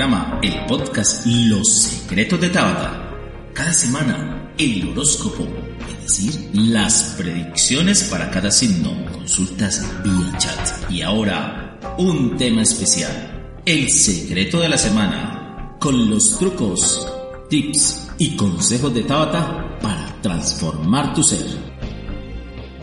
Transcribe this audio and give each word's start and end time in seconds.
El 0.00 0.64
podcast 0.64 1.26
Los 1.26 1.70
Secretos 1.70 2.40
de 2.40 2.48
Tabata. 2.48 3.14
Cada 3.52 3.70
semana, 3.70 4.50
el 4.56 4.88
horóscopo, 4.88 5.46
es 5.90 6.02
decir, 6.04 6.48
las 6.54 7.16
predicciones 7.18 8.04
para 8.04 8.30
cada 8.30 8.50
signo, 8.50 8.94
consultas 9.12 9.86
vía 10.02 10.38
chat. 10.38 10.90
Y 10.90 11.02
ahora, 11.02 11.78
un 11.98 12.38
tema 12.38 12.62
especial, 12.62 13.60
el 13.66 13.90
secreto 13.90 14.60
de 14.60 14.70
la 14.70 14.78
semana, 14.78 15.76
con 15.78 16.08
los 16.08 16.38
trucos, 16.38 17.06
tips 17.50 18.08
y 18.16 18.36
consejos 18.36 18.94
de 18.94 19.02
Tabata 19.02 19.78
para 19.82 20.16
transformar 20.22 21.12
tu 21.12 21.22
ser. 21.22 21.44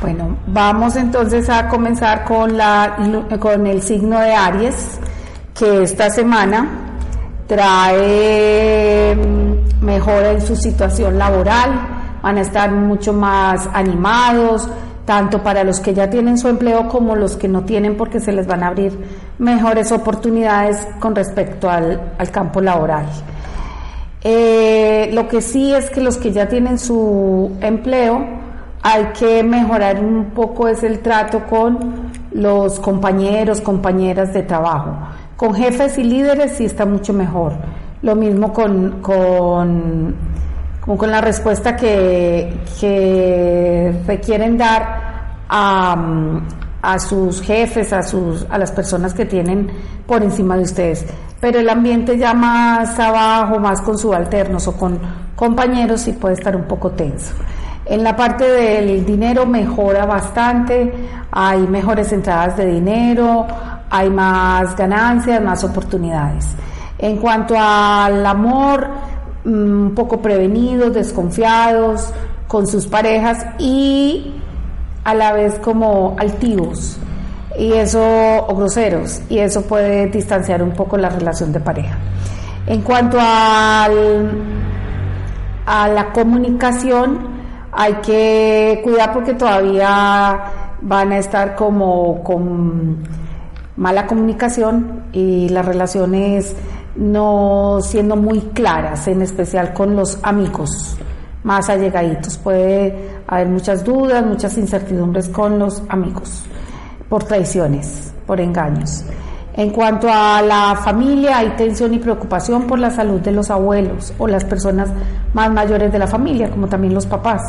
Bueno, 0.00 0.36
vamos 0.46 0.94
entonces 0.94 1.48
a 1.50 1.68
comenzar 1.68 2.24
con, 2.24 2.56
la, 2.56 2.96
con 3.40 3.66
el 3.66 3.82
signo 3.82 4.20
de 4.20 4.32
Aries, 4.32 5.00
que 5.58 5.82
esta 5.82 6.08
semana 6.08 6.68
trae 7.48 9.16
mm, 9.16 9.84
mejora 9.84 10.30
en 10.30 10.40
su 10.40 10.54
situación 10.54 11.18
laboral, 11.18 11.70
van 12.22 12.38
a 12.38 12.42
estar 12.42 12.70
mucho 12.70 13.12
más 13.12 13.68
animados, 13.72 14.68
tanto 15.04 15.42
para 15.42 15.64
los 15.64 15.80
que 15.80 15.94
ya 15.94 16.08
tienen 16.08 16.38
su 16.38 16.46
empleo 16.46 16.88
como 16.88 17.16
los 17.16 17.36
que 17.36 17.48
no 17.48 17.64
tienen 17.64 17.96
porque 17.96 18.20
se 18.20 18.30
les 18.30 18.46
van 18.46 18.62
a 18.62 18.68
abrir 18.68 18.92
mejores 19.38 19.90
oportunidades 19.90 20.86
con 21.00 21.16
respecto 21.16 21.68
al, 21.68 22.12
al 22.18 22.30
campo 22.30 22.60
laboral. 22.60 23.06
Eh, 24.22 25.10
lo 25.12 25.26
que 25.26 25.40
sí 25.40 25.74
es 25.74 25.90
que 25.90 26.00
los 26.00 26.18
que 26.18 26.30
ya 26.30 26.46
tienen 26.48 26.78
su 26.78 27.56
empleo, 27.60 28.47
hay 28.82 29.06
que 29.18 29.42
mejorar 29.42 30.02
un 30.02 30.30
poco 30.30 30.68
es 30.68 30.82
el 30.82 31.00
trato 31.00 31.44
con 31.46 32.10
los 32.32 32.78
compañeros, 32.80 33.60
compañeras 33.60 34.32
de 34.32 34.42
trabajo. 34.42 34.96
Con 35.36 35.54
jefes 35.54 35.98
y 35.98 36.04
líderes 36.04 36.52
sí 36.52 36.64
está 36.64 36.84
mucho 36.84 37.12
mejor. 37.12 37.52
Lo 38.02 38.14
mismo 38.14 38.52
con, 38.52 39.00
con, 39.00 40.14
con 40.84 41.10
la 41.10 41.20
respuesta 41.20 41.76
que, 41.76 42.60
que 42.80 44.02
requieren 44.06 44.56
dar 44.56 45.44
a, 45.48 45.96
a 46.82 46.98
sus 46.98 47.40
jefes, 47.40 47.92
a, 47.92 48.02
sus, 48.02 48.46
a 48.48 48.58
las 48.58 48.70
personas 48.72 49.14
que 49.14 49.24
tienen 49.24 49.70
por 50.06 50.22
encima 50.22 50.56
de 50.56 50.62
ustedes. 50.62 51.04
Pero 51.40 51.58
el 51.60 51.68
ambiente 51.68 52.18
ya 52.18 52.34
más 52.34 52.98
abajo, 52.98 53.58
más 53.58 53.80
con 53.80 53.98
subalternos 53.98 54.66
o 54.68 54.76
con 54.76 54.98
compañeros, 55.36 56.02
sí 56.02 56.12
puede 56.12 56.34
estar 56.34 56.54
un 56.56 56.64
poco 56.64 56.90
tenso. 56.90 57.32
En 57.88 58.04
la 58.04 58.14
parte 58.14 58.44
del 58.44 59.06
dinero 59.06 59.46
mejora 59.46 60.04
bastante, 60.04 60.92
hay 61.30 61.66
mejores 61.66 62.12
entradas 62.12 62.54
de 62.58 62.66
dinero, 62.66 63.46
hay 63.88 64.10
más 64.10 64.76
ganancias, 64.76 65.40
más 65.40 65.64
oportunidades. 65.64 66.48
En 66.98 67.16
cuanto 67.16 67.54
al 67.58 68.26
amor, 68.26 68.88
mm, 69.44 69.86
un 69.86 69.94
poco 69.94 70.20
prevenidos, 70.20 70.92
desconfiados 70.92 72.12
con 72.46 72.66
sus 72.66 72.86
parejas 72.86 73.46
y 73.58 74.34
a 75.04 75.14
la 75.14 75.32
vez 75.32 75.58
como 75.58 76.14
altivos 76.18 76.98
y 77.58 77.72
eso 77.72 78.02
o 78.02 78.54
groseros 78.54 79.22
y 79.30 79.38
eso 79.38 79.62
puede 79.62 80.08
distanciar 80.08 80.62
un 80.62 80.72
poco 80.72 80.98
la 80.98 81.08
relación 81.08 81.52
de 81.52 81.60
pareja. 81.60 81.96
En 82.66 82.82
cuanto 82.82 83.16
a 83.18 83.88
la 85.66 86.12
comunicación, 86.12 87.37
hay 87.72 87.94
que 87.94 88.80
cuidar 88.82 89.12
porque 89.12 89.34
todavía 89.34 90.40
van 90.80 91.12
a 91.12 91.18
estar 91.18 91.54
como 91.54 92.22
con 92.22 93.04
mala 93.76 94.06
comunicación 94.06 95.04
y 95.12 95.48
las 95.48 95.64
relaciones 95.64 96.54
no 96.96 97.78
siendo 97.80 98.16
muy 98.16 98.40
claras, 98.40 99.06
en 99.08 99.22
especial 99.22 99.72
con 99.72 99.94
los 99.94 100.18
amigos 100.22 100.96
más 101.44 101.68
allegaditos. 101.68 102.36
Puede 102.38 103.20
haber 103.26 103.48
muchas 103.48 103.84
dudas, 103.84 104.24
muchas 104.24 104.58
incertidumbres 104.58 105.28
con 105.28 105.58
los 105.58 105.82
amigos 105.88 106.44
por 107.08 107.24
traiciones, 107.24 108.12
por 108.26 108.40
engaños. 108.40 109.04
En 109.58 109.70
cuanto 109.70 110.06
a 110.08 110.40
la 110.40 110.76
familia, 110.84 111.38
hay 111.38 111.48
tensión 111.56 111.92
y 111.92 111.98
preocupación 111.98 112.68
por 112.68 112.78
la 112.78 112.92
salud 112.92 113.20
de 113.20 113.32
los 113.32 113.50
abuelos 113.50 114.12
o 114.16 114.28
las 114.28 114.44
personas 114.44 114.88
más 115.34 115.50
mayores 115.52 115.90
de 115.90 115.98
la 115.98 116.06
familia, 116.06 116.48
como 116.48 116.68
también 116.68 116.94
los 116.94 117.06
papás. 117.06 117.42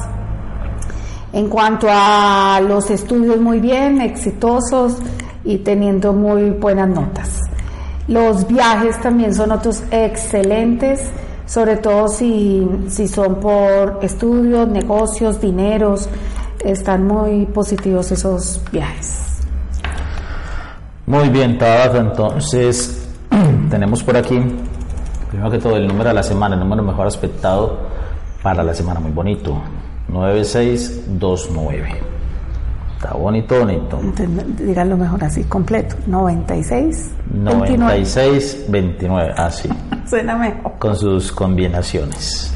En 1.33 1.50
cuanto 1.50 1.85
a 1.88 2.61
los 2.67 2.89
estudios, 2.89 3.39
muy 3.39 3.59
bien, 3.59 4.01
exitosos 4.01 4.97
y 5.44 5.59
teniendo 5.59 6.11
muy 6.11 6.50
buenas 6.50 6.89
notas. 6.89 7.41
Los 8.07 8.47
viajes 8.47 9.00
también 9.01 9.35
son 9.35 9.51
otros 9.51 9.83
excelentes, 9.91 11.11
sobre 11.45 11.77
todo 11.77 12.07
si, 12.07 12.67
si 12.88 13.07
son 13.07 13.35
por 13.35 14.00
estudios, 14.01 14.67
negocios, 14.67 15.39
dineros, 15.39 16.09
están 16.65 17.06
muy 17.06 17.45
positivos 17.45 18.11
esos 18.11 18.63
viajes. 18.71 19.28
Muy 21.09 21.27
bien, 21.29 21.57
Tabata, 21.57 21.97
entonces 21.97 23.09
tenemos 23.71 24.03
por 24.03 24.15
aquí, 24.15 24.39
primero 25.27 25.50
que 25.50 25.57
todo, 25.57 25.75
el 25.75 25.88
número 25.88 26.09
de 26.09 26.13
la 26.13 26.21
semana, 26.21 26.53
el 26.53 26.61
número 26.61 26.83
mejor 26.83 27.07
aspectado 27.07 27.79
para 28.44 28.61
la 28.61 28.75
semana, 28.75 29.00
muy 29.00 29.11
bonito. 29.11 29.59
9629. 30.07 31.89
Está 32.95 33.13
bonito, 33.13 33.57
bonito. 33.57 34.00
Entonces, 34.00 34.29
díganlo 34.59 34.97
mejor 34.97 35.23
así, 35.23 35.44
completo. 35.45 35.95
96 36.06 37.11
9629, 37.33 39.33
así. 39.35 39.67
Suena 40.07 40.38
mejor. 40.38 40.73
Con 40.77 40.95
sus 40.95 41.31
combinaciones. 41.31 42.53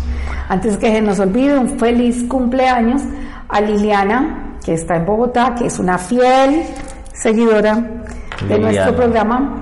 Antes 0.48 0.78
que 0.78 0.92
se 0.92 1.02
nos 1.02 1.18
olvide, 1.18 1.58
un 1.58 1.80
feliz 1.80 2.24
cumpleaños 2.26 3.02
a 3.50 3.60
Liliana, 3.62 4.60
que 4.64 4.76
está 4.76 4.98
en 4.98 5.08
Bogotá, 5.08 5.56
que 5.56 5.66
es 5.66 5.80
una 5.80 5.98
fiel 5.98 6.66
seguidora 7.14 8.03
de 8.42 8.58
Liliana. 8.58 8.72
nuestro 8.72 8.96
programa. 8.96 9.56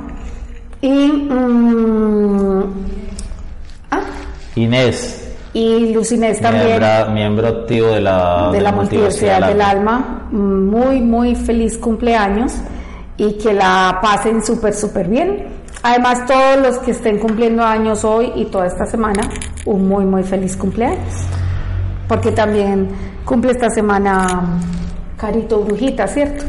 Y, 0.81 1.07
mm, 1.07 2.63
ah, 3.91 4.01
Inés, 4.55 5.21
y 5.53 5.93
Lucinés 5.93 6.39
también, 6.39 6.79
miembro, 6.79 7.11
miembro 7.13 7.47
activo 7.47 7.87
de 7.87 8.01
la, 8.01 8.49
de 8.51 8.61
la 8.61 8.71
Multiversidad 8.71 9.47
del 9.47 9.61
Alma. 9.61 10.27
Muy, 10.31 11.01
muy 11.01 11.35
feliz 11.35 11.77
cumpleaños 11.77 12.53
y 13.17 13.33
que 13.33 13.53
la 13.53 13.99
pasen 14.01 14.43
súper, 14.43 14.73
súper 14.73 15.07
bien. 15.09 15.47
Además, 15.83 16.25
todos 16.25 16.57
los 16.57 16.77
que 16.79 16.91
estén 16.91 17.19
cumpliendo 17.19 17.63
años 17.63 18.05
hoy 18.05 18.31
y 18.35 18.45
toda 18.45 18.67
esta 18.67 18.85
semana, 18.85 19.21
un 19.65 19.87
muy, 19.87 20.05
muy 20.05 20.23
feliz 20.23 20.55
cumpleaños. 20.55 21.15
Porque 22.07 22.31
también 22.31 22.89
cumple 23.25 23.51
esta 23.51 23.69
semana 23.69 24.59
Carito 25.17 25.63
Brujita, 25.63 26.07
¿cierto? 26.07 26.45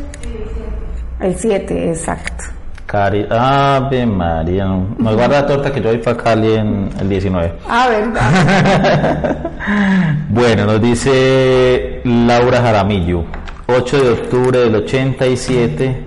El 1.23 1.37
7, 1.37 1.91
exacto. 1.91 2.45
Cari 2.87 3.27
Ave 3.31 4.05
María, 4.05 4.67
no, 4.67 4.89
me 4.99 5.15
guarda 5.15 5.41
la 5.41 5.47
torta 5.47 5.73
que 5.73 5.81
yo 5.81 5.89
voy 5.89 5.99
para 5.99 6.17
Cali 6.17 6.53
en 6.53 6.91
el 7.01 7.09
19. 7.09 7.53
Ah, 7.69 7.89
verdad. 7.89 9.39
Bueno, 10.29 10.67
nos 10.67 10.83
dice 10.83 12.01
Laura 12.05 12.61
Jaramillo, 12.61 13.25
8 13.69 14.03
de 14.03 14.11
octubre 14.11 14.59
del 14.59 14.75
87 14.75 16.07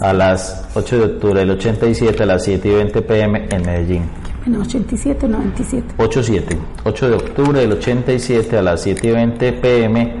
a 0.00 0.12
las 0.12 0.68
8 0.74 0.96
de 0.96 1.04
octubre 1.04 1.40
del 1.40 1.50
87 1.50 2.22
a 2.22 2.26
las 2.26 2.44
7 2.44 2.68
y 2.68 2.70
20 2.70 3.02
pm 3.02 3.48
en 3.50 3.62
Medellín. 3.62 4.02
Bueno, 4.44 4.62
87, 4.62 5.28
97. 5.28 5.94
87, 5.96 6.58
8 6.84 7.08
de 7.08 7.14
octubre 7.16 7.60
del 7.60 7.72
87 7.72 8.56
a 8.58 8.62
las 8.62 8.82
7 8.82 9.06
y 9.06 9.10
20 9.10 9.52
pm 9.54 10.14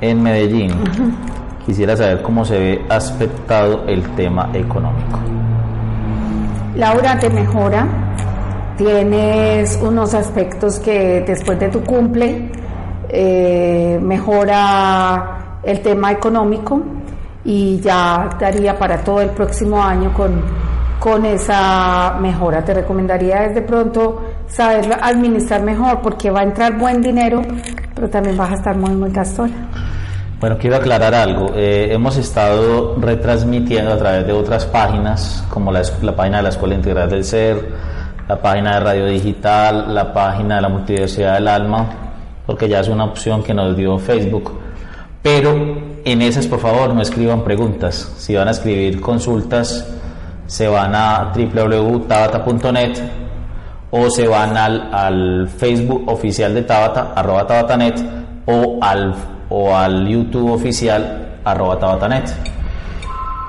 en 0.00 0.22
Medellín. 0.22 0.72
Quisiera 1.66 1.96
saber 1.96 2.22
cómo 2.22 2.44
se 2.44 2.58
ve 2.58 2.86
aspectado 2.88 3.84
el 3.86 4.02
tema 4.16 4.50
económico. 4.52 5.20
Laura 6.74 7.18
te 7.18 7.30
mejora, 7.30 7.86
tienes 8.76 9.78
unos 9.82 10.14
aspectos 10.14 10.78
que 10.80 11.22
después 11.26 11.60
de 11.60 11.68
tu 11.68 11.82
cumple 11.84 12.50
eh, 13.08 13.98
mejora 14.02 15.58
el 15.62 15.80
tema 15.80 16.12
económico 16.12 16.82
y 17.44 17.78
ya 17.80 18.30
daría 18.40 18.78
para 18.78 18.98
todo 19.04 19.20
el 19.20 19.30
próximo 19.30 19.82
año 19.82 20.12
con, 20.14 20.42
con 20.98 21.26
esa 21.26 22.16
mejora. 22.20 22.64
Te 22.64 22.74
recomendaría 22.74 23.42
desde 23.42 23.62
pronto 23.62 24.22
saber 24.46 24.98
administrar 25.00 25.62
mejor 25.62 26.00
porque 26.00 26.30
va 26.30 26.40
a 26.40 26.44
entrar 26.44 26.78
buen 26.78 27.02
dinero, 27.02 27.42
pero 27.94 28.08
también 28.08 28.36
vas 28.36 28.52
a 28.52 28.54
estar 28.54 28.76
muy, 28.76 28.94
muy 28.94 29.10
gastona. 29.10 29.68
Bueno, 30.42 30.58
quiero 30.58 30.74
aclarar 30.74 31.14
algo. 31.14 31.52
Eh, 31.54 31.92
hemos 31.92 32.16
estado 32.16 32.96
retransmitiendo 32.98 33.92
a 33.92 33.96
través 33.96 34.26
de 34.26 34.32
otras 34.32 34.66
páginas, 34.66 35.46
como 35.48 35.70
la, 35.70 35.82
la 36.02 36.16
página 36.16 36.38
de 36.38 36.42
la 36.42 36.48
Escuela 36.48 36.74
Integral 36.74 37.08
del 37.08 37.22
Ser, 37.22 37.68
la 38.28 38.42
página 38.42 38.74
de 38.74 38.80
Radio 38.80 39.06
Digital, 39.06 39.94
la 39.94 40.12
página 40.12 40.56
de 40.56 40.62
la 40.62 40.68
Multiversidad 40.68 41.34
del 41.34 41.46
Alma, 41.46 41.86
porque 42.44 42.68
ya 42.68 42.80
es 42.80 42.88
una 42.88 43.04
opción 43.04 43.44
que 43.44 43.54
nos 43.54 43.76
dio 43.76 43.96
Facebook. 44.00 44.58
Pero 45.22 45.54
en 46.04 46.22
esas, 46.22 46.48
por 46.48 46.58
favor, 46.58 46.92
no 46.92 47.02
escriban 47.02 47.44
preguntas. 47.44 48.12
Si 48.16 48.34
van 48.34 48.48
a 48.48 48.50
escribir 48.50 49.00
consultas, 49.00 49.94
se 50.48 50.66
van 50.66 50.92
a 50.96 51.32
www.tabata.net 51.32 52.98
o 53.92 54.10
se 54.10 54.26
van 54.26 54.56
al, 54.56 54.92
al 54.92 55.48
Facebook 55.48 56.02
oficial 56.08 56.52
de 56.52 56.62
Tabata, 56.62 57.12
arroba 57.14 57.46
tabatanet, 57.46 58.04
o 58.46 58.78
al, 58.80 59.14
o 59.54 59.76
al 59.76 60.08
YouTube 60.08 60.50
oficial, 60.50 61.36
arroba 61.44 61.78
tabatanet, 61.78 62.34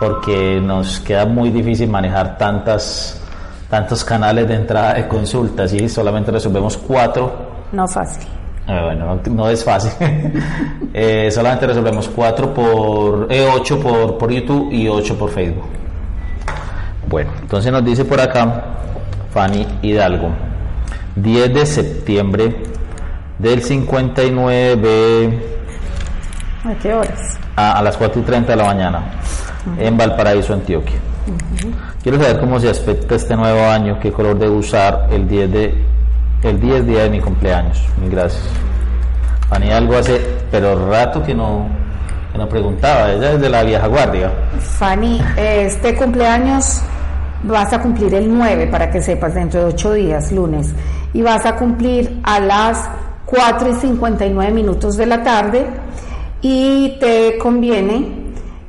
porque 0.01 0.59
nos 0.61 0.99
queda 0.99 1.25
muy 1.25 1.49
difícil 1.49 1.89
manejar 1.89 2.37
tantas, 2.37 3.21
tantos 3.69 4.03
canales 4.03 4.45
de 4.45 4.55
entrada 4.55 4.95
de 4.95 5.07
consultas 5.07 5.71
y 5.71 5.87
solamente 5.87 6.29
resolvemos 6.29 6.75
cuatro. 6.75 7.31
No 7.71 7.87
fácil. 7.87 8.27
Eh, 8.67 8.79
bueno, 8.83 9.15
no, 9.15 9.33
no 9.33 9.49
es 9.49 9.63
fácil. 9.63 9.91
Eh, 10.95 11.31
solamente 11.31 11.65
resolvemos 11.65 12.07
cuatro 12.07 12.53
por, 12.53 13.25
eh, 13.31 13.49
ocho 13.51 13.79
por, 13.79 14.15
por 14.15 14.31
YouTube 14.31 14.71
y 14.71 14.87
ocho 14.87 15.17
por 15.17 15.31
Facebook. 15.31 15.65
Bueno, 17.09 17.31
entonces 17.41 17.71
nos 17.71 17.83
dice 17.83 18.05
por 18.05 18.21
acá 18.21 18.63
Fanny 19.31 19.65
Hidalgo, 19.81 20.29
10 21.15 21.51
de 21.51 21.65
septiembre 21.65 22.55
del 23.39 23.63
59 23.63 25.53
¿A 26.63 26.73
qué 26.75 26.93
horas? 26.93 27.37
a, 27.55 27.77
a 27.77 27.81
las 27.81 27.97
4 27.97 28.21
y 28.21 28.23
30 28.23 28.51
de 28.51 28.55
la 28.57 28.65
mañana 28.65 29.03
en 29.77 29.97
Valparaíso, 29.97 30.53
Antioquia. 30.53 30.99
Quiero 32.01 32.19
saber 32.21 32.39
cómo 32.39 32.59
se 32.59 32.69
aspecta 32.69 33.15
este 33.15 33.35
nuevo 33.35 33.65
año, 33.69 33.97
qué 33.99 34.11
color 34.11 34.37
debo 34.37 34.57
usar 34.57 35.07
el 35.11 35.27
10 35.27 35.51
de 35.51 35.83
el 36.43 36.59
10 36.59 36.85
día 36.85 37.03
de 37.03 37.09
mi 37.09 37.21
cumpleaños. 37.21 37.81
Mil 38.01 38.09
gracias. 38.09 38.43
Fanny 39.49 39.71
algo 39.71 39.95
hace, 39.95 40.19
pero 40.51 40.89
rato 40.89 41.23
que 41.23 41.33
no, 41.33 41.67
que 42.31 42.37
no 42.37 42.49
preguntaba, 42.49 43.11
ella 43.11 43.33
es 43.33 43.41
de 43.41 43.49
la 43.49 43.63
vieja 43.63 43.87
guardia. 43.87 44.31
Fanny, 44.59 45.21
este 45.37 45.95
cumpleaños 45.95 46.81
vas 47.43 47.71
a 47.71 47.79
cumplir 47.79 48.13
el 48.15 48.35
9, 48.35 48.67
para 48.67 48.89
que 48.89 49.01
sepas, 49.01 49.33
dentro 49.35 49.61
de 49.61 49.65
8 49.67 49.93
días, 49.93 50.31
lunes, 50.31 50.73
y 51.13 51.21
vas 51.21 51.45
a 51.45 51.55
cumplir 51.55 52.19
a 52.23 52.39
las 52.39 52.89
4 53.25 53.69
y 53.69 53.73
59 53.75 54.51
minutos 54.51 54.97
de 54.97 55.05
la 55.05 55.23
tarde, 55.23 55.65
y 56.43 56.97
te 56.99 57.37
conviene, 57.37 58.05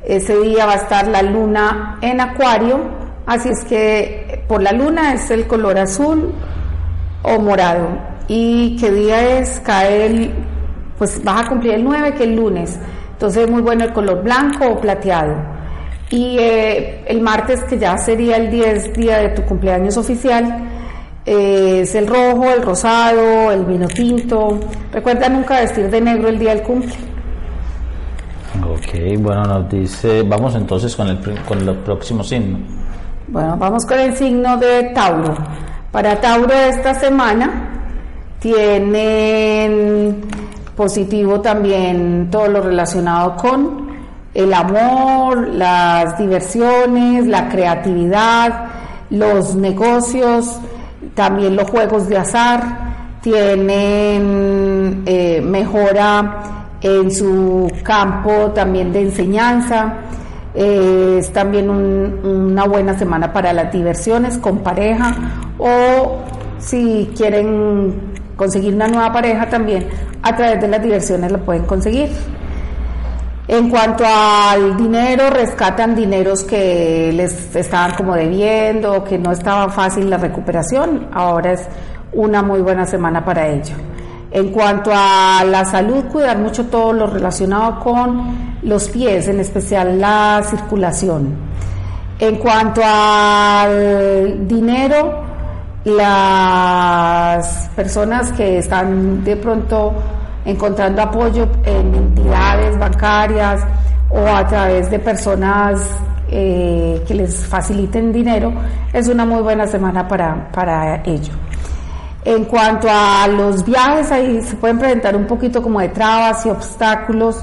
ese 0.05 0.39
día 0.39 0.65
va 0.65 0.73
a 0.73 0.75
estar 0.77 1.07
la 1.09 1.21
luna 1.21 1.99
en 2.01 2.21
acuario, 2.21 2.79
así 3.25 3.49
es 3.49 3.65
que 3.65 4.43
por 4.47 4.63
la 4.63 4.71
luna 4.71 5.13
es 5.13 5.29
el 5.29 5.45
color 5.45 5.77
azul 5.77 6.33
o 7.21 7.39
morado, 7.39 7.89
y 8.29 8.77
qué 8.77 8.91
día 8.91 9.39
es, 9.39 9.59
cae 9.59 10.05
el, 10.05 10.33
pues 10.97 11.21
vas 11.23 11.45
a 11.45 11.49
cumplir 11.49 11.73
el 11.73 11.83
9, 11.83 12.13
que 12.13 12.23
es 12.23 12.29
el 12.29 12.35
lunes, 12.37 12.79
entonces 13.11 13.43
es 13.43 13.51
muy 13.51 13.61
bueno 13.61 13.83
el 13.83 13.91
color 13.93 14.23
blanco 14.23 14.65
o 14.67 14.79
plateado. 14.79 15.35
Y 16.11 16.37
eh, 16.39 17.03
el 17.07 17.19
martes, 17.19 17.63
que 17.63 17.79
ya 17.79 17.97
sería 17.97 18.37
el 18.37 18.51
10 18.51 18.93
día 18.93 19.17
de 19.17 19.29
tu 19.29 19.41
cumpleaños 19.41 19.97
oficial, 19.97 20.69
eh, 21.25 21.79
es 21.81 21.95
el 21.95 22.05
rojo, 22.05 22.51
el 22.51 22.61
rosado, 22.61 23.51
el 23.51 23.65
vino 23.65 23.87
tinto. 23.87 24.59
Recuerda 24.93 25.27
nunca 25.29 25.59
vestir 25.61 25.89
de 25.89 25.99
negro 25.99 26.29
el 26.29 26.37
día 26.37 26.53
del 26.53 26.61
cumple. 26.61 27.14
Ok, 28.63 29.19
bueno, 29.19 29.43
nos 29.43 29.69
dice, 29.69 30.23
vamos 30.23 30.55
entonces 30.55 30.95
con 30.95 31.07
el, 31.07 31.19
con 31.47 31.67
el 31.67 31.75
próximo 31.77 32.23
signo. 32.23 32.59
Bueno, 33.27 33.57
vamos 33.57 33.85
con 33.85 33.99
el 33.99 34.15
signo 34.15 34.57
de 34.57 34.91
Tauro. 34.93 35.35
Para 35.91 36.19
Tauro 36.21 36.53
esta 36.53 36.93
semana 36.93 37.69
tienen 38.39 40.21
positivo 40.75 41.41
también 41.41 42.29
todo 42.29 42.47
lo 42.47 42.61
relacionado 42.61 43.35
con 43.35 43.85
el 44.33 44.53
amor, 44.53 45.47
las 45.47 46.17
diversiones, 46.17 47.25
la 47.25 47.47
creatividad, 47.47 48.65
los 49.09 49.55
negocios, 49.55 50.59
también 51.13 51.55
los 51.55 51.69
juegos 51.69 52.09
de 52.09 52.17
azar, 52.17 53.19
tienen 53.21 55.03
eh, 55.05 55.41
mejora 55.41 56.64
en 56.87 57.09
su 57.11 57.71
campo 57.83 58.51
también 58.53 58.93
de 58.93 59.01
enseñanza. 59.01 59.95
Eh, 60.53 61.17
es 61.19 61.33
también 61.33 61.69
un- 61.69 62.19
una 62.23 62.65
buena 62.65 62.97
semana 62.97 63.33
para 63.33 63.51
las 63.53 63.71
diversiones 63.73 64.37
con 64.37 64.59
pareja 64.59 65.13
o 65.57 66.19
si 66.59 67.11
quieren 67.17 68.13
conseguir 68.37 68.73
una 68.75 68.87
nueva 68.87 69.11
pareja 69.11 69.49
también 69.49 69.87
a 70.21 70.35
través 70.35 70.61
de 70.61 70.67
las 70.67 70.81
diversiones 70.81 71.31
lo 71.31 71.39
pueden 71.39 71.63
conseguir. 71.63 72.09
En 73.47 73.69
cuanto 73.69 74.03
al 74.07 74.75
dinero, 74.77 75.29
rescatan 75.29 75.93
dineros 75.95 76.43
que 76.43 77.11
les 77.13 77.55
estaban 77.55 77.93
como 77.95 78.15
debiendo, 78.15 79.03
que 79.03 79.17
no 79.19 79.31
estaba 79.31 79.69
fácil 79.69 80.09
la 80.09 80.17
recuperación. 80.17 81.07
Ahora 81.13 81.53
es 81.53 81.67
una 82.13 82.41
muy 82.41 82.61
buena 82.61 82.85
semana 82.85 83.23
para 83.25 83.47
ello. 83.47 83.75
En 84.35 84.49
cuanto 84.49 84.91
a 84.93 85.45
la 85.45 85.63
salud, 85.63 86.03
cuidar 86.11 86.37
mucho 86.37 86.65
todo 86.65 86.91
lo 86.91 87.07
relacionado 87.07 87.79
con 87.79 88.57
los 88.63 88.89
pies, 88.89 89.29
en 89.29 89.39
especial 89.39 89.97
la 89.97 90.43
circulación. 90.43 91.33
En 92.19 92.35
cuanto 92.35 92.81
al 92.83 94.45
dinero, 94.45 95.23
las 95.85 97.69
personas 97.77 98.33
que 98.33 98.57
están 98.57 99.23
de 99.23 99.37
pronto 99.37 99.93
encontrando 100.43 101.03
apoyo 101.03 101.47
en 101.63 101.95
entidades 101.95 102.77
bancarias 102.77 103.61
o 104.09 104.19
a 104.19 104.45
través 104.45 104.91
de 104.91 104.99
personas 104.99 105.79
eh, 106.27 107.01
que 107.07 107.13
les 107.13 107.45
faciliten 107.45 108.11
dinero, 108.11 108.51
es 108.91 109.07
una 109.07 109.25
muy 109.25 109.41
buena 109.41 109.65
semana 109.65 110.05
para, 110.05 110.51
para 110.51 111.01
ello. 111.05 111.31
En 112.25 112.45
cuanto 112.45 112.87
a 112.89 113.27
los 113.27 113.63
viajes, 113.63 114.11
ahí 114.11 114.41
se 114.41 114.55
pueden 114.55 114.79
presentar 114.79 115.15
un 115.15 115.27
poquito 115.27 115.61
como 115.61 115.79
de 115.79 115.89
trabas 115.89 116.43
y 116.47 116.49
obstáculos 116.49 117.37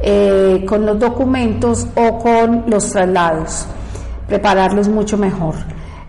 eh, 0.00 0.64
con 0.66 0.86
los 0.86 0.98
documentos 0.98 1.86
o 1.94 2.18
con 2.18 2.64
los 2.66 2.90
traslados, 2.90 3.66
prepararlos 4.26 4.88
mucho 4.88 5.18
mejor. 5.18 5.54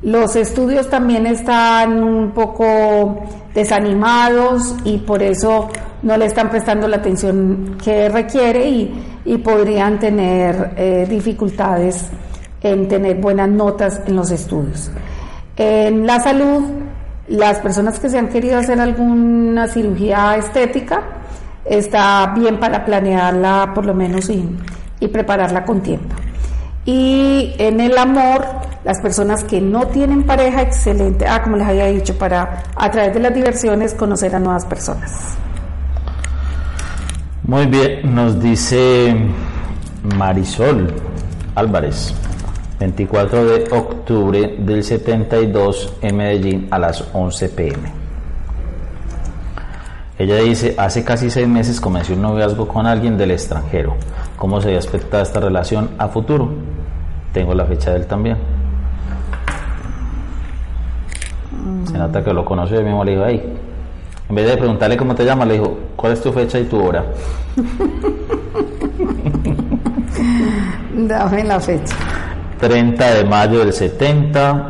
Los 0.01 0.37
estudios 0.37 0.89
también 0.89 1.25
están 1.27 2.01
un 2.01 2.31
poco 2.31 3.23
desanimados 3.53 4.73
y 4.85 4.99
por 4.99 5.21
eso 5.21 5.67
no 6.01 6.15
le 6.15 6.25
están 6.25 6.49
prestando 6.49 6.87
la 6.87 6.97
atención 6.97 7.77
que 7.83 8.07
requiere 8.07 8.69
y, 8.69 9.37
podrían 9.43 9.99
tener 9.99 10.73
eh, 10.77 11.05
dificultades 11.09 12.07
en 12.61 12.87
tener 12.87 13.17
buenas 13.17 13.49
notas 13.49 14.01
en 14.05 14.15
los 14.15 14.31
estudios. 14.31 14.89
En 15.55 16.05
la 16.07 16.19
salud, 16.19 16.63
las 17.27 17.59
personas 17.59 17.99
que 17.99 18.09
se 18.09 18.17
han 18.17 18.29
querido 18.29 18.57
hacer 18.57 18.79
alguna 18.79 19.67
cirugía 19.67 20.35
estética, 20.37 21.01
está 21.65 22.33
bien 22.35 22.59
para 22.59 22.83
planearla 22.85 23.71
por 23.73 23.85
lo 23.85 23.93
menos 23.93 24.29
y, 24.29 24.47
y 24.99 25.07
prepararla 25.07 25.63
con 25.63 25.81
tiempo. 25.81 26.15
Y 26.85 27.53
en 27.59 27.79
el 27.79 27.97
amor, 27.97 28.45
las 28.83 28.99
personas 28.99 29.43
que 29.45 29.61
no 29.61 29.87
tienen 29.87 30.23
pareja, 30.23 30.61
excelente, 30.61 31.25
ah, 31.25 31.41
como 31.41 31.55
les 31.55 31.67
había 31.67 31.85
dicho, 31.85 32.17
para 32.17 32.63
a 32.75 32.91
través 32.91 33.13
de 33.13 33.21
las 33.21 33.33
diversiones 33.33 33.93
conocer 33.93 34.35
a 34.35 34.39
nuevas 34.39 34.65
personas. 34.65 35.37
Muy 37.43 37.65
bien, 37.67 38.13
nos 38.13 38.41
dice 38.41 39.15
Marisol 40.17 40.93
Álvarez. 41.55 42.13
24 42.79 43.45
de 43.45 43.67
octubre 43.71 44.55
del 44.59 44.83
72 44.83 45.93
en 46.01 46.15
Medellín 46.15 46.67
a 46.71 46.79
las 46.79 47.03
11 47.13 47.49
pm. 47.49 48.03
Ella 50.17 50.37
dice, 50.37 50.75
hace 50.77 51.03
casi 51.03 51.29
seis 51.29 51.47
meses 51.47 51.81
comencé 51.81 52.13
un 52.13 52.21
noviazgo 52.21 52.67
con 52.67 52.85
alguien 52.85 53.17
del 53.17 53.31
extranjero. 53.31 53.95
¿Cómo 54.37 54.61
se 54.61 54.77
aspecta 54.77 55.21
esta 55.21 55.39
relación 55.39 55.91
a 55.97 56.07
futuro? 56.07 56.49
Tengo 57.33 57.53
la 57.53 57.65
fecha 57.65 57.91
de 57.91 57.97
él 57.97 58.05
también. 58.05 58.37
Se 61.85 61.97
nota 61.97 62.23
que 62.23 62.33
lo 62.33 62.45
conoce, 62.45 62.75
yo 62.75 62.83
mismo 62.83 63.03
le 63.03 63.11
dijo, 63.11 63.23
ahí. 63.23 63.57
En 64.29 64.35
vez 64.35 64.47
de 64.47 64.57
preguntarle 64.57 64.97
cómo 64.97 65.15
te 65.15 65.25
llamas, 65.25 65.47
le 65.47 65.55
dijo, 65.55 65.77
¿cuál 65.95 66.13
es 66.13 66.21
tu 66.21 66.31
fecha 66.31 66.59
y 66.59 66.65
tu 66.65 66.83
hora? 66.83 67.05
Dame 70.95 71.43
la 71.43 71.59
fecha. 71.59 71.95
30 72.63 73.15
de 73.15 73.25
mayo 73.25 73.59
del 73.59 73.73
70, 73.73 74.69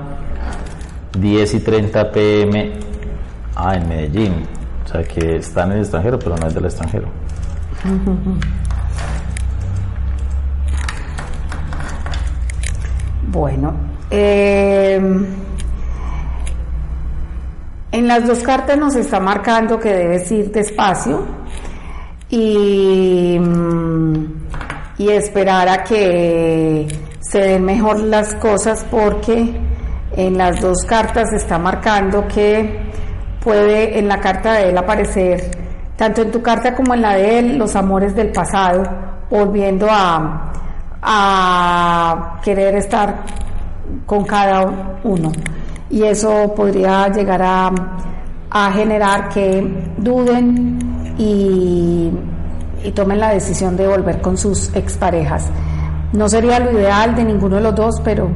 10 1.15 1.53
y 1.53 1.59
30 1.59 2.11
pm, 2.11 2.71
ah, 3.55 3.75
en 3.75 3.87
Medellín. 3.87 4.47
O 4.83 4.87
sea 4.87 5.03
que 5.03 5.35
está 5.35 5.65
en 5.65 5.73
el 5.73 5.81
extranjero, 5.81 6.17
pero 6.17 6.35
no 6.37 6.47
es 6.47 6.55
del 6.55 6.65
extranjero. 6.65 7.07
Bueno, 13.25 13.73
eh, 14.11 15.01
en 17.91 18.07
las 18.07 18.27
dos 18.27 18.43
cartas 18.43 18.77
nos 18.77 18.95
está 18.95 19.19
marcando 19.19 19.79
que 19.79 19.91
debes 19.91 20.31
ir 20.31 20.51
despacio 20.51 21.25
y, 22.29 23.39
mm, 23.39 24.25
y 24.99 25.09
esperar 25.09 25.67
a 25.67 25.83
que 25.83 26.87
se 27.33 27.39
den 27.39 27.65
mejor 27.65 27.99
las 27.99 28.35
cosas 28.35 28.85
porque 28.91 29.59
en 30.15 30.37
las 30.37 30.61
dos 30.61 30.85
cartas 30.87 31.33
está 31.33 31.57
marcando 31.57 32.27
que 32.27 32.91
puede 33.43 33.97
en 33.97 34.07
la 34.07 34.19
carta 34.19 34.53
de 34.53 34.69
él 34.69 34.77
aparecer, 34.77 35.49
tanto 35.95 36.21
en 36.21 36.29
tu 36.29 36.43
carta 36.43 36.75
como 36.75 36.93
en 36.93 37.01
la 37.01 37.15
de 37.15 37.39
él, 37.39 37.57
los 37.57 37.75
amores 37.75 38.15
del 38.15 38.31
pasado, 38.31 38.83
volviendo 39.31 39.87
a, 39.89 40.51
querer 42.43 42.75
estar 42.75 43.23
con 44.05 44.23
cada 44.25 44.99
uno. 45.03 45.31
Y 45.89 46.03
eso 46.03 46.53
podría 46.55 47.07
llegar 47.07 47.41
a, 47.41 47.71
a 48.51 48.71
generar 48.73 49.29
que 49.29 49.91
duden 49.97 50.77
y, 51.17 52.11
y 52.83 52.91
tomen 52.91 53.19
la 53.19 53.31
decisión 53.31 53.75
de 53.75 53.87
volver 53.87 54.21
con 54.21 54.37
sus 54.37 54.71
exparejas. 54.75 55.49
No 56.13 56.29
sería 56.29 56.59
lo 56.59 56.71
ideal 56.71 57.15
de 57.15 57.23
ninguno 57.23 57.55
de 57.55 57.61
los 57.63 57.75
dos, 57.75 57.95
pero, 58.03 58.29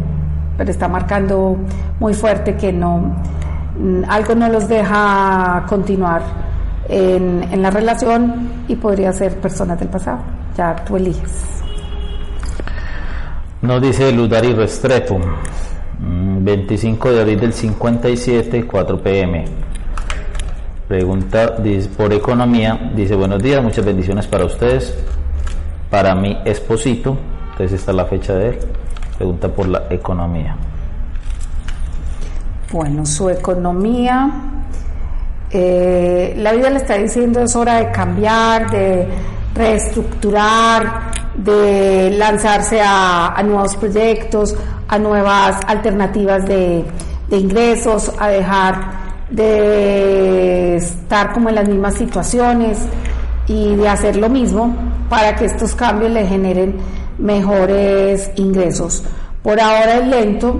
pero 0.58 0.72
está 0.72 0.88
marcando 0.88 1.58
muy 2.00 2.14
fuerte 2.14 2.56
que 2.56 2.74
no 2.74 3.16
mm, 3.80 4.04
algo 4.08 4.34
no 4.36 4.50
los 4.50 4.68
deja 4.68 5.64
continuar 5.70 6.24
en, 6.90 7.44
en 7.52 7.62
la 7.62 7.70
relación 7.70 8.50
y 8.68 8.76
podría 8.76 9.14
ser 9.14 9.38
personas 9.38 9.80
del 9.80 9.90
pasado. 9.90 10.20
Ya 10.58 10.76
tú 10.76 10.98
eliges. 10.98 11.58
Nos 13.62 13.82
dice 13.82 14.12
Ludari 14.12 14.54
Restrepo, 14.54 15.20
25 16.00 17.08
mm, 17.08 17.12
de 17.12 17.22
abril 17.22 17.40
del 17.40 17.54
57, 17.54 18.66
4 18.66 19.02
pm. 19.02 19.46
Pregunta 20.88 21.56
dice, 21.60 21.90
por 21.90 22.14
economía, 22.14 22.92
dice 22.96 23.16
buenos 23.16 23.44
días, 23.44 23.62
muchas 23.62 23.86
bendiciones 23.86 24.26
para 24.26 24.46
ustedes, 24.46 24.98
para 25.90 26.16
mi 26.16 26.38
esposito, 26.46 27.18
entonces 27.58 27.80
esta 27.80 27.90
es 27.90 27.98
la 27.98 28.06
fecha 28.06 28.34
de 28.36 28.50
él. 28.50 28.60
Pregunta 29.18 29.48
por 29.48 29.68
la 29.68 29.88
economía. 29.90 30.56
Bueno, 32.72 33.04
su 33.04 33.32
economía, 33.32 34.30
eh, 35.50 36.36
la 36.38 36.52
vida 36.52 36.70
le 36.70 36.78
está 36.78 36.98
diciendo 36.98 37.42
es 37.42 37.56
hora 37.56 37.78
de 37.78 37.92
cambiar, 37.92 38.70
de 38.70 39.08
reestructurar, 39.56 41.10
de 41.36 42.12
lanzarse 42.16 42.80
a, 42.80 43.42
nuevos 43.44 43.76
proyectos, 43.76 44.56
a 44.88 45.00
nuevas 45.00 45.60
alternativas 45.66 46.46
de 46.46 46.86
ingresos, 47.32 48.12
a 48.20 48.28
dejar 48.28 48.76
de 49.32 50.76
estar 50.76 51.34
como 51.34 51.50
en 51.50 51.56
las 51.56 51.68
mismas 51.68 51.96
situaciones 51.96 52.78
y 53.48 53.76
de 53.76 53.90
hacer 53.90 54.18
lo 54.18 54.30
mismo 54.30 54.76
para 55.10 55.36
que 55.36 55.46
estos 55.46 55.74
cambios 55.74 56.12
le 56.12 56.28
generen 56.28 56.76
mejores 57.18 58.32
ingresos. 58.36 59.04
Por 59.44 59.60
ahora 59.60 59.98
es 59.98 60.08
lento, 60.08 60.60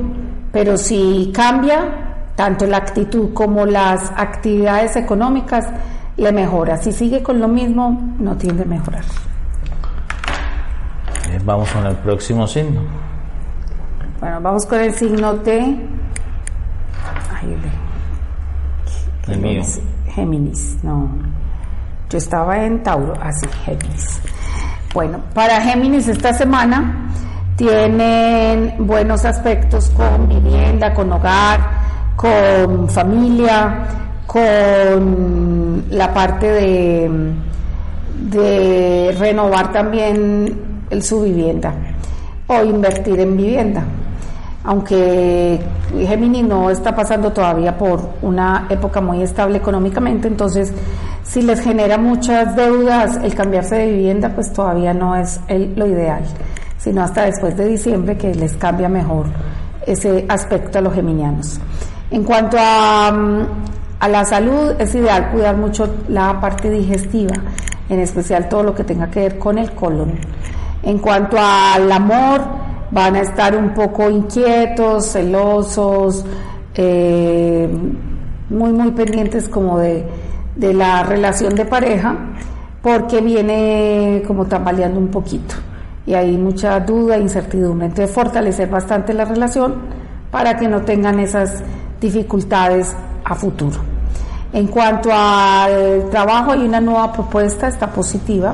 pero 0.52 0.78
si 0.78 1.32
cambia, 1.34 2.16
tanto 2.36 2.66
la 2.66 2.78
actitud 2.78 3.34
como 3.34 3.66
las 3.66 4.12
actividades 4.16 4.96
económicas, 4.96 5.68
le 6.18 6.32
mejora. 6.32 6.78
Si 6.78 6.92
sigue 6.92 7.22
con 7.22 7.40
lo 7.40 7.48
mismo, 7.48 8.16
no 8.20 8.36
tiende 8.36 8.64
a 8.64 8.66
mejorar. 8.66 9.04
vamos 11.44 11.70
con 11.72 11.86
el 11.86 11.96
próximo 11.98 12.48
signo. 12.48 12.82
Bueno, 14.20 14.42
vamos 14.42 14.66
con 14.66 14.80
el 14.80 14.94
signo 14.94 15.34
de... 15.36 15.78
el 19.28 19.40
mío. 19.40 19.62
Géminis, 20.08 20.78
no. 20.84 21.10
Yo 22.10 22.18
estaba 22.18 22.64
en 22.64 22.82
Tauro, 22.82 23.14
así, 23.22 23.46
Géminis. 23.66 24.22
Bueno, 24.94 25.20
para 25.34 25.62
Géminis 25.62 26.08
esta 26.08 26.34
semana 26.34 27.12
tienen 27.56 28.76
buenos 28.80 29.26
aspectos 29.26 29.90
con 29.90 30.28
vivienda, 30.30 30.94
con 30.94 31.12
hogar, 31.12 31.60
con 32.16 32.90
familia, 32.90 33.86
con 34.26 35.84
la 35.90 36.14
parte 36.14 36.48
de, 38.32 39.16
renovar 39.18 39.72
también 39.72 40.86
el, 40.90 41.04
su 41.04 41.22
vivienda 41.24 41.74
o 42.48 42.64
invertir 42.64 43.20
en 43.20 43.38
vivienda. 43.38 43.84
Aunque 44.68 45.62
Géminis 45.98 46.44
no 46.44 46.70
está 46.70 46.94
pasando 46.94 47.32
todavía 47.32 47.78
por 47.78 48.02
una 48.22 48.68
época 48.70 49.00
muy 49.00 49.24
estable 49.24 49.60
económicamente, 49.60 50.28
entonces 50.28 50.74
si 51.24 51.42
les 51.42 51.62
genera 51.62 51.98
muchas 51.98 52.54
deudas 52.54 53.18
el 53.24 53.34
cambiarse 53.34 53.76
de 53.76 53.92
vivienda, 53.94 54.30
pues 54.36 54.52
todavía 54.52 54.94
no 54.94 55.16
es 55.16 55.40
lo 55.78 55.88
ideal, 55.88 56.22
sino 56.78 57.02
hasta 57.02 57.24
después 57.24 57.56
de 57.56 57.66
diciembre 57.66 58.18
que 58.18 58.36
les 58.36 58.58
cambia 58.58 58.90
mejor 58.90 59.28
ese 59.86 60.26
aspecto 60.28 60.80
a 60.80 60.82
los 60.82 60.94
geminianos. 60.94 61.62
En 62.12 62.26
cuanto 62.26 62.58
a, 62.60 63.10
mm, 63.10 63.48
a 64.02 64.08
la 64.10 64.26
salud, 64.26 64.76
es 64.80 64.94
ideal 64.94 65.32
cuidar 65.32 65.56
mucho 65.56 65.96
la 66.10 66.42
parte 66.42 66.70
digestiva, 66.70 67.36
en 67.88 68.02
especial 68.02 68.50
todo 68.50 68.64
lo 68.64 68.76
que 68.76 68.84
tenga 68.84 69.10
que 69.10 69.22
ver 69.22 69.40
con 69.40 69.58
el 69.58 69.72
colon. 69.72 70.20
En 70.84 71.00
cuanto 71.00 71.38
al 71.40 71.90
amor, 71.90 72.67
van 72.92 73.16
a 73.16 73.22
estar 73.22 73.56
un 73.56 73.74
poco 73.74 74.10
inquietos, 74.10 75.12
celosos, 75.12 76.26
eh, 76.76 77.70
muy, 78.50 78.72
muy 78.72 78.92
pendientes 78.92 79.50
como 79.50 79.80
de 79.80 80.06
de 80.58 80.74
la 80.74 81.04
relación 81.04 81.56
de 81.56 81.66
pareja, 81.66 82.16
porque 82.82 83.22
viene 83.22 84.24
como 84.26 84.46
tambaleando 84.46 85.00
un 85.00 85.10
poquito 85.10 85.56
y 86.06 86.14
hay 86.14 86.38
mucha 86.38 86.80
duda 86.80 87.18
incertidumbre. 87.18 87.88
Entonces 87.88 88.14
fortalecer 88.14 88.70
bastante 88.70 89.14
la 89.14 89.26
relación 89.26 89.76
para 90.32 90.58
que 90.58 90.68
no 90.68 90.82
tengan 90.82 91.20
esas 91.20 91.64
dificultades 92.02 92.96
a 93.24 93.36
futuro. 93.36 93.78
En 94.54 94.68
cuanto 94.68 95.10
al 95.14 96.10
trabajo, 96.10 96.52
hay 96.52 96.66
una 96.66 96.80
nueva 96.80 97.12
propuesta, 97.12 97.68
está 97.68 97.88
positiva. 97.88 98.54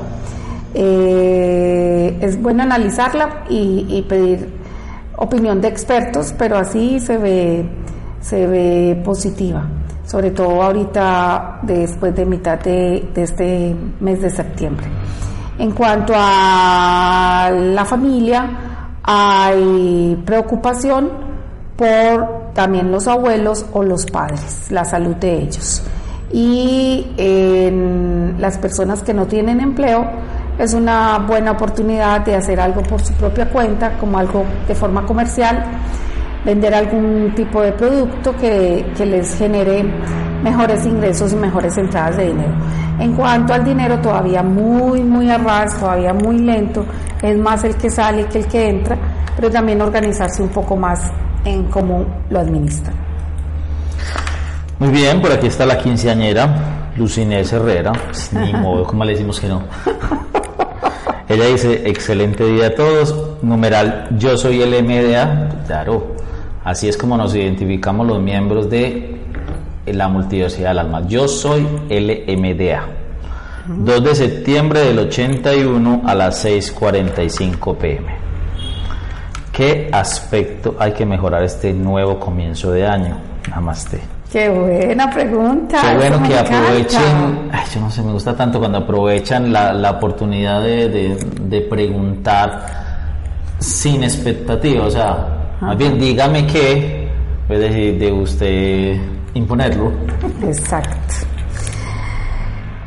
Eh, 0.73 2.17
es 2.21 2.41
bueno 2.41 2.63
analizarla 2.63 3.43
y, 3.49 4.03
pedir 4.09 4.49
opinión 5.17 5.61
de 5.61 5.67
expertos, 5.67 6.33
pero 6.37 6.57
así 6.57 6.99
se 6.99 7.17
ve, 7.17 7.65
se 8.19 8.47
ve 8.47 9.01
positiva, 9.05 9.67
sobre 10.05 10.31
todo 10.31 10.63
ahorita 10.63 11.59
después 11.61 12.15
de 12.15 12.25
mitad 12.25 12.59
de, 12.59 13.09
este 13.15 13.75
mes 13.99 14.21
de 14.21 14.29
septiembre. 14.29 14.87
En 15.59 15.71
cuanto 15.71 16.13
a 16.15 17.51
la 17.53 17.85
familia, 17.85 18.49
hay 19.03 20.21
preocupación 20.25 21.11
por 21.75 22.53
también 22.53 22.91
los 22.91 23.07
abuelos 23.07 23.65
o 23.73 23.83
los 23.83 24.05
padres, 24.05 24.71
la 24.71 24.85
salud 24.85 25.15
de 25.17 25.43
ellos. 25.43 25.83
Y 26.31 27.05
las 28.39 28.57
personas 28.57 29.03
que 29.03 29.13
no 29.13 29.27
tienen 29.27 29.59
empleo, 29.59 30.07
es 30.57 30.73
una 30.73 31.19
buena 31.19 31.51
oportunidad 31.51 32.21
de 32.21 32.35
hacer 32.35 32.59
algo 32.59 32.81
por 32.83 33.01
su 33.03 33.13
propia 33.13 33.49
cuenta, 33.49 33.97
como 33.97 34.17
algo 34.17 34.45
de 34.67 34.75
forma 34.75 35.05
comercial, 35.05 35.63
vender 36.45 36.73
algún 36.73 37.33
tipo 37.35 37.61
de 37.61 37.71
producto 37.71 38.35
que, 38.37 38.85
que 38.95 39.05
les 39.05 39.35
genere 39.35 39.83
mejores 40.43 40.85
ingresos 40.85 41.31
y 41.33 41.35
mejores 41.35 41.77
entradas 41.77 42.17
de 42.17 42.27
dinero. 42.27 42.53
En 42.99 43.13
cuanto 43.13 43.53
al 43.53 43.63
dinero, 43.63 43.97
todavía 43.99 44.43
muy, 44.43 45.01
muy 45.01 45.29
a 45.29 45.37
ras, 45.37 45.79
todavía 45.79 46.13
muy 46.13 46.39
lento, 46.39 46.85
es 47.21 47.37
más 47.37 47.63
el 47.63 47.75
que 47.75 47.89
sale 47.89 48.25
que 48.25 48.39
el 48.39 48.47
que 48.47 48.69
entra, 48.69 48.97
pero 49.35 49.49
también 49.49 49.81
organizarse 49.81 50.43
un 50.43 50.49
poco 50.49 50.75
más 50.75 50.99
en 51.45 51.63
cómo 51.65 52.05
lo 52.29 52.39
administran. 52.39 52.93
Muy 54.79 54.89
bien, 54.89 55.21
por 55.21 55.31
aquí 55.31 55.47
está 55.47 55.65
la 55.65 55.77
quinceañera, 55.77 56.91
Lucinés 56.97 57.51
Herrera, 57.53 57.93
ni 58.33 58.53
modo, 58.53 58.83
como 58.83 59.05
le 59.05 59.13
decimos 59.13 59.39
que 59.39 59.47
no. 59.47 59.63
Ella 61.33 61.47
dice, 61.47 61.81
excelente 61.89 62.45
día 62.45 62.67
a 62.67 62.75
todos, 62.75 63.41
numeral, 63.41 64.07
yo 64.19 64.37
soy 64.37 64.61
el 64.61 64.83
MDA, 64.83 65.63
claro, 65.65 66.15
así 66.63 66.87
es 66.87 66.95
como 66.95 67.17
nos 67.17 67.33
identificamos 67.33 68.05
los 68.05 68.21
miembros 68.21 68.69
de 68.69 69.17
la 69.87 70.07
multiversidad 70.09 70.69
del 70.69 70.77
alma. 70.79 71.07
Yo 71.07 71.27
soy 71.27 71.67
LMDA. 71.89 72.85
2 73.65 74.03
de 74.03 74.13
septiembre 74.13 74.81
del 74.81 74.99
81 74.99 76.03
a 76.05 76.13
las 76.13 76.45
6.45 76.45 77.77
pm. 77.77 78.15
¿Qué 79.51 79.89
aspecto 79.91 80.75
hay 80.77 80.91
que 80.91 81.05
mejorar 81.07 81.43
este 81.43 81.73
nuevo 81.73 82.19
comienzo 82.19 82.71
de 82.71 82.85
año? 82.85 83.17
Namaste. 83.49 84.12
Qué 84.33 84.49
buena 84.49 85.11
pregunta. 85.11 85.79
Qué 85.79 85.95
bueno 85.95 86.27
que 86.27 86.35
aprovechen, 86.35 87.51
ay, 87.51 87.65
yo 87.71 87.81
no 87.81 87.91
sé, 87.91 88.01
me 88.01 88.13
gusta 88.13 88.35
tanto 88.35 88.57
cuando 88.57 88.79
aprovechan 88.79 89.53
la, 89.53 89.71
la 89.73 89.91
oportunidad 89.91 90.63
de, 90.63 90.89
de, 90.89 91.17
de, 91.39 91.61
preguntar 91.61 92.65
sin 93.59 94.03
expectativa, 94.03 94.87
o 94.87 94.89
sea, 94.89 95.11
Ajá. 95.57 95.67
más 95.67 95.77
bien 95.77 95.99
dígame 95.99 96.47
qué, 96.47 97.09
vez 97.47 97.59
de, 97.59 97.93
de 97.93 98.11
usted 98.11 98.97
imponerlo. 99.35 99.91
Exacto. 100.41 101.13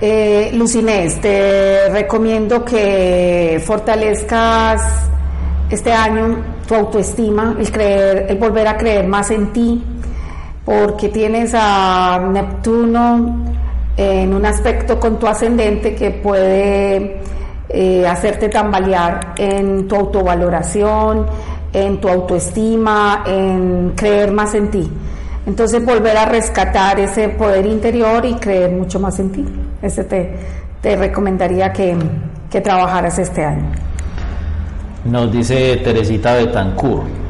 Eh, 0.00 0.50
Lucinés, 0.52 1.20
te 1.20 1.88
recomiendo 1.90 2.64
que 2.64 3.62
fortalezcas 3.64 4.82
este 5.70 5.92
año 5.92 6.56
tu 6.66 6.74
autoestima, 6.74 7.54
el 7.56 7.70
creer, 7.70 8.26
el 8.30 8.36
volver 8.36 8.66
a 8.66 8.76
creer 8.76 9.06
más 9.06 9.30
en 9.30 9.52
ti, 9.52 9.80
porque 10.66 11.10
tienes 11.10 11.54
a 11.54 12.18
Neptuno 12.28 13.44
en 13.96 14.34
un 14.34 14.44
aspecto 14.44 14.98
con 14.98 15.16
tu 15.16 15.28
ascendente 15.28 15.94
que 15.94 16.10
puede 16.10 17.20
eh, 17.68 18.06
hacerte 18.06 18.48
tambalear 18.48 19.34
en 19.38 19.86
tu 19.86 19.94
autovaloración, 19.94 21.24
en 21.72 22.00
tu 22.00 22.08
autoestima, 22.08 23.22
en 23.24 23.92
creer 23.94 24.32
más 24.32 24.54
en 24.54 24.70
ti. 24.72 24.90
Entonces 25.46 25.84
volver 25.86 26.16
a 26.16 26.24
rescatar 26.26 26.98
ese 26.98 27.28
poder 27.28 27.64
interior 27.64 28.26
y 28.26 28.34
creer 28.34 28.72
mucho 28.72 28.98
más 28.98 29.20
en 29.20 29.30
ti. 29.30 29.44
Ese 29.80 30.02
te, 30.02 30.34
te 30.82 30.96
recomendaría 30.96 31.72
que, 31.72 31.96
que 32.50 32.60
trabajaras 32.60 33.16
este 33.20 33.44
año. 33.44 33.70
Nos 35.04 35.30
dice 35.30 35.76
Teresita 35.76 36.34
Betancourt. 36.34 37.25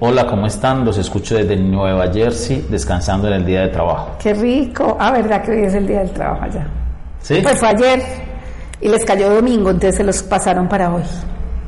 Hola, 0.00 0.26
¿cómo 0.26 0.46
están? 0.46 0.84
Los 0.84 0.96
escucho 0.96 1.34
desde 1.34 1.56
Nueva 1.56 2.12
Jersey, 2.12 2.64
descansando 2.70 3.26
en 3.26 3.34
el 3.34 3.44
día 3.44 3.62
de 3.62 3.68
trabajo. 3.68 4.12
Qué 4.22 4.32
rico. 4.32 4.96
Ah, 5.00 5.10
¿verdad 5.10 5.42
que 5.42 5.50
hoy 5.50 5.64
es 5.64 5.74
el 5.74 5.88
día 5.88 5.98
del 5.98 6.10
trabajo 6.10 6.44
allá? 6.44 6.68
Sí. 7.20 7.40
Pues 7.42 7.58
fue 7.58 7.68
ayer 7.68 8.00
y 8.80 8.88
les 8.88 9.04
cayó 9.04 9.34
domingo, 9.34 9.70
entonces 9.70 9.96
se 9.96 10.04
los 10.04 10.22
pasaron 10.22 10.68
para 10.68 10.94
hoy. 10.94 11.02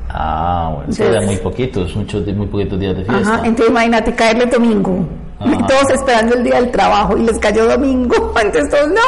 Ah, 0.09 0.71
bueno, 0.77 0.93
entonces, 0.93 1.27
muy 1.27 1.37
poquitos, 1.39 1.97
muchos, 1.97 2.25
muy 2.29 2.47
poquitos 2.47 2.79
días 2.79 2.97
de 2.97 3.05
fiesta. 3.05 3.35
Ajá, 3.35 3.47
entonces 3.47 3.71
imagínate 3.71 4.15
caerle 4.15 4.47
domingo. 4.47 5.09
Ajá. 5.41 5.67
Todos 5.67 5.91
esperando 5.91 6.37
el 6.37 6.45
día 6.45 6.55
del 6.61 6.71
trabajo 6.71 7.17
y 7.17 7.23
les 7.23 7.39
cayó 7.41 7.67
domingo, 7.67 8.33
entonces 8.41 8.71
todos 8.71 8.89
no, 8.89 9.01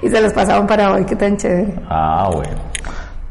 y 0.00 0.08
se 0.08 0.20
los 0.20 0.32
pasaron 0.32 0.66
para 0.66 0.92
hoy, 0.92 1.04
qué 1.04 1.16
tan 1.16 1.36
chévere. 1.36 1.74
Ah, 1.90 2.30
bueno. 2.32 2.56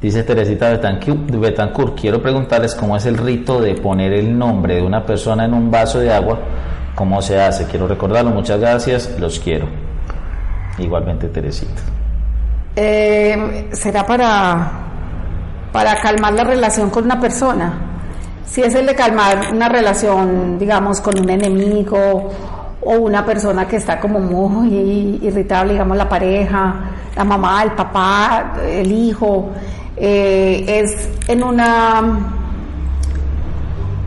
Dice 0.02 0.24
Teresita 0.24 0.70
Betancourt, 0.70 2.00
quiero 2.00 2.22
preguntarles 2.22 2.76
cómo 2.76 2.98
es 2.98 3.06
el 3.06 3.18
rito 3.18 3.62
de 3.62 3.76
poner 3.76 4.14
el 4.14 4.38
nombre 4.38 4.76
de 4.76 4.82
una 4.82 5.06
persona 5.06 5.46
en 5.46 5.54
un 5.54 5.72
vaso 5.72 6.00
de 6.00 6.14
agua, 6.14 6.38
cómo 6.94 7.22
se 7.22 7.42
hace. 7.42 7.66
Quiero 7.66 7.88
recordarlo, 7.88 8.32
muchas 8.32 8.60
gracias, 8.60 9.16
los 9.20 9.40
quiero. 9.40 9.68
Igualmente 10.78 11.30
Teresita. 11.30 11.82
Eh, 12.76 13.70
será 13.72 14.06
para, 14.06 14.72
para 15.72 15.96
calmar 16.02 16.34
la 16.34 16.44
relación 16.44 16.90
con 16.90 17.06
una 17.06 17.20
persona. 17.20 17.74
Si 18.46 18.62
es 18.62 18.76
el 18.76 18.86
de 18.86 18.96
calmar 18.96 19.54
una 19.54 19.70
relación, 19.70 20.60
digamos, 20.60 21.00
con 21.00 21.18
un 21.18 21.30
enemigo 21.30 22.32
o 22.82 22.92
una 22.98 23.26
persona 23.26 23.66
que 23.68 23.78
está 23.78 24.00
como 24.00 24.20
muy 24.20 25.20
irritable, 25.24 25.72
digamos, 25.72 25.98
la 25.98 26.08
pareja, 26.08 26.76
la 27.16 27.24
mamá, 27.24 27.64
el 27.64 27.72
papá, 27.72 28.54
el 28.68 28.92
hijo, 28.92 29.52
eh, 29.98 30.66
es 30.68 31.10
en 31.30 31.44
una 31.44 32.32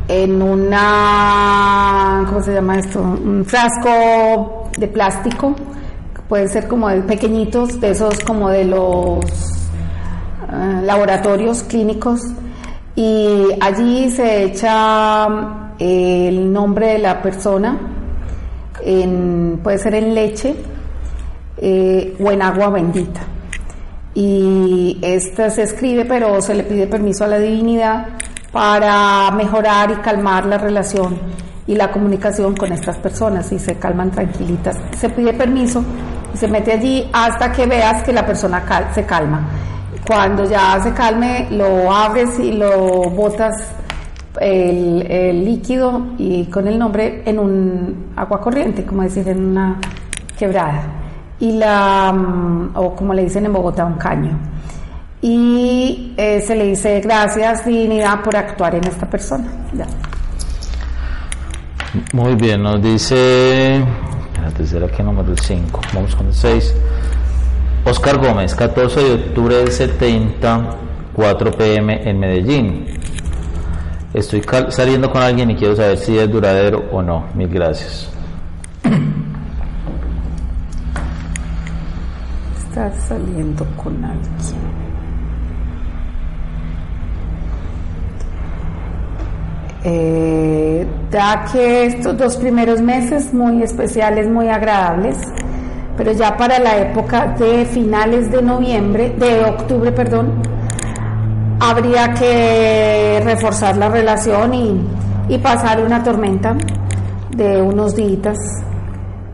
en 0.08 0.42
una 0.42 2.24
¿cómo 2.28 2.42
se 2.42 2.54
llama 2.54 2.78
esto? 2.78 3.00
un 3.00 3.44
frasco 3.44 4.70
de 4.78 4.88
plástico. 4.88 5.54
Pueden 6.28 6.48
ser 6.48 6.68
como 6.68 6.88
de 6.88 7.00
pequeñitos 7.02 7.80
de 7.80 7.90
esos 7.90 8.18
como 8.20 8.50
de 8.50 8.64
los 8.64 9.24
uh, 9.24 10.82
laboratorios 10.82 11.62
clínicos. 11.62 12.20
Y 12.94 13.46
allí 13.60 14.10
se 14.10 14.44
echa 14.44 15.26
el 15.78 16.52
nombre 16.52 16.94
de 16.94 16.98
la 16.98 17.22
persona 17.22 17.78
en, 18.84 19.60
puede 19.62 19.78
ser 19.78 19.94
en 19.94 20.14
leche 20.14 20.54
eh, 21.56 22.16
o 22.22 22.30
en 22.30 22.42
agua 22.42 22.70
bendita 22.70 23.20
y 24.18 24.98
esta 25.00 25.48
se 25.48 25.62
escribe 25.62 26.04
pero 26.04 26.42
se 26.42 26.52
le 26.52 26.64
pide 26.64 26.88
permiso 26.88 27.22
a 27.22 27.28
la 27.28 27.38
divinidad 27.38 28.08
para 28.50 29.30
mejorar 29.30 29.92
y 29.92 29.94
calmar 30.02 30.44
la 30.46 30.58
relación 30.58 31.16
y 31.68 31.76
la 31.76 31.92
comunicación 31.92 32.56
con 32.56 32.72
estas 32.72 32.96
personas 32.98 33.52
y 33.52 33.60
se 33.60 33.76
calman 33.76 34.10
tranquilitas. 34.10 34.76
Se 34.96 35.08
pide 35.10 35.34
permiso 35.34 35.84
y 36.34 36.36
se 36.36 36.48
mete 36.48 36.72
allí 36.72 37.08
hasta 37.12 37.52
que 37.52 37.66
veas 37.66 38.02
que 38.02 38.12
la 38.12 38.26
persona 38.26 38.64
cal 38.64 38.88
se 38.92 39.04
calma. 39.04 39.50
Cuando 40.04 40.44
ya 40.46 40.80
se 40.82 40.92
calme, 40.94 41.46
lo 41.52 41.92
abres 41.92 42.40
y 42.40 42.50
lo 42.50 43.10
botas 43.10 43.54
el, 44.40 45.06
el, 45.08 45.44
líquido 45.44 46.14
y 46.18 46.46
con 46.46 46.66
el 46.66 46.76
nombre 46.76 47.22
en 47.24 47.38
un 47.38 48.12
agua 48.16 48.40
corriente, 48.40 48.84
como 48.84 49.02
decir, 49.02 49.28
en 49.28 49.50
una 49.50 49.78
quebrada 50.36 51.07
y 51.40 51.52
la, 51.52 52.14
o 52.74 52.94
como 52.94 53.14
le 53.14 53.24
dicen 53.24 53.46
en 53.46 53.52
Bogotá, 53.52 53.84
un 53.84 53.94
caño. 53.94 54.38
Y 55.20 56.14
eh, 56.16 56.40
se 56.40 56.54
le 56.54 56.66
dice 56.66 57.00
gracias 57.00 57.66
divinidad 57.66 58.22
por 58.22 58.36
actuar 58.36 58.74
en 58.74 58.84
esta 58.84 59.08
persona. 59.08 59.46
Ya. 59.72 59.86
Muy 62.12 62.34
bien, 62.34 62.62
nos 62.62 62.82
dice, 62.82 63.76
espérate, 63.76 64.66
¿será 64.66 64.88
que 64.88 65.02
número 65.02 65.34
5? 65.36 65.80
Vamos 65.94 66.14
con 66.14 66.26
el 66.26 66.34
6. 66.34 66.74
Oscar 67.84 68.18
Gómez, 68.18 68.54
14 68.54 69.00
de 69.02 69.14
octubre 69.14 69.56
del 69.56 69.72
70, 69.72 70.76
4 71.14 71.52
pm 71.52 72.08
en 72.08 72.20
Medellín. 72.20 72.86
Estoy 74.12 74.42
saliendo 74.68 75.10
con 75.10 75.22
alguien 75.22 75.50
y 75.50 75.56
quiero 75.56 75.74
saber 75.74 75.96
si 75.98 76.18
es 76.18 76.30
duradero 76.30 76.84
o 76.92 77.02
no. 77.02 77.26
Mil 77.34 77.48
gracias. 77.48 78.10
Saliendo 83.08 83.66
con 83.76 84.04
alguien. 84.04 84.32
Eh, 89.84 90.86
da 91.10 91.44
que 91.50 91.86
estos 91.86 92.16
dos 92.16 92.36
primeros 92.36 92.80
meses 92.80 93.32
muy 93.32 93.62
especiales, 93.62 94.28
muy 94.28 94.48
agradables, 94.48 95.16
pero 95.96 96.12
ya 96.12 96.36
para 96.36 96.58
la 96.58 96.76
época 96.78 97.34
de 97.38 97.64
finales 97.64 98.30
de 98.30 98.42
noviembre, 98.42 99.14
de 99.18 99.44
octubre, 99.44 99.92
perdón, 99.92 100.42
habría 101.60 102.12
que 102.14 103.20
reforzar 103.24 103.76
la 103.76 103.88
relación 103.88 104.52
y 105.28 105.38
pasar 105.38 105.80
una 105.80 106.02
tormenta 106.02 106.56
de 107.36 107.62
unos 107.62 107.94
días. 107.94 108.36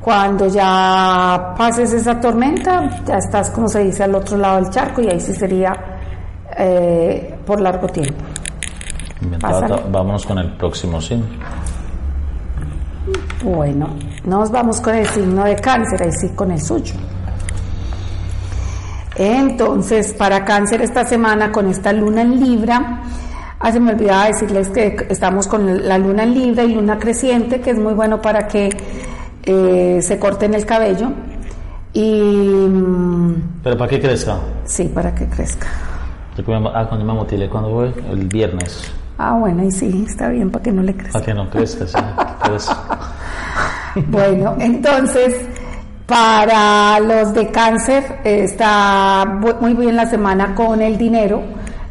Cuando 0.04 0.46
ya 0.48 1.54
pases 1.56 1.94
esa 1.94 2.20
tormenta, 2.20 2.90
ya 3.06 3.16
estás, 3.16 3.48
como 3.48 3.66
se 3.68 3.84
dice, 3.84 4.04
al 4.04 4.14
otro 4.14 4.36
lado 4.36 4.56
del 4.56 4.68
charco 4.68 5.00
y 5.00 5.08
ahí 5.08 5.18
sí 5.18 5.32
sería 5.32 5.72
eh, 6.58 7.34
por 7.46 7.58
largo 7.58 7.88
tiempo. 7.88 8.22
Vámonos 9.90 10.26
con 10.26 10.36
el 10.40 10.52
próximo 10.58 11.00
signo. 11.00 11.24
Bueno, 13.42 13.96
nos 14.26 14.50
vamos 14.50 14.78
con 14.82 14.94
el 14.94 15.06
signo 15.06 15.44
de 15.44 15.56
cáncer, 15.56 16.02
ahí 16.02 16.12
sí 16.12 16.28
con 16.34 16.50
el 16.50 16.60
suyo. 16.60 16.96
Entonces, 19.16 20.12
para 20.12 20.44
cáncer 20.44 20.82
esta 20.82 21.06
semana 21.06 21.50
con 21.50 21.70
esta 21.70 21.94
luna 21.94 22.20
en 22.20 22.44
Libra, 22.44 23.00
ah, 23.58 23.72
se 23.72 23.80
me 23.80 23.92
olvidaba 23.92 24.26
decirles 24.26 24.68
que 24.68 25.06
estamos 25.08 25.48
con 25.48 25.88
la 25.88 25.96
luna 25.96 26.24
en 26.24 26.34
Libra 26.34 26.62
y 26.62 26.74
luna 26.74 26.98
creciente, 26.98 27.62
que 27.62 27.70
es 27.70 27.78
muy 27.78 27.94
bueno 27.94 28.20
para 28.20 28.46
que 28.46 28.68
eh, 29.46 30.00
se 30.02 30.18
corten 30.18 30.54
el 30.54 30.66
cabello. 30.66 31.08
Y 31.92 32.66
mm, 32.68 33.60
¿Pero 33.62 33.78
para 33.78 33.88
qué 33.90 34.00
crezca? 34.00 34.38
sí, 34.64 34.90
para 34.92 35.14
que 35.14 35.26
crezca. 35.26 35.68
Que 36.34 36.42
Ah, 36.74 36.86
cuando 36.88 37.04
me 37.04 37.12
motilé, 37.12 37.48
cuando 37.48 37.70
fue? 37.70 37.94
El 38.10 38.26
viernes. 38.26 38.90
Ah, 39.18 39.34
bueno, 39.38 39.62
y 39.62 39.70
sí, 39.70 40.04
está 40.08 40.28
bien 40.28 40.50
para 40.50 40.64
que 40.64 40.72
no 40.72 40.82
le 40.82 40.96
crezca. 40.96 41.12
Para 41.12 41.24
que 41.24 41.34
no 41.34 41.48
crezca, 41.48 41.86
sí. 41.86 41.96
Bueno, 44.08 44.56
entonces, 44.58 45.46
para 46.06 46.98
los 46.98 47.32
de 47.32 47.48
cáncer 47.52 48.02
está 48.24 49.24
muy 49.60 49.74
bien 49.74 49.94
la 49.94 50.06
semana 50.06 50.52
con 50.56 50.82
el 50.82 50.98
dinero. 50.98 51.42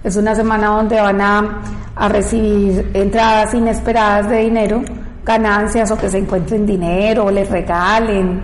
Es 0.03 0.17
una 0.17 0.35
semana 0.35 0.67
donde 0.67 0.99
van 0.99 1.21
a, 1.21 1.61
a 1.95 2.09
recibir 2.09 2.91
entradas 2.93 3.53
inesperadas 3.53 4.29
de 4.29 4.39
dinero, 4.39 4.81
ganancias 5.25 5.91
o 5.91 5.97
que 5.97 6.09
se 6.09 6.17
encuentren 6.19 6.65
dinero 6.65 7.25
o 7.25 7.31
les 7.31 7.49
regalen. 7.49 8.41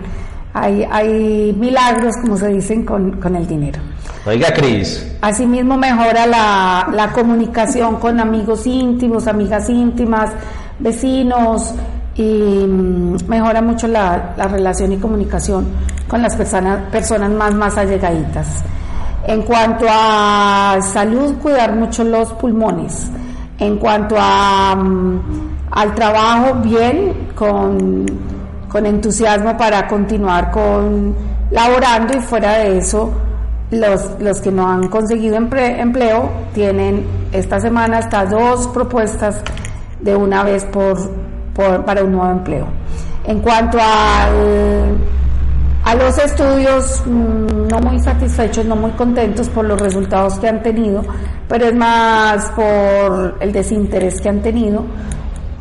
Hay, 0.52 0.84
hay 0.90 1.54
milagros, 1.58 2.14
como 2.22 2.36
se 2.36 2.48
dicen, 2.48 2.84
con, 2.84 3.20
con 3.20 3.36
el 3.36 3.46
dinero. 3.46 3.80
Oiga, 4.26 4.52
Cris. 4.52 5.16
Asimismo 5.20 5.76
mejora 5.76 6.26
la, 6.26 6.88
la 6.92 7.12
comunicación 7.12 7.96
con 7.96 8.20
amigos 8.20 8.66
íntimos, 8.66 9.26
amigas 9.26 9.70
íntimas, 9.70 10.30
vecinos 10.78 11.74
y 12.16 12.66
mm, 12.66 13.28
mejora 13.28 13.62
mucho 13.62 13.86
la, 13.86 14.34
la 14.36 14.48
relación 14.48 14.92
y 14.92 14.96
comunicación 14.98 15.68
con 16.06 16.20
las 16.20 16.36
personas, 16.36 16.90
personas 16.90 17.30
más, 17.30 17.54
más 17.54 17.76
allegaditas. 17.78 18.62
En 19.26 19.42
cuanto 19.42 19.86
a 19.88 20.78
salud, 20.82 21.36
cuidar 21.36 21.74
mucho 21.74 22.04
los 22.04 22.32
pulmones. 22.34 23.10
En 23.58 23.76
cuanto 23.76 24.16
a, 24.18 24.74
mm, 24.74 25.49
al 25.70 25.94
trabajo, 25.94 26.54
bien, 26.62 27.28
con, 27.34 28.04
con 28.68 28.86
entusiasmo 28.86 29.56
para 29.56 29.86
continuar 29.86 30.50
con 30.50 31.14
laborando 31.50 32.16
y 32.16 32.20
fuera 32.20 32.58
de 32.58 32.78
eso, 32.78 33.10
los, 33.70 34.10
los 34.20 34.40
que 34.40 34.50
no 34.50 34.68
han 34.68 34.88
conseguido 34.88 35.36
empleo 35.36 36.30
tienen 36.54 37.06
esta 37.32 37.60
semana 37.60 37.98
hasta 37.98 38.24
dos 38.26 38.66
propuestas 38.68 39.40
de 40.00 40.16
una 40.16 40.42
vez 40.44 40.64
por, 40.66 40.96
por- 41.54 41.84
para 41.84 42.02
un 42.04 42.12
nuevo 42.12 42.30
empleo. 42.32 42.66
En 43.24 43.40
cuanto 43.40 43.78
al, 43.78 44.96
a 45.84 45.94
los 45.94 46.18
estudios, 46.18 47.02
mm, 47.06 47.68
no 47.68 47.80
muy 47.80 48.00
satisfechos, 48.00 48.64
no 48.64 48.76
muy 48.76 48.90
contentos 48.92 49.48
por 49.48 49.64
los 49.64 49.80
resultados 49.80 50.38
que 50.38 50.48
han 50.48 50.62
tenido, 50.62 51.02
pero 51.48 51.66
es 51.66 51.74
más 51.74 52.50
por 52.52 53.36
el 53.40 53.52
desinterés 53.52 54.20
que 54.20 54.28
han 54.28 54.40
tenido 54.42 54.84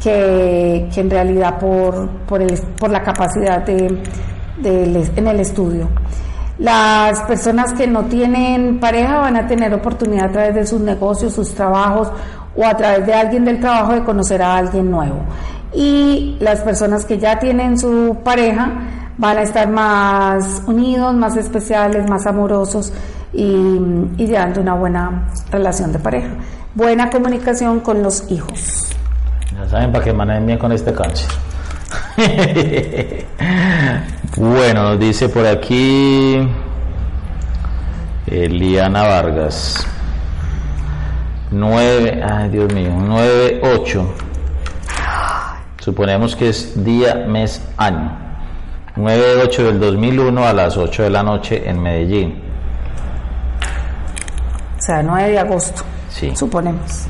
que, 0.01 0.89
en 0.95 1.09
realidad 1.09 1.59
por, 1.59 2.07
por, 2.27 2.41
el- 2.41 2.59
por 2.79 2.89
la 2.89 3.01
capacidad 3.03 3.63
de, 3.65 3.87
en 4.63 5.27
el 5.27 5.39
estudio. 5.39 5.89
Las 6.57 7.21
personas 7.21 7.71
que 7.73 7.87
no 7.87 8.03
tienen 8.05 8.79
pareja 8.79 9.17
van 9.19 9.37
a 9.37 9.47
tener 9.47 9.73
oportunidad 9.73 10.25
a 10.25 10.31
través 10.31 10.55
de 10.55 10.65
sus 10.67 10.81
negocios, 10.81 11.33
sus 11.33 11.53
trabajos 11.53 12.11
o 12.55 12.65
a 12.65 12.75
través 12.75 13.05
de 13.05 13.13
alguien 13.13 13.45
del 13.45 13.59
trabajo 13.61 13.93
de 13.93 14.03
conocer 14.03 14.41
a 14.41 14.57
alguien 14.57 14.91
nuevo. 14.91 15.19
Y 15.73 16.35
las 16.41 16.59
personas 16.61 17.05
que 17.05 17.17
ya 17.17 17.39
tienen 17.39 17.77
su 17.79 18.17
pareja 18.25 18.71
van 19.17 19.37
a 19.37 19.41
estar 19.43 19.69
más 19.69 20.61
unidos, 20.67 21.13
más 21.15 21.37
especiales, 21.37 22.09
más 22.09 22.25
amorosos 22.27 22.91
y, 23.31 23.43
y 24.17 24.27
llevando 24.27 24.59
una 24.59 24.73
buena 24.73 25.27
relación 25.51 25.93
de 25.93 25.99
pareja. 25.99 26.29
Buena 26.75 27.09
comunicación 27.09 27.79
con 27.79 28.01
los 28.03 28.29
hijos. 28.31 28.85
Ya 29.59 29.67
saben 29.69 29.91
para 29.91 30.03
que 30.05 30.13
manejen 30.13 30.45
bien 30.45 30.57
con 30.57 30.71
este 30.71 30.93
cáncer. 30.93 31.27
bueno, 34.37 34.83
nos 34.83 34.99
dice 34.99 35.27
por 35.29 35.45
aquí 35.45 36.47
Eliana 38.27 39.03
Vargas. 39.03 39.85
9, 41.51 42.23
ay 42.23 42.49
Dios 42.49 42.73
mío, 42.73 42.91
9, 42.95 43.61
8. 43.63 44.15
Suponemos 45.79 46.35
que 46.35 46.49
es 46.49 46.83
día, 46.83 47.15
mes, 47.27 47.61
año. 47.77 48.11
9 48.95 49.21
de 49.35 49.41
8 49.43 49.63
del 49.65 49.79
2001 49.79 50.45
a 50.45 50.53
las 50.53 50.77
8 50.77 51.03
de 51.03 51.09
la 51.09 51.23
noche 51.23 51.67
en 51.67 51.81
Medellín. 51.81 52.41
O 54.77 54.81
sea, 54.81 55.01
9 55.01 55.31
de 55.31 55.39
agosto, 55.39 55.83
Sí. 56.09 56.35
suponemos. 56.35 57.07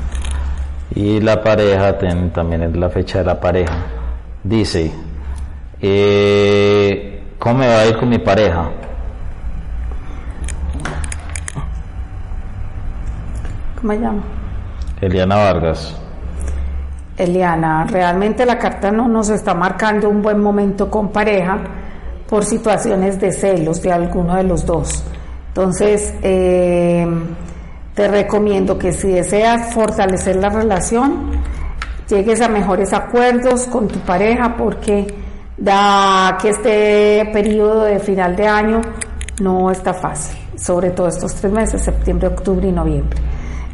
Y 0.96 1.20
la 1.22 1.42
pareja, 1.42 1.98
ten- 1.98 2.32
también 2.32 2.64
es 2.64 2.76
la 2.76 2.90
fecha 2.90 3.20
de 3.20 3.26
la 3.26 3.40
pareja. 3.40 3.74
Dice, 4.44 4.92
eh, 5.82 7.24
¿cómo 7.38 7.60
me 7.60 7.68
va 7.68 7.80
a 7.80 7.86
ir 7.86 7.98
con 7.98 8.10
mi 8.10 8.18
pareja? 8.20 8.70
¿Cómo 13.80 13.94
se 13.94 14.00
llama? 14.00 14.24
Eliana 15.02 15.36
Vargas. 15.38 15.96
Eliana, 17.18 17.86
realmente 17.86 18.46
la 18.46 18.58
carta 18.58 18.92
no 18.92 19.08
nos 19.08 19.30
está 19.30 19.54
marcando 19.54 20.10
un 20.10 20.22
buen 20.22 20.40
momento 20.42 20.90
con 20.90 21.10
pareja 21.10 21.58
por 22.30 22.44
situaciones 22.46 23.20
de 23.20 23.32
celos 23.32 23.82
de 23.82 23.92
alguno 23.92 24.36
de 24.36 24.44
los 24.44 24.66
dos. 24.66 25.04
Entonces, 25.50 26.14
eh, 26.22 27.06
te 28.00 28.08
recomiendo 28.08 28.80
que 28.80 28.94
si 28.94 29.10
deseas 29.10 29.74
fortalecer 29.74 30.38
la 30.38 30.48
relación, 30.48 31.32
llegues 32.08 32.40
a 32.40 32.48
mejores 32.48 32.94
acuerdos 32.94 33.66
con 33.66 33.90
tu 33.90 34.00
pareja 34.00 34.56
porque 34.58 35.06
da 35.58 36.38
que 36.42 36.48
este 36.48 37.30
periodo 37.34 37.84
de 37.84 38.00
final 38.00 38.38
de 38.38 38.48
año 38.48 38.80
no 39.42 39.70
está 39.70 39.94
fácil, 39.94 40.40
sobre 40.56 40.92
todo 40.92 41.10
estos 41.10 41.36
tres 41.36 41.52
meses, 41.52 41.82
septiembre, 41.82 42.30
octubre 42.30 42.70
y 42.70 42.72
noviembre. 42.72 43.20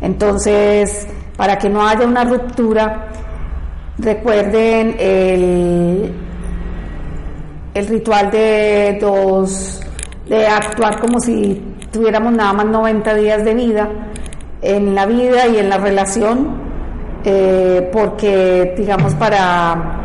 Entonces, 0.02 1.08
para 1.38 1.60
que 1.60 1.70
no 1.70 1.88
haya 1.88 2.08
una 2.08 2.24
ruptura, 2.24 3.10
recuerden 4.00 4.96
el, 4.98 6.16
el 7.76 7.88
ritual 7.88 8.32
de 8.32 8.98
dos, 9.00 9.85
de 10.28 10.48
actuar 10.48 11.00
como 11.00 11.20
si 11.20 11.62
tuviéramos 11.92 12.34
nada 12.34 12.54
más 12.54 12.66
90 12.66 13.14
días 13.16 13.46
de 13.46 13.54
vida 13.54 13.90
en 14.62 14.96
la 14.96 15.06
vida 15.06 15.48
y 15.48 15.58
en 15.58 15.70
la 15.70 15.78
relación, 15.78 16.48
eh, 17.24 17.90
porque 17.94 18.74
digamos 18.78 19.14
para, 19.16 20.02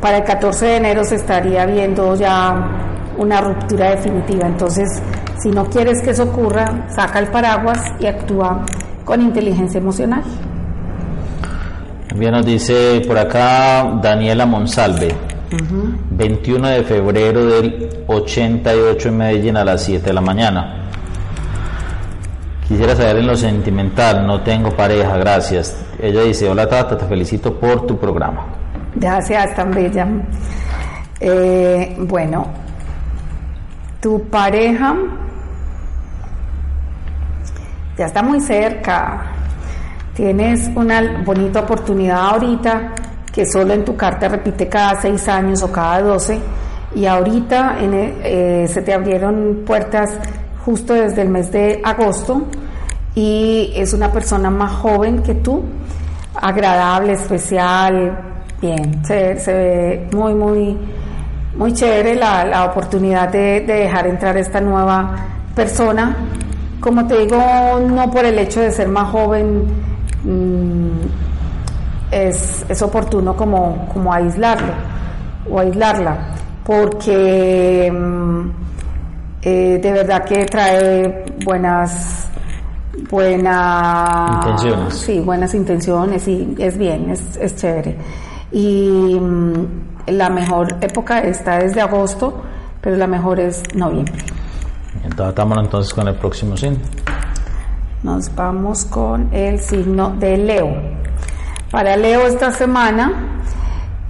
para 0.00 0.18
el 0.18 0.24
14 0.24 0.66
de 0.66 0.76
enero 0.76 1.04
se 1.04 1.16
estaría 1.16 1.64
viendo 1.66 2.14
ya 2.16 2.68
una 3.16 3.40
ruptura 3.40 3.90
definitiva. 3.90 4.46
Entonces, 4.46 4.88
si 5.40 5.50
no 5.50 5.66
quieres 5.66 6.02
que 6.02 6.10
eso 6.10 6.24
ocurra, 6.24 6.86
saca 6.88 7.20
el 7.20 7.28
paraguas 7.28 7.80
y 8.00 8.06
actúa 8.06 8.64
con 9.04 9.20
inteligencia 9.20 9.78
emocional. 9.78 10.22
Bien, 12.16 12.32
nos 12.32 12.44
dice 12.44 13.02
por 13.06 13.18
acá 13.18 13.98
Daniela 14.02 14.44
Monsalve. 14.44 15.31
21 15.56 16.68
de 16.68 16.82
febrero 16.84 17.44
del 17.44 18.04
88 18.06 19.08
en 19.08 19.16
Medellín 19.16 19.56
a 19.56 19.64
las 19.64 19.82
7 19.84 20.06
de 20.06 20.12
la 20.12 20.20
mañana. 20.20 20.88
Quisiera 22.66 22.96
saber 22.96 23.18
en 23.18 23.26
lo 23.26 23.36
sentimental, 23.36 24.26
no 24.26 24.40
tengo 24.42 24.70
pareja, 24.70 25.16
gracias. 25.18 25.76
Ella 26.00 26.22
dice, 26.22 26.48
hola 26.48 26.68
Tata, 26.68 26.96
te 26.96 27.04
felicito 27.04 27.54
por 27.54 27.86
tu 27.86 27.98
programa. 27.98 28.46
Gracias, 28.94 29.54
tan 29.54 29.70
bella. 29.72 30.06
Eh, 31.20 31.96
bueno, 32.00 32.46
tu 34.00 34.22
pareja 34.28 34.96
ya 37.98 38.06
está 38.06 38.22
muy 38.22 38.40
cerca. 38.40 39.22
Tienes 40.14 40.70
una 40.74 41.22
bonita 41.24 41.60
oportunidad 41.60 42.30
ahorita 42.30 42.94
que 43.32 43.46
solo 43.46 43.72
en 43.72 43.84
tu 43.84 43.96
carta 43.96 44.28
repite 44.28 44.68
cada 44.68 45.00
seis 45.00 45.26
años 45.26 45.62
o 45.62 45.72
cada 45.72 46.02
doce. 46.02 46.38
Y 46.94 47.06
ahorita 47.06 47.78
eh, 47.80 48.66
se 48.68 48.82
te 48.82 48.92
abrieron 48.92 49.62
puertas 49.66 50.10
justo 50.64 50.92
desde 50.92 51.22
el 51.22 51.30
mes 51.30 51.50
de 51.50 51.80
agosto. 51.82 52.42
Y 53.14 53.72
es 53.74 53.94
una 53.94 54.12
persona 54.12 54.50
más 54.50 54.72
joven 54.72 55.22
que 55.22 55.34
tú, 55.34 55.62
agradable, 56.34 57.12
especial, 57.12 58.18
bien, 58.60 59.04
se, 59.04 59.34
ve 59.46 60.08
muy, 60.12 60.34
muy, 60.34 60.78
muy 61.56 61.72
chévere 61.74 62.14
la, 62.14 62.64
oportunidad 62.64 63.28
de, 63.28 63.60
dejar 63.60 64.06
entrar 64.06 64.36
esta 64.36 64.60
nueva 64.60 65.14
persona. 65.54 66.16
Como 66.80 67.06
te 67.06 67.18
digo, 67.18 67.38
no 67.86 68.10
por 68.10 68.24
el 68.24 68.38
hecho 68.38 68.60
de 68.60 68.70
ser 68.70 68.88
más 68.88 69.10
joven 69.10 69.64
mm, 70.24 71.21
es, 72.12 72.64
es, 72.68 72.82
oportuno 72.82 73.34
como, 73.36 73.88
como 73.92 74.12
aislarlo 74.12 74.72
o 75.50 75.58
aislarla, 75.58 76.34
porque 76.64 77.90
mm, 77.90 78.50
eh, 79.42 79.80
de 79.82 79.92
verdad 79.92 80.24
que 80.24 80.44
trae 80.44 81.24
buenas 81.44 82.28
buenas 83.10 84.36
intenciones. 84.36 84.94
Sí, 84.94 85.20
buenas 85.20 85.54
intenciones 85.54 86.28
y 86.28 86.54
es 86.58 86.76
bien, 86.78 87.10
es, 87.10 87.36
es 87.36 87.56
chévere. 87.56 87.96
Y 88.52 89.18
mm, 89.18 89.66
la 90.08 90.28
mejor 90.28 90.76
época 90.80 91.20
está 91.20 91.58
desde 91.58 91.80
agosto, 91.80 92.42
pero 92.80 92.96
la 92.96 93.06
mejor 93.06 93.40
es 93.40 93.62
noviembre. 93.74 94.14
Entonces, 95.02 95.28
estamos 95.28 95.58
entonces 95.58 95.94
con 95.94 96.08
el 96.08 96.14
próximo 96.14 96.56
signo. 96.56 96.78
Nos 98.02 98.34
vamos 98.34 98.84
con 98.84 99.32
el 99.32 99.60
signo 99.60 100.10
de 100.18 100.36
Leo. 100.36 101.02
Para 101.72 101.96
Leo 101.96 102.26
esta 102.26 102.52
semana 102.52 103.40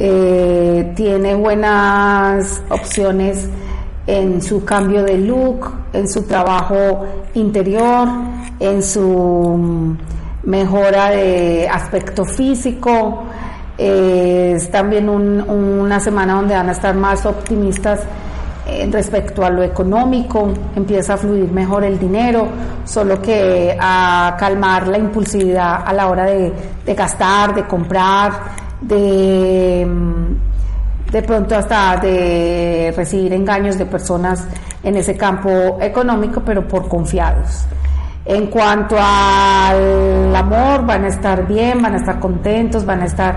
eh, 0.00 0.92
tiene 0.96 1.36
buenas 1.36 2.60
opciones 2.68 3.46
en 4.04 4.42
su 4.42 4.64
cambio 4.64 5.04
de 5.04 5.16
look, 5.18 5.70
en 5.92 6.08
su 6.08 6.24
trabajo 6.24 7.06
interior, 7.34 8.08
en 8.58 8.82
su 8.82 9.00
mm, 9.00 9.96
mejora 10.42 11.10
de 11.10 11.68
aspecto 11.68 12.24
físico. 12.24 13.22
Eh, 13.78 14.54
es 14.56 14.68
también 14.72 15.08
una 15.08 16.00
semana 16.00 16.34
donde 16.34 16.56
van 16.56 16.68
a 16.68 16.72
estar 16.72 16.96
más 16.96 17.24
optimistas 17.24 18.00
eh, 18.66 18.88
respecto 18.90 19.44
a 19.44 19.50
lo 19.50 19.62
económico, 19.62 20.52
empieza 20.76 21.14
a 21.14 21.16
fluir 21.16 21.50
mejor 21.50 21.84
el 21.84 21.98
dinero, 21.98 22.46
solo 22.84 23.20
que 23.20 23.76
a 23.78 24.36
calmar 24.38 24.88
la 24.88 24.98
impulsividad 24.98 25.82
a 25.84 25.92
la 25.92 26.08
hora 26.08 26.24
de, 26.26 26.52
de 26.84 26.94
gastar, 26.94 27.54
de 27.54 27.66
comprar, 27.66 28.32
de 28.80 29.86
mm, 29.88 30.52
de 31.12 31.22
pronto 31.22 31.54
hasta 31.54 31.98
de 31.98 32.92
recibir 32.96 33.34
engaños 33.34 33.76
de 33.76 33.84
personas 33.84 34.46
en 34.82 34.96
ese 34.96 35.14
campo 35.14 35.78
económico, 35.80 36.40
pero 36.44 36.66
por 36.66 36.88
confiados. 36.88 37.66
En 38.24 38.46
cuanto 38.46 38.96
al 38.98 40.34
amor, 40.34 40.86
van 40.86 41.04
a 41.04 41.08
estar 41.08 41.46
bien, 41.46 41.82
van 41.82 41.94
a 41.94 41.96
estar 41.98 42.18
contentos, 42.18 42.86
van 42.86 43.02
a 43.02 43.04
estar 43.04 43.36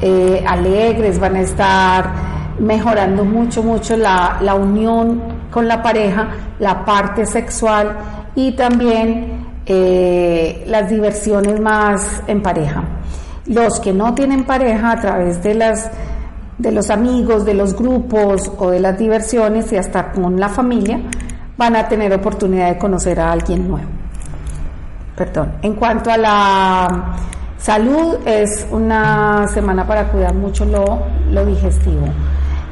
eh, 0.00 0.44
alegres, 0.46 1.18
van 1.18 1.36
a 1.36 1.40
estar 1.40 2.37
mejorando 2.58 3.24
mucho, 3.24 3.62
mucho 3.62 3.96
la, 3.96 4.38
la, 4.40 4.54
unión 4.54 5.20
con 5.50 5.68
la 5.68 5.82
pareja, 5.82 6.28
la 6.58 6.84
parte 6.84 7.24
sexual 7.26 7.96
y 8.34 8.52
también 8.52 9.46
eh, 9.66 10.64
las 10.66 10.88
diversiones 10.88 11.60
más 11.60 12.22
en 12.26 12.42
pareja. 12.42 12.82
Los 13.46 13.80
que 13.80 13.92
no 13.92 14.14
tienen 14.14 14.44
pareja 14.44 14.92
a 14.92 15.00
través 15.00 15.42
de 15.42 15.54
las 15.54 15.90
de 16.58 16.72
los 16.72 16.90
amigos, 16.90 17.44
de 17.44 17.54
los 17.54 17.74
grupos 17.76 18.50
o 18.58 18.70
de 18.70 18.80
las 18.80 18.98
diversiones 18.98 19.72
y 19.72 19.76
hasta 19.76 20.10
con 20.10 20.40
la 20.40 20.48
familia, 20.48 21.00
van 21.56 21.76
a 21.76 21.88
tener 21.88 22.12
oportunidad 22.12 22.70
de 22.70 22.78
conocer 22.78 23.20
a 23.20 23.30
alguien 23.30 23.68
nuevo. 23.68 23.88
Perdón. 25.16 25.52
En 25.62 25.74
cuanto 25.74 26.10
a 26.10 26.16
la 26.16 27.14
salud, 27.58 28.18
es 28.24 28.66
una 28.70 29.46
semana 29.48 29.86
para 29.86 30.08
cuidar 30.08 30.34
mucho 30.34 30.64
lo, 30.64 31.02
lo 31.30 31.46
digestivo. 31.46 32.06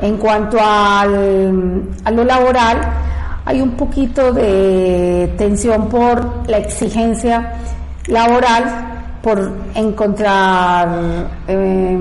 En 0.00 0.16
cuanto 0.18 0.58
al, 0.60 1.82
a 2.04 2.10
lo 2.10 2.24
laboral, 2.24 2.78
hay 3.44 3.60
un 3.60 3.72
poquito 3.72 4.32
de 4.32 5.34
tensión 5.38 5.88
por 5.88 6.48
la 6.48 6.58
exigencia 6.58 7.54
laboral, 8.08 9.18
por 9.22 9.50
encontrar... 9.74 10.88
Eh, 11.48 11.98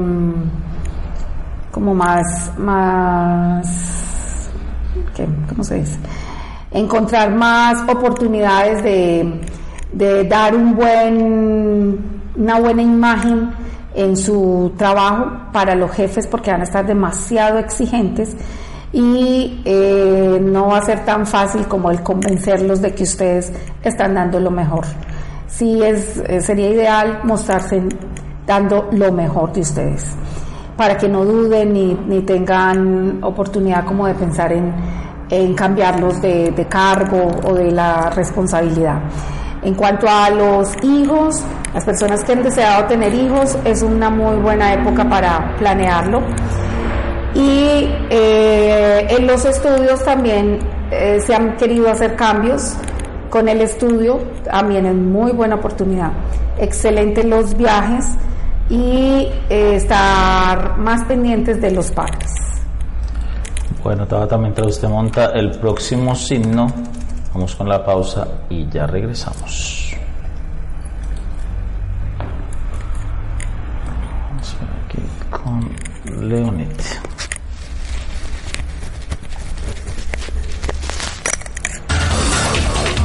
como 1.75 1.93
más, 1.93 2.53
más, 2.57 4.49
¿cómo 5.49 5.61
se 5.61 5.75
dice? 5.75 5.97
Encontrar 6.71 7.35
más 7.35 7.83
oportunidades 7.89 8.81
de, 8.81 9.41
de 9.91 10.23
dar 10.23 10.55
un 10.55 10.73
buen, 10.73 11.99
una 12.37 12.59
buena 12.61 12.81
imagen 12.81 13.49
en 13.95 14.17
su 14.17 14.73
trabajo 14.77 15.31
para 15.51 15.73
los 15.73 15.91
jefes 15.91 16.27
porque 16.27 16.51
van 16.51 16.61
a 16.61 16.65
estar 16.65 16.85
demasiado 16.85 17.59
exigentes 17.59 18.35
y 18.91 19.61
eh, 19.65 20.39
no 20.41 20.67
va 20.67 20.77
a 20.77 20.81
ser 20.81 21.03
tan 21.05 21.25
fácil 21.25 21.67
como 21.67 21.91
el 21.91 22.01
convencerlos 22.01 22.81
de 22.81 22.93
que 22.93 23.03
ustedes 23.03 23.51
están 23.83 24.13
dando 24.13 24.39
lo 24.39 24.51
mejor. 24.51 24.85
Sí 25.47 25.81
es, 25.81 26.17
eh, 26.27 26.41
sería 26.41 26.69
ideal 26.69 27.21
mostrarse 27.23 27.81
dando 28.45 28.89
lo 28.91 29.11
mejor 29.11 29.51
de 29.53 29.61
ustedes 29.61 30.15
para 30.77 30.97
que 30.97 31.07
no 31.07 31.23
duden 31.23 31.73
ni, 31.73 31.93
ni 31.93 32.21
tengan 32.21 33.23
oportunidad 33.23 33.85
como 33.85 34.07
de 34.07 34.13
pensar 34.13 34.51
en, 34.51 34.73
en 35.29 35.53
cambiarlos 35.53 36.21
de, 36.21 36.51
de, 36.51 36.65
cargo 36.65 37.31
o 37.45 37.53
de 37.53 37.71
la 37.71 38.09
responsabilidad. 38.09 39.01
En 39.63 39.73
cuanto 39.73 40.07
a 40.07 40.29
los 40.29 40.75
hijos, 40.83 41.41
las 41.75 41.83
personas 41.85 42.23
que 42.23 42.31
han 42.31 42.41
deseado 42.41 42.85
tener 42.85 43.13
hijos, 43.13 43.57
es 43.65 43.83
una 43.83 44.09
muy 44.09 44.37
buena 44.37 44.73
época 44.73 45.07
para 45.07 45.55
planearlo. 45.57 46.21
Y 47.35 47.89
eh, 48.09 49.05
en 49.09 49.27
los 49.27 49.43
estudios 49.43 50.03
también 50.05 50.59
eh, 50.89 51.19
se 51.19 51.35
han 51.35 51.57
querido 51.57 51.89
hacer 51.89 52.15
cambios 52.15 52.77
con 53.29 53.49
el 53.49 53.59
estudio, 53.59 54.19
también 54.45 54.85
es 54.85 54.95
muy 54.95 55.33
buena 55.33 55.55
oportunidad. 55.55 56.13
Excelente 56.57 57.25
los 57.25 57.57
viajes 57.57 58.05
y 58.69 59.27
eh, 59.49 59.75
estar 59.75 60.77
más 60.77 61.03
pendientes 61.03 61.59
de 61.59 61.71
los 61.71 61.91
parques. 61.91 62.31
Bueno, 63.83 64.07
Tabata, 64.07 64.37
mientras 64.37 64.67
usted 64.67 64.87
monta 64.87 65.25
el 65.33 65.51
próximo 65.59 66.15
signo, 66.15 66.67
vamos 67.33 67.53
con 67.53 67.67
la 67.67 67.83
pausa 67.83 68.25
y 68.49 68.65
ya 68.69 68.87
regresamos. 68.87 69.93
Vamos 74.29 74.55
a 74.55 74.65
ver 74.65 74.69
aquí 74.85 74.99
Leonete. 76.25 76.83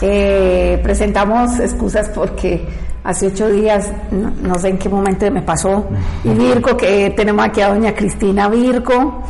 Eh, 0.01 0.79
presentamos 0.83 1.59
excusas 1.59 2.09
porque 2.09 2.67
hace 3.03 3.27
ocho 3.27 3.49
días, 3.49 3.91
no, 4.11 4.55
sé 4.55 4.69
en 4.69 4.77
qué 4.77 4.89
momento 4.89 5.29
me 5.31 5.41
pasó, 5.41 5.85
y 6.23 6.29
Virgo, 6.29 6.75
que 6.75 7.13
tenemos 7.15 7.45
aquí 7.45 7.61
a 7.61 7.69
doña 7.69 7.93
Cristina 7.93 8.49
Virgo. 8.49 9.23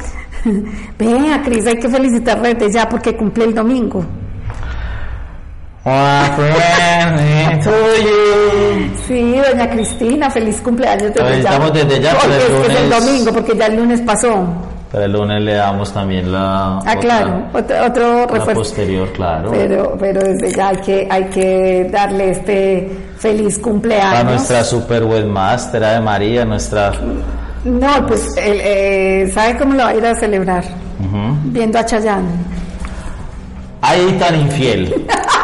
Vea, 0.97 1.41
Cris, 1.43 1.67
hay 1.67 1.77
que 1.77 1.89
felicitarle 1.89 2.55
desde 2.55 2.73
ya 2.73 2.89
porque 2.89 3.15
cumple 3.15 3.45
el 3.45 3.53
domingo. 3.53 4.03
Sí, 9.07 9.35
doña 9.37 9.69
Cristina, 9.69 10.31
feliz 10.31 10.59
cumpleaños 10.61 11.13
desde 11.13 11.43
ya. 11.43 11.49
Estamos 11.49 11.73
desde 11.73 12.01
ya, 12.01 12.13
porque 12.15 12.37
es, 12.37 12.69
es 12.69 12.79
el 12.81 12.89
domingo, 12.89 13.31
porque 13.31 13.55
ya 13.55 13.67
el 13.67 13.75
lunes 13.75 14.01
pasó. 14.01 14.47
Pero 14.91 15.05
el 15.05 15.11
lunes 15.11 15.41
le 15.43 15.53
damos 15.53 15.93
también 15.93 16.31
la. 16.31 16.79
Ah, 16.79 16.95
claro, 16.99 17.43
otro, 17.53 18.25
refuerzo. 18.25 18.61
posterior, 18.61 19.11
claro. 19.13 19.51
Pero, 19.51 19.95
pero 19.99 20.23
desde 20.23 20.55
ya 20.55 20.69
hay 20.69 20.77
que, 20.77 21.07
hay 21.07 21.23
que 21.25 21.89
darle 21.91 22.31
este 22.31 22.97
feliz 23.19 23.59
cumpleaños. 23.59 24.21
A 24.21 24.23
nuestra 24.23 24.63
super 24.63 25.03
webmaster, 25.03 25.83
de 25.83 26.01
María, 26.01 26.45
nuestra. 26.45 26.93
No, 27.63 28.07
pues, 28.07 28.35
eh, 28.37 29.29
¿sabe 29.31 29.55
cómo 29.57 29.73
lo 29.73 29.83
va 29.83 29.89
a 29.89 29.95
ir 29.95 30.05
a 30.05 30.15
celebrar? 30.15 30.63
Viendo 31.43 31.77
a 31.77 31.85
Chayanne. 31.85 32.27
Ahí 33.81 34.17
tan 34.19 34.39
infiel. 34.41 35.05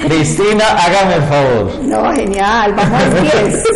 Cristina, 0.00 0.64
hágame 0.78 1.14
el 1.16 1.22
favor. 1.22 1.82
No, 1.82 2.12
genial, 2.12 2.74
vamos 2.74 3.02
a 3.02 3.20
10. 3.20 3.64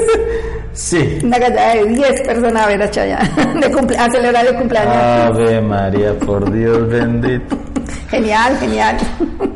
Sí. 0.74 1.20
Una 1.22 1.38
gallada 1.38 1.74
de 1.74 1.84
10 1.84 2.22
personas 2.22 2.64
a 2.64 2.66
ver 2.66 2.82
a 2.82 2.90
Chayanne, 2.90 3.30
de 3.60 3.96
a 3.96 4.10
celebrar 4.10 4.44
el 4.44 4.56
cumpleaños. 4.56 4.92
Ave 4.92 5.60
María, 5.60 6.18
por 6.18 6.52
Dios 6.52 6.88
bendito. 6.88 7.56
Genial, 8.10 8.58
genial. 8.58 8.96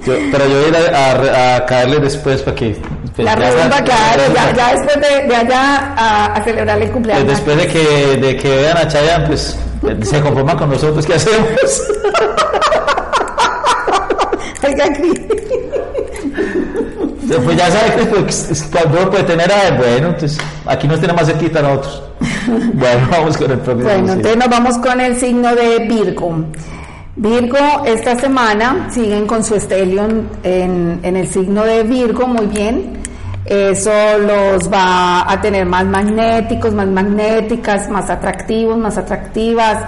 pero 0.04 0.46
yo 0.46 0.60
voy 0.60 0.64
a 0.64 0.68
ir 0.68 0.94
a, 0.94 1.66
caerle 1.66 1.98
después 1.98 2.40
para 2.42 2.54
que... 2.54 2.76
Pues, 3.16 3.24
la 3.24 3.34
rumba, 3.34 3.82
claro, 3.82 4.22
ya, 4.32 4.54
ya, 4.54 4.74
después 4.74 5.00
de, 5.00 5.26
de 5.26 5.34
allá 5.34 5.94
a, 5.96 6.44
celebrar 6.44 6.80
el 6.80 6.90
cumpleaños. 6.92 7.24
Pues 7.24 7.36
después 7.36 7.56
de 7.56 7.66
que, 7.66 8.16
de 8.20 8.36
que 8.36 8.48
vean 8.48 8.76
a 8.76 8.86
Chayanne, 8.86 9.26
pues 9.26 9.58
se 10.02 10.20
conforman 10.20 10.56
con 10.56 10.70
nosotros, 10.70 11.04
¿qué 11.04 11.14
hacemos? 11.14 11.48
Pues 17.36 17.56
ya 17.56 17.70
sabes 17.70 17.92
que 17.92 18.04
pues, 18.06 18.68
cuando 18.72 19.10
puede 19.10 19.24
tener 19.24 19.50
a 19.52 19.68
él, 19.68 19.74
bueno, 19.76 20.08
entonces 20.08 20.38
aquí 20.66 20.88
nos 20.88 21.00
tenemos 21.00 21.22
más 21.22 21.30
cerquita 21.30 21.62
nosotros. 21.62 22.02
Bueno, 22.74 23.08
vamos 23.10 23.36
con 23.36 23.50
el 23.50 23.58
próximo. 23.58 23.90
Bueno, 23.90 24.12
entonces 24.14 24.36
nos 24.36 24.48
vamos 24.48 24.78
con 24.78 25.00
el 25.00 25.16
signo 25.16 25.54
de 25.54 25.80
Virgo. 25.80 26.44
Virgo, 27.16 27.58
esta 27.84 28.18
semana 28.18 28.88
siguen 28.90 29.26
con 29.26 29.44
su 29.44 29.56
estelion 29.56 30.28
en, 30.42 31.00
en 31.02 31.16
el 31.16 31.28
signo 31.28 31.64
de 31.64 31.82
Virgo, 31.82 32.26
muy 32.26 32.46
bien. 32.46 32.98
Eso 33.44 33.90
los 34.18 34.70
va 34.70 35.30
a 35.30 35.40
tener 35.40 35.64
más 35.64 35.86
magnéticos, 35.86 36.74
más 36.74 36.86
magnéticas, 36.86 37.88
más 37.88 38.10
atractivos, 38.10 38.76
más 38.76 38.98
atractivas, 38.98 39.84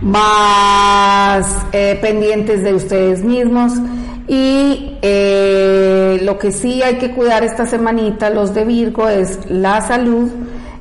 más 0.00 1.44
eh, 1.72 1.98
pendientes 2.00 2.62
de 2.62 2.72
ustedes 2.72 3.24
mismos. 3.24 3.72
Y 4.32 4.96
eh, 5.02 6.20
lo 6.22 6.38
que 6.38 6.52
sí 6.52 6.80
hay 6.84 6.98
que 6.98 7.10
cuidar 7.10 7.42
esta 7.42 7.66
semanita, 7.66 8.30
los 8.30 8.54
de 8.54 8.64
Virgo, 8.64 9.08
es 9.08 9.40
la 9.50 9.80
salud, 9.80 10.30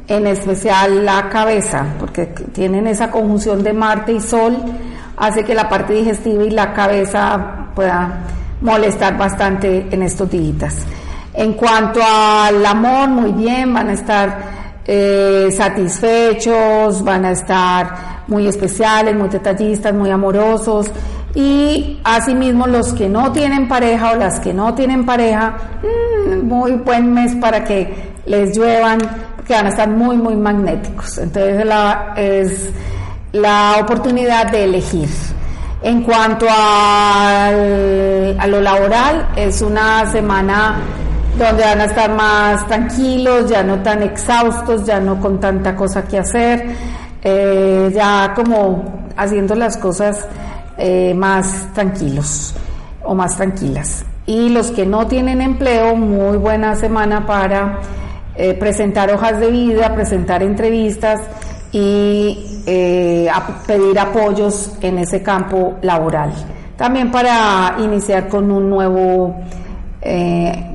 en 0.07 0.27
especial 0.27 1.03
la 1.03 1.29
cabeza, 1.29 1.95
porque 1.99 2.27
tienen 2.27 2.85
esa 2.85 3.09
conjunción 3.09 3.63
de 3.63 3.73
Marte 3.73 4.11
y 4.11 4.19
Sol, 4.19 4.55
hace 5.17 5.43
que 5.43 5.55
la 5.55 5.67
parte 5.67 5.93
digestiva 5.93 6.43
y 6.43 6.51
la 6.51 6.73
cabeza 6.73 7.69
pueda 7.73 8.19
molestar 8.61 9.17
bastante 9.17 9.87
en 9.89 10.03
estos 10.03 10.29
días. 10.29 10.85
En 11.33 11.53
cuanto 11.53 12.01
al 12.03 12.63
amor, 12.63 13.09
muy 13.09 13.31
bien, 13.31 13.73
van 13.73 13.89
a 13.89 13.93
estar 13.93 14.37
eh, 14.85 15.49
satisfechos, 15.51 17.03
van 17.03 17.25
a 17.25 17.31
estar 17.31 18.19
muy 18.27 18.45
especiales, 18.45 19.15
muy 19.15 19.27
detallistas, 19.27 19.91
muy 19.91 20.11
amorosos 20.11 20.91
y 21.35 21.99
asimismo 22.03 22.67
los 22.67 22.93
que 22.93 23.07
no 23.07 23.31
tienen 23.31 23.67
pareja 23.67 24.11
o 24.11 24.15
las 24.15 24.39
que 24.39 24.53
no 24.53 24.73
tienen 24.73 25.05
pareja, 25.05 25.57
mm, 25.83 26.47
muy 26.47 26.73
buen 26.73 27.13
mes 27.13 27.35
para 27.35 27.63
que 27.63 28.13
les 28.25 28.57
lluevan, 28.57 28.99
que 29.45 29.53
van 29.53 29.67
a 29.67 29.69
estar 29.69 29.89
muy, 29.89 30.17
muy 30.17 30.35
magnéticos. 30.35 31.17
Entonces 31.17 31.65
es 32.15 32.69
la 33.31 33.77
oportunidad 33.81 34.51
de 34.51 34.63
elegir. 34.65 35.09
En 35.81 36.03
cuanto 36.03 36.45
a 36.49 37.51
lo 38.47 38.59
laboral, 38.59 39.29
es 39.35 39.61
una 39.61 40.05
semana 40.11 40.75
donde 41.37 41.63
van 41.63 41.79
a 41.79 41.85
estar 41.85 42.13
más 42.13 42.67
tranquilos, 42.67 43.49
ya 43.49 43.63
no 43.63 43.79
tan 43.79 44.03
exhaustos, 44.03 44.85
ya 44.85 44.99
no 44.99 45.19
con 45.21 45.39
tanta 45.39 45.75
cosa 45.75 46.03
que 46.03 46.19
hacer, 46.19 46.65
eh, 47.23 47.89
ya 47.95 48.33
como 48.35 49.07
haciendo 49.15 49.55
las 49.55 49.77
cosas 49.77 50.27
eh, 50.81 51.13
más 51.13 51.73
tranquilos 51.73 52.55
o 53.03 53.13
más 53.13 53.35
tranquilas. 53.35 54.05
Y 54.25 54.49
los 54.49 54.71
que 54.71 54.85
no 54.85 55.07
tienen 55.07 55.41
empleo, 55.41 55.95
muy 55.95 56.37
buena 56.37 56.75
semana 56.75 57.25
para 57.25 57.79
eh, 58.35 58.53
presentar 58.53 59.11
hojas 59.11 59.39
de 59.39 59.51
vida, 59.51 59.93
presentar 59.93 60.41
entrevistas 60.41 61.19
y 61.73 62.61
eh, 62.65 63.29
pedir 63.67 63.99
apoyos 63.99 64.71
en 64.81 64.99
ese 64.99 65.21
campo 65.21 65.75
laboral. 65.81 66.31
También 66.77 67.11
para 67.11 67.75
iniciar 67.79 68.29
con 68.29 68.49
un 68.49 68.69
nuevo 68.69 69.35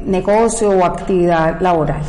negocio 0.04 0.68
o 0.68 0.84
actividad 0.84 1.58
laboral. 1.62 2.02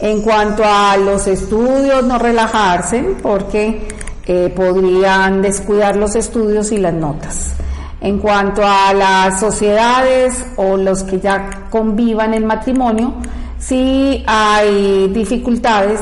En 0.00 0.20
cuanto 0.20 0.64
a 0.64 0.96
los 0.96 1.28
estudios, 1.28 2.02
no 2.04 2.18
relajarse 2.18 3.14
porque 3.22 3.86
eh, 4.32 4.48
podrían 4.54 5.42
descuidar 5.42 5.96
los 5.96 6.14
estudios 6.14 6.70
y 6.70 6.76
las 6.76 6.94
notas. 6.94 7.52
En 8.00 8.20
cuanto 8.20 8.62
a 8.64 8.94
las 8.94 9.40
sociedades 9.40 10.46
o 10.54 10.76
los 10.76 11.02
que 11.02 11.18
ya 11.18 11.66
convivan 11.68 12.34
en 12.34 12.46
matrimonio, 12.46 13.14
sí 13.58 14.22
hay 14.28 15.08
dificultades 15.08 16.00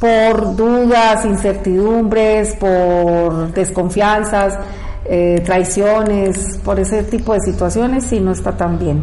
por 0.00 0.56
dudas, 0.56 1.26
incertidumbres, 1.26 2.54
por 2.54 3.52
desconfianzas, 3.52 4.58
eh, 5.04 5.42
traiciones, 5.44 6.58
por 6.64 6.80
ese 6.80 7.02
tipo 7.02 7.34
de 7.34 7.40
situaciones, 7.40 8.04
sí 8.04 8.18
no 8.18 8.32
está 8.32 8.56
tan 8.56 8.78
bien. 8.78 9.02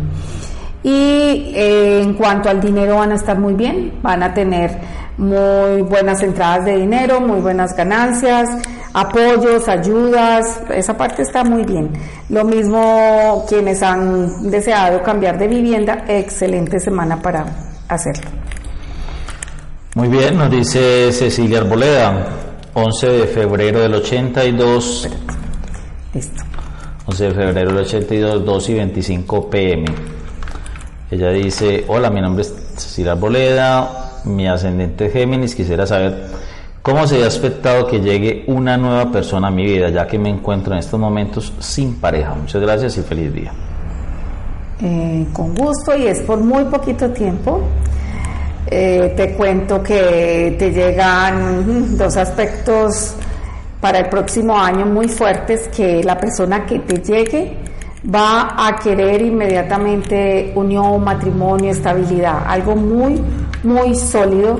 Y 0.81 1.53
eh, 1.55 2.01
en 2.01 2.15
cuanto 2.15 2.49
al 2.49 2.59
dinero 2.59 2.95
van 2.95 3.11
a 3.11 3.15
estar 3.15 3.37
muy 3.37 3.53
bien, 3.53 3.99
van 4.01 4.23
a 4.23 4.33
tener 4.33 5.04
muy 5.17 5.81
buenas 5.81 6.21
entradas 6.21 6.65
de 6.65 6.77
dinero, 6.77 7.21
muy 7.21 7.39
buenas 7.39 7.75
ganancias, 7.75 8.49
apoyos, 8.93 9.67
ayudas, 9.67 10.61
esa 10.73 10.97
parte 10.97 11.21
está 11.21 11.43
muy 11.43 11.63
bien. 11.63 11.91
Lo 12.29 12.43
mismo 12.43 13.45
quienes 13.47 13.81
han 13.81 14.49
deseado 14.49 15.01
cambiar 15.03 15.37
de 15.37 15.47
vivienda, 15.47 16.05
excelente 16.07 16.79
semana 16.79 17.21
para 17.21 17.45
hacerlo. 17.87 18.29
Muy 19.95 20.09
bien, 20.09 20.37
nos 20.37 20.51
dice 20.51 21.11
Cecilia 21.13 21.59
Arboleda, 21.59 22.27
11 22.73 23.07
de 23.07 23.27
febrero 23.27 23.79
del 23.79 23.93
82. 23.93 25.09
Listo. 26.13 26.43
11 27.05 27.23
de 27.23 27.31
febrero 27.31 27.71
del 27.71 27.85
82, 27.85 28.45
2 28.45 28.69
y 28.69 28.73
25 28.73 29.49
pm. 29.49 29.85
Ella 31.09 31.29
dice, 31.29 31.85
hola, 31.87 32.09
mi 32.09 32.19
nombre 32.19 32.41
es 32.41 32.53
Cecilia 32.75 33.13
Arboleda, 33.13 34.04
mi 34.25 34.47
ascendente 34.47 35.09
Géminis, 35.09 35.55
quisiera 35.55 35.85
saber 35.85 36.27
cómo 36.81 37.07
se 37.07 37.23
ha 37.23 37.25
expectado 37.25 37.87
que 37.87 37.99
llegue 37.99 38.43
una 38.47 38.77
nueva 38.77 39.11
persona 39.11 39.47
a 39.47 39.51
mi 39.51 39.65
vida, 39.65 39.89
ya 39.89 40.05
que 40.05 40.19
me 40.19 40.29
encuentro 40.29 40.73
en 40.73 40.79
estos 40.79 40.99
momentos 40.99 41.53
sin 41.59 41.95
pareja. 41.95 42.33
Muchas 42.35 42.61
gracias 42.61 42.97
y 42.97 43.01
feliz 43.01 43.33
día. 43.33 43.51
Eh, 44.81 45.25
con 45.31 45.55
gusto 45.55 45.95
y 45.95 46.07
es 46.07 46.19
por 46.21 46.39
muy 46.39 46.65
poquito 46.65 47.09
tiempo. 47.11 47.61
Eh, 48.67 49.13
te 49.15 49.33
cuento 49.33 49.81
que 49.81 50.55
te 50.57 50.71
llegan 50.71 51.97
dos 51.97 52.17
aspectos 52.17 53.15
para 53.79 53.99
el 53.99 54.09
próximo 54.09 54.57
año 54.57 54.85
muy 54.85 55.07
fuertes 55.07 55.67
que 55.67 56.03
la 56.03 56.17
persona 56.17 56.65
que 56.65 56.79
te 56.79 56.97
llegue 56.97 57.55
va 58.13 58.55
a 58.67 58.75
querer 58.77 59.21
inmediatamente 59.21 60.51
unión, 60.55 61.03
matrimonio, 61.03 61.71
estabilidad, 61.71 62.43
algo 62.47 62.75
muy, 62.75 63.21
muy 63.65 63.95
sólido, 63.95 64.59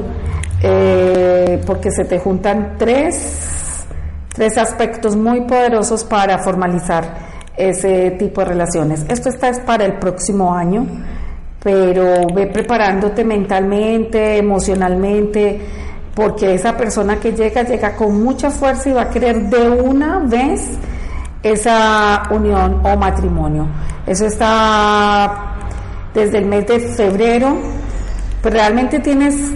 eh, 0.61 1.61
porque 1.65 1.91
se 1.91 2.05
te 2.05 2.19
juntan 2.19 2.75
tres, 2.77 3.85
tres 4.33 4.57
aspectos 4.57 5.15
muy 5.15 5.41
poderosos 5.41 6.03
para 6.03 6.39
formalizar 6.39 7.25
ese 7.57 8.11
tipo 8.11 8.41
de 8.41 8.47
relaciones. 8.47 9.05
Esto 9.07 9.29
está 9.29 9.49
es 9.49 9.59
para 9.59 9.85
el 9.85 9.93
próximo 9.93 10.53
año, 10.53 10.85
pero 11.63 12.27
ve 12.33 12.47
preparándote 12.47 13.23
mentalmente, 13.23 14.37
emocionalmente, 14.37 15.61
porque 16.13 16.53
esa 16.53 16.75
persona 16.77 17.19
que 17.19 17.31
llega 17.31 17.63
llega 17.63 17.95
con 17.95 18.23
mucha 18.23 18.49
fuerza 18.49 18.89
y 18.89 18.93
va 18.93 19.03
a 19.03 19.09
querer 19.09 19.49
de 19.49 19.69
una 19.69 20.19
vez 20.19 20.77
esa 21.43 22.23
unión 22.31 22.81
o 22.83 22.95
matrimonio. 22.97 23.67
Eso 24.07 24.25
está 24.25 25.55
desde 26.13 26.37
el 26.39 26.45
mes 26.45 26.65
de 26.67 26.79
febrero, 26.79 27.57
pero 28.45 28.57
realmente 28.57 28.99
tienes 28.99 29.53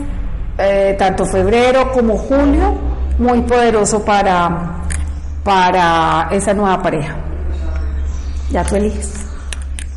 eh, 0.57 0.95
tanto 0.97 1.23
febrero 1.23 1.91
como 1.91 2.17
julio 2.17 2.73
muy 3.19 3.39
poderoso 3.41 4.03
para, 4.03 4.81
para 5.43 6.27
esa 6.31 6.55
nueva 6.55 6.81
pareja. 6.81 7.15
Ya 8.49 8.63
tú 8.63 8.77
eliges. 8.77 9.27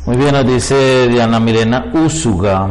Muy 0.05 0.15
bien, 0.15 0.33
nos 0.33 0.45
dice 0.45 1.07
Diana 1.07 1.39
Mirena 1.39 1.91
Usuga, 1.91 2.67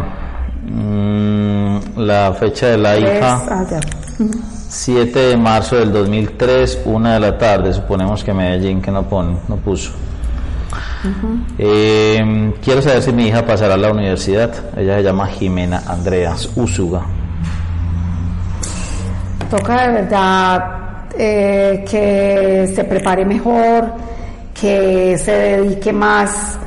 mm, 0.64 1.79
la 1.97 2.33
fecha 2.39 2.68
de 2.68 2.79
la 2.79 2.97
hija. 2.99 3.43
Ah, 3.51 3.66
ya. 3.68 3.81
7 4.68 5.18
de 5.18 5.37
marzo 5.37 5.75
del 5.75 5.93
2003, 5.93 6.83
una 6.85 7.14
de 7.14 7.20
la 7.20 7.37
tarde, 7.37 7.75
suponemos 7.75 8.23
que 8.23 8.33
Medellín, 8.33 8.81
que 8.81 8.93
no, 8.93 9.03
pone, 9.09 9.39
no 9.49 9.57
puso. 9.57 9.91
Eh, 11.59 12.53
quiero 12.63 12.81
saber 12.81 13.03
si 13.03 13.13
mi 13.13 13.29
hija 13.29 13.45
pasará 13.45 13.75
a 13.75 13.77
la 13.77 13.91
universidad. 13.91 14.53
Ella 14.77 14.97
se 14.97 15.03
llama 15.03 15.27
Jimena 15.27 15.83
Andreas 15.87 16.51
Usuga. 16.57 17.03
Toca 19.51 19.87
de 19.87 19.93
verdad 19.93 20.65
eh, 21.19 21.85
que 21.89 22.73
se 22.75 22.85
prepare 22.85 23.25
mejor, 23.25 23.93
que 24.59 25.19
se 25.19 25.33
dedique 25.33 25.93
más 25.93 26.59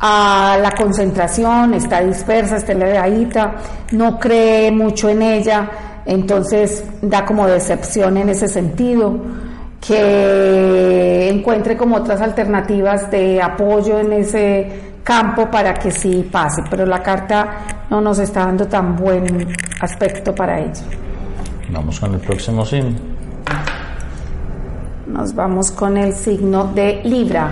a 0.00 0.58
la 0.60 0.72
concentración, 0.72 1.74
está 1.74 2.00
dispersa, 2.00 2.56
está 2.56 2.74
levedadita, 2.74 3.54
no 3.92 4.18
cree 4.18 4.72
mucho 4.72 5.08
en 5.08 5.22
ella, 5.22 5.70
entonces 6.04 6.84
da 7.00 7.24
como 7.24 7.46
decepción 7.46 8.16
en 8.16 8.30
ese 8.30 8.48
sentido, 8.48 9.20
que 9.86 11.28
encuentre 11.28 11.76
como 11.76 11.96
otras 11.96 12.20
alternativas 12.20 13.10
de 13.10 13.42
apoyo 13.42 13.98
en 13.98 14.12
ese 14.12 14.92
campo 15.02 15.50
para 15.50 15.74
que 15.74 15.90
sí 15.90 16.28
pase, 16.30 16.62
pero 16.70 16.86
la 16.86 17.02
carta 17.02 17.48
no 17.90 18.00
nos 18.00 18.20
está 18.20 18.46
dando 18.46 18.68
tan 18.68 18.94
buen 18.94 19.48
aspecto 19.80 20.32
para 20.32 20.60
ella. 20.60 20.84
Vamos 21.70 21.98
con 21.98 22.14
el 22.14 22.20
próximo 22.20 22.64
signo. 22.64 22.96
Nos 25.06 25.34
vamos 25.34 25.72
con 25.72 25.96
el 25.96 26.12
signo 26.14 26.64
de 26.72 27.00
Libra. 27.02 27.48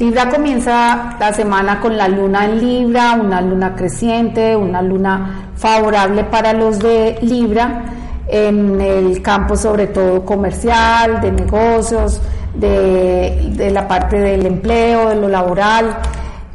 Libra 0.00 0.28
comienza 0.28 1.16
la 1.20 1.32
semana 1.32 1.78
con 1.78 1.96
la 1.96 2.08
luna 2.08 2.44
en 2.46 2.58
Libra, 2.58 3.12
una 3.12 3.40
luna 3.40 3.76
creciente, 3.76 4.56
una 4.56 4.82
luna 4.82 5.50
favorable 5.54 6.24
para 6.24 6.52
los 6.52 6.80
de 6.80 7.18
Libra 7.22 7.84
en 8.28 8.80
el 8.80 9.22
campo 9.22 9.56
sobre 9.56 9.88
todo 9.88 10.24
comercial, 10.24 11.20
de 11.20 11.32
negocios, 11.32 12.20
de, 12.54 13.52
de 13.54 13.70
la 13.70 13.86
parte 13.88 14.18
del 14.18 14.46
empleo, 14.46 15.08
de 15.08 15.16
lo 15.16 15.28
laboral. 15.28 15.96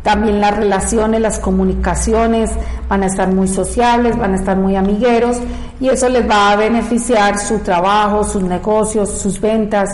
También 0.04 0.40
las 0.40 0.56
relaciones, 0.56 1.20
las 1.20 1.40
comunicaciones 1.40 2.52
van 2.88 3.04
a 3.04 3.08
estar 3.08 3.28
muy 3.28 3.48
sociables, 3.48 4.18
van 4.18 4.34
a 4.34 4.36
estar 4.38 4.56
muy 4.56 4.76
amigueros 4.76 5.38
y 5.82 5.90
eso 5.90 6.08
les 6.08 6.30
va 6.30 6.52
a 6.52 6.56
beneficiar 6.56 7.38
su 7.38 7.60
trabajo, 7.60 8.24
sus 8.24 8.42
negocios, 8.42 9.10
sus 9.10 9.42
ventas, 9.42 9.90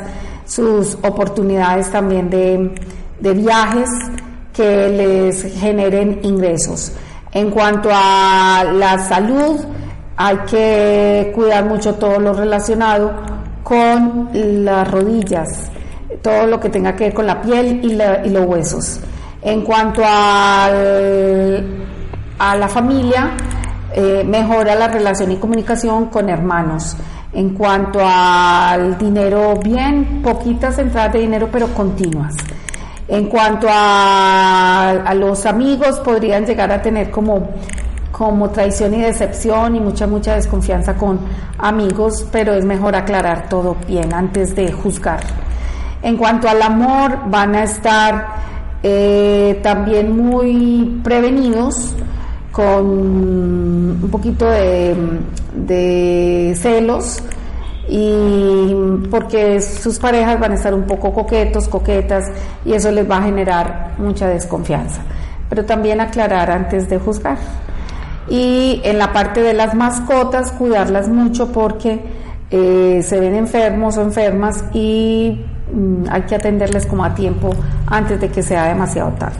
sus 0.45 0.95
oportunidades 1.01 1.89
también 1.89 2.29
de, 2.29 2.75
de 3.19 3.33
viajes 3.33 3.89
que 4.53 4.89
les 4.89 5.59
generen 5.59 6.19
ingresos. 6.21 6.91
En 7.31 7.49
cuanto 7.49 7.89
a 7.91 8.63
la 8.71 8.99
salud, 9.07 9.59
hay 10.17 10.37
que 10.49 11.31
cuidar 11.33 11.65
mucho 11.65 11.95
todo 11.95 12.19
lo 12.19 12.33
relacionado 12.33 13.13
con 13.63 14.29
las 14.33 14.89
rodillas, 14.91 15.71
todo 16.21 16.45
lo 16.47 16.59
que 16.59 16.69
tenga 16.69 16.95
que 16.95 17.05
ver 17.05 17.13
con 17.13 17.25
la 17.27 17.41
piel 17.41 17.79
y, 17.83 18.29
los 18.29 18.45
huesos. 18.45 18.99
En 19.41 19.61
cuanto 19.61 20.01
al- 20.05 21.65
a 22.39 22.55
la 22.55 22.67
familia, 22.67 23.31
eh, 23.93 24.23
mejora 24.25 24.75
la 24.75 24.87
relación 24.87 25.31
y 25.31 25.37
comunicación 25.37 26.07
con 26.07 26.29
hermanos. 26.29 26.95
En 27.33 27.49
cuanto 27.55 27.99
al 28.03 28.97
dinero, 28.97 29.55
bien, 29.63 30.21
poquitas 30.23 30.77
entradas 30.77 31.13
de 31.13 31.19
dinero, 31.19 31.49
pero 31.51 31.67
continuas. 31.69 32.35
En 33.07 33.27
cuanto 33.27 33.67
a, 33.69 34.91
a 35.05 35.13
los 35.15 35.45
amigos, 35.45 35.99
podrían 36.01 36.45
llegar 36.45 36.71
a 36.71 36.81
tener 36.81 37.09
como, 37.11 37.49
como 38.13 38.51
traición 38.51 38.93
y 38.93 39.01
decepción 39.01 39.75
y 39.75 39.79
mucha, 39.79 40.05
mucha 40.05 40.35
desconfianza 40.35 40.93
con 40.93 41.19
amigos, 41.57 42.25
pero 42.31 42.53
es 42.53 42.63
mejor 42.63 42.95
aclarar 42.95 43.49
todo 43.49 43.75
bien 43.87 44.13
antes 44.13 44.55
de 44.55 44.71
juzgar. 44.71 45.21
En 46.03 46.15
cuanto 46.15 46.47
al 46.47 46.61
amor, 46.61 47.27
van 47.31 47.55
a 47.55 47.63
estar 47.63 48.27
eh, 48.83 49.59
también 49.63 50.15
muy 50.15 51.01
prevenidos 51.03 51.95
con 52.51 52.85
un 52.85 54.09
poquito 54.11 54.45
de, 54.45 54.95
de 55.55 56.53
celos 56.55 57.23
y 57.89 58.75
porque 59.09 59.59
sus 59.59 59.97
parejas 59.97 60.39
van 60.39 60.51
a 60.51 60.55
estar 60.55 60.75
un 60.75 60.83
poco 60.83 61.11
coquetos, 61.11 61.67
coquetas 61.67 62.25
y 62.63 62.73
eso 62.73 62.91
les 62.91 63.09
va 63.09 63.17
a 63.17 63.23
generar 63.23 63.93
mucha 63.97 64.27
desconfianza. 64.27 65.01
Pero 65.49 65.65
también 65.65 65.99
aclarar 65.99 66.51
antes 66.51 66.87
de 66.87 66.99
juzgar. 66.99 67.37
Y 68.29 68.81
en 68.83 68.97
la 68.97 69.11
parte 69.11 69.41
de 69.41 69.53
las 69.53 69.75
mascotas, 69.75 70.51
cuidarlas 70.51 71.07
mucho 71.07 71.51
porque 71.51 72.01
eh, 72.55 73.01
se 73.03 73.19
ven 73.19 73.33
enfermos 73.33 73.97
o 73.97 74.01
enfermas 74.01 74.63
y 74.73 75.39
mm, 75.73 76.03
hay 76.09 76.21
que 76.21 76.35
atenderles 76.35 76.85
como 76.85 77.03
a 77.03 77.15
tiempo 77.15 77.49
antes 77.87 78.21
de 78.21 78.29
que 78.29 78.43
sea 78.43 78.65
demasiado 78.65 79.11
tarde. 79.13 79.39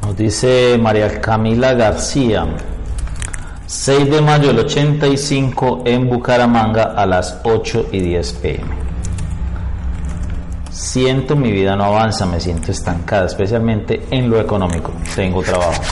Nos 0.00 0.16
dice 0.16 0.78
María 0.80 1.20
Camila 1.20 1.74
García, 1.74 2.46
6 3.66 4.10
de 4.10 4.20
mayo 4.22 4.48
del 4.48 4.60
85 4.60 5.82
en 5.84 6.08
Bucaramanga 6.08 6.94
a 6.96 7.04
las 7.04 7.40
8 7.44 7.88
y 7.92 8.00
10 8.00 8.32
pm. 8.34 8.86
Siento 10.70 11.36
mi 11.36 11.52
vida 11.52 11.76
no 11.76 11.84
avanza, 11.84 12.24
me 12.24 12.40
siento 12.40 12.70
estancada, 12.70 13.26
especialmente 13.26 14.06
en 14.10 14.30
lo 14.30 14.40
económico. 14.40 14.92
Tengo 15.14 15.42
trabajo. 15.42 15.82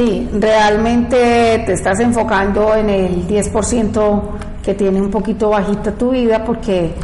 Sí, 0.00 0.26
realmente 0.32 1.62
te 1.66 1.74
estás 1.74 2.00
enfocando 2.00 2.74
en 2.74 2.88
el 2.88 3.28
10% 3.28 4.20
que 4.62 4.72
tiene 4.72 4.98
un 4.98 5.10
poquito 5.10 5.50
bajita 5.50 5.92
tu 5.92 6.12
vida 6.12 6.42
porque 6.42 6.94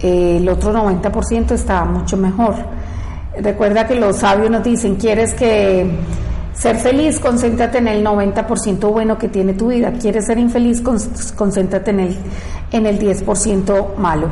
eh, 0.00 0.38
el 0.40 0.48
otro 0.48 0.72
90% 0.72 1.50
está 1.52 1.84
mucho 1.84 2.16
mejor. 2.16 2.54
Recuerda 3.38 3.86
que 3.86 3.96
los 3.96 4.16
sabios 4.16 4.48
nos 4.50 4.64
dicen, 4.64 4.94
quieres 4.96 5.34
que 5.34 5.90
ser 6.54 6.76
feliz, 6.76 7.20
concéntrate 7.20 7.78
en 7.78 7.88
el 7.88 8.02
90% 8.02 8.78
bueno 8.92 9.18
que 9.18 9.28
tiene 9.28 9.52
tu 9.52 9.68
vida. 9.68 9.92
Quieres 10.00 10.24
ser 10.24 10.38
infeliz, 10.38 10.80
con- 10.80 10.96
concéntrate 11.36 11.90
en 11.90 12.00
el, 12.00 12.16
en 12.72 12.86
el 12.86 12.98
10% 12.98 13.96
malo. 13.98 14.28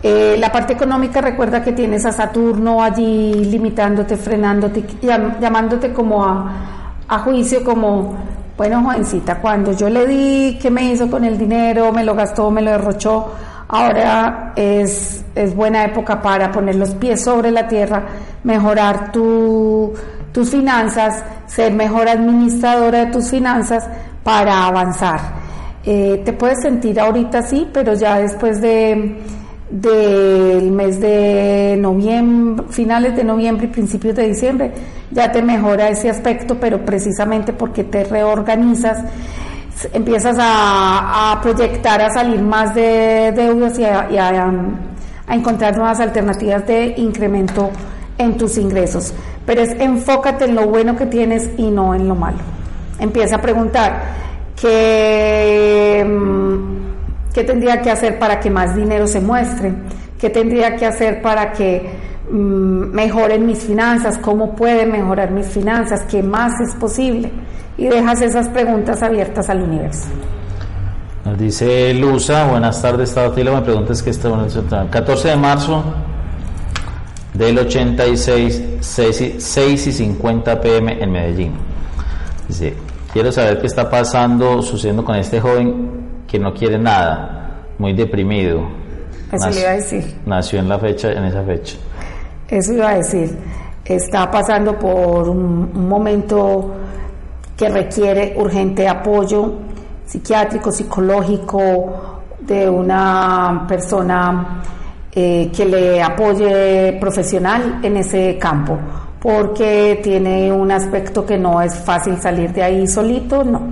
Eh, 0.00 0.36
la 0.38 0.52
parte 0.52 0.74
económica, 0.74 1.20
recuerda 1.20 1.64
que 1.64 1.72
tienes 1.72 2.06
a 2.06 2.12
Saturno 2.12 2.80
allí 2.84 3.34
limitándote, 3.34 4.16
frenándote, 4.16 4.84
llam- 5.02 5.40
llamándote 5.40 5.92
como 5.92 6.24
a, 6.24 6.74
a 7.08 7.18
juicio, 7.20 7.64
como, 7.64 8.14
bueno, 8.56 8.82
jovencita, 8.82 9.40
cuando 9.40 9.72
yo 9.72 9.88
le 9.88 10.06
di, 10.06 10.58
¿qué 10.60 10.70
me 10.70 10.92
hizo 10.92 11.10
con 11.10 11.24
el 11.24 11.38
dinero? 11.38 11.92
Me 11.92 12.04
lo 12.04 12.14
gastó, 12.14 12.50
me 12.50 12.62
lo 12.62 12.70
derrochó. 12.70 13.32
Ahora 13.68 14.52
es, 14.56 15.24
es 15.34 15.54
buena 15.54 15.84
época 15.84 16.22
para 16.22 16.50
poner 16.50 16.76
los 16.76 16.94
pies 16.94 17.22
sobre 17.22 17.50
la 17.50 17.68
tierra, 17.68 18.02
mejorar 18.42 19.12
tu, 19.12 19.92
tus 20.32 20.50
finanzas, 20.50 21.22
ser 21.46 21.72
mejor 21.72 22.08
administradora 22.08 23.06
de 23.06 23.12
tus 23.12 23.28
finanzas 23.30 23.86
para 24.22 24.66
avanzar. 24.66 25.20
Eh, 25.84 26.22
te 26.24 26.32
puedes 26.32 26.60
sentir 26.62 26.98
ahorita 26.98 27.42
sí, 27.42 27.68
pero 27.72 27.94
ya 27.94 28.18
después 28.18 28.60
de 28.60 29.18
del 29.70 30.70
mes 30.70 31.00
de 31.00 31.76
noviembre, 31.78 32.66
finales 32.70 33.16
de 33.16 33.24
noviembre 33.24 33.66
y 33.66 33.70
principios 33.70 34.14
de 34.16 34.28
diciembre, 34.28 34.72
ya 35.10 35.30
te 35.30 35.42
mejora 35.42 35.88
ese 35.88 36.08
aspecto, 36.08 36.56
pero 36.58 36.84
precisamente 36.84 37.52
porque 37.52 37.84
te 37.84 38.04
reorganizas, 38.04 39.04
empiezas 39.92 40.36
a, 40.40 41.38
proyectar 41.42 42.00
a 42.00 42.10
salir 42.10 42.40
más 42.40 42.74
de 42.74 43.32
deudas 43.36 43.78
y, 43.78 43.84
a, 43.84 44.08
a, 44.08 44.52
a 45.26 45.34
encontrar 45.34 45.76
nuevas 45.76 46.00
alternativas 46.00 46.66
de 46.66 46.94
incremento 46.96 47.70
en 48.16 48.36
tus 48.36 48.58
ingresos. 48.58 49.14
Pero 49.46 49.62
es 49.62 49.70
enfócate 49.80 50.46
en 50.46 50.54
lo 50.54 50.66
bueno 50.66 50.96
que 50.96 51.06
tienes 51.06 51.50
y 51.56 51.70
no 51.70 51.94
en 51.94 52.08
lo 52.08 52.14
malo. 52.14 52.38
Empieza 52.98 53.36
a 53.36 53.40
preguntar 53.40 54.02
qué, 54.60 56.04
mm, 56.06 56.87
qué 57.38 57.44
tendría 57.44 57.80
que 57.80 57.88
hacer 57.88 58.18
para 58.18 58.40
que 58.40 58.50
más 58.50 58.74
dinero 58.74 59.06
se 59.06 59.20
muestre, 59.20 59.72
qué 60.18 60.28
tendría 60.28 60.74
que 60.74 60.84
hacer 60.84 61.22
para 61.22 61.52
que 61.52 61.88
mm, 62.32 62.92
mejoren 62.92 63.46
mis 63.46 63.60
finanzas, 63.60 64.18
cómo 64.18 64.56
pueden 64.56 64.90
mejorar 64.90 65.30
mis 65.30 65.46
finanzas, 65.46 66.02
qué 66.10 66.20
más 66.20 66.60
es 66.60 66.74
posible. 66.74 67.30
Y 67.76 67.86
dejas 67.86 68.22
esas 68.22 68.48
preguntas 68.48 69.04
abiertas 69.04 69.48
al 69.50 69.62
universo. 69.62 70.08
Nos 71.24 71.38
dice 71.38 71.94
Luza, 71.94 72.44
buenas 72.48 72.82
tardes, 72.82 73.14
Tabatila, 73.14 73.52
me 73.52 73.62
preguntas 73.62 74.02
que 74.02 74.10
está 74.10 74.28
14 74.90 75.28
de 75.28 75.36
marzo 75.36 75.84
del 77.34 77.56
86, 77.56 78.62
6 78.80 79.86
y 79.86 79.92
50 79.92 80.60
pm 80.60 81.00
en 81.00 81.12
Medellín. 81.12 81.52
Dice, 82.48 82.74
quiero 83.12 83.30
saber 83.30 83.60
qué 83.60 83.68
está 83.68 83.88
pasando, 83.88 84.60
sucediendo 84.60 85.04
con 85.04 85.14
este 85.14 85.40
joven 85.40 85.97
que 86.28 86.38
no 86.38 86.54
quiere 86.54 86.78
nada, 86.78 87.64
muy 87.78 87.92
deprimido. 87.94 88.68
Eso 89.32 89.50
le 89.50 89.60
iba 89.60 89.70
a 89.70 89.74
decir. 89.74 90.20
Nació 90.24 90.60
en 90.60 90.68
la 90.68 90.78
fecha, 90.78 91.10
en 91.10 91.24
esa 91.24 91.42
fecha. 91.42 91.76
Eso 92.48 92.72
iba 92.74 92.90
a 92.90 92.94
decir. 92.96 93.36
Está 93.84 94.30
pasando 94.30 94.78
por 94.78 95.28
un, 95.28 95.70
un 95.74 95.88
momento 95.88 96.74
que 97.56 97.68
requiere 97.68 98.34
urgente 98.36 98.86
apoyo 98.86 99.54
psiquiátrico, 100.08 100.72
psicológico 100.72 102.20
de 102.40 102.68
una 102.68 103.66
persona 103.68 104.62
eh, 105.12 105.50
que 105.54 105.66
le 105.66 106.02
apoye 106.02 106.96
profesional 107.00 107.80
en 107.82 107.98
ese 107.98 108.38
campo, 108.38 108.78
porque 109.20 110.00
tiene 110.02 110.50
un 110.50 110.70
aspecto 110.70 111.26
que 111.26 111.36
no 111.36 111.60
es 111.60 111.74
fácil 111.74 112.18
salir 112.18 112.52
de 112.52 112.62
ahí 112.62 112.86
solito, 112.86 113.44
no. 113.44 113.68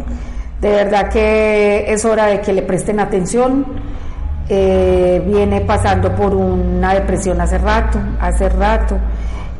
De 0.66 0.72
verdad 0.72 1.08
que 1.10 1.84
es 1.92 2.04
hora 2.04 2.26
de 2.26 2.40
que 2.40 2.52
le 2.52 2.62
presten 2.62 2.98
atención. 2.98 3.64
Eh, 4.48 5.22
viene 5.24 5.60
pasando 5.60 6.12
por 6.12 6.34
una 6.34 6.92
depresión 6.92 7.40
hace 7.40 7.56
rato, 7.58 8.00
hace 8.20 8.48
rato, 8.48 8.98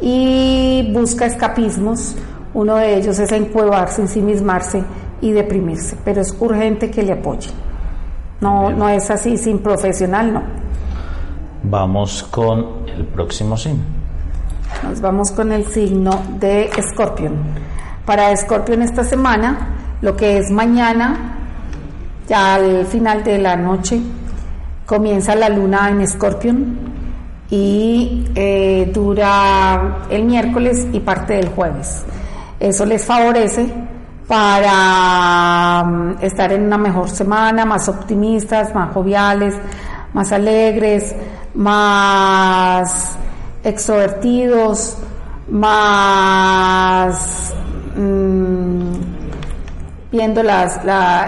y 0.01 0.91
busca 0.93 1.27
escapismos. 1.27 2.17
Uno 2.55 2.75
de 2.75 2.97
ellos 2.97 3.21
es 3.21 3.31
encuevarse, 3.31 4.03
ensimismarse 4.03 4.83
y 5.21 5.31
deprimirse, 5.31 5.97
pero 6.05 6.23
es 6.23 6.37
urgente 6.41 6.91
que 6.91 7.05
le 7.05 7.13
apoye. 7.13 7.51
No, 8.41 8.71
no 8.71 8.89
es 8.89 9.09
así, 9.09 9.37
sin 9.37 9.61
profesional, 9.61 10.35
no. 10.35 10.43
Vamos 11.63 12.25
con 12.25 12.89
el 12.89 13.05
próximo 13.05 13.57
signo. 13.57 13.85
Nos 14.83 15.01
vamos 15.01 15.31
con 15.31 15.53
el 15.53 15.67
signo 15.67 16.21
de 16.41 16.65
Escorpión. 16.77 17.35
Para 18.05 18.33
Escorpión 18.33 18.83
esta 18.83 19.05
semana, 19.05 19.76
lo 20.01 20.17
que 20.17 20.39
es 20.39 20.51
mañana, 20.51 21.37
ya 22.29 22.55
al 22.55 22.87
final 22.87 23.23
de 23.23 23.39
la 23.39 23.57
noche, 23.57 24.01
comienza 24.85 25.35
la 25.35 25.49
luna 25.49 25.91
en 25.91 26.01
Escorpión 26.01 26.77
y 27.51 28.27
eh, 28.35 28.91
dura 28.93 29.99
el 30.11 30.25
miércoles 30.25 30.87
y 30.93 31.01
parte 31.01 31.35
del 31.35 31.49
jueves. 31.49 32.05
Eso 32.59 32.87
les 32.87 33.05
favorece 33.05 33.69
para 34.27 35.85
mm, 35.85 36.17
estar 36.21 36.53
en 36.53 36.65
una 36.65 36.79
mejor 36.79 37.09
semana, 37.09 37.65
más 37.65 37.89
optimistas, 37.89 38.75
más 38.75 38.93
joviales, 38.93 39.55
más 40.13 40.33
alegres, 40.33 41.15
más 41.55 43.17
extrovertidos, 43.63 44.99
más 45.49 47.55
mm, 47.97 48.86
viendo 50.17 50.43
las, 50.43 50.81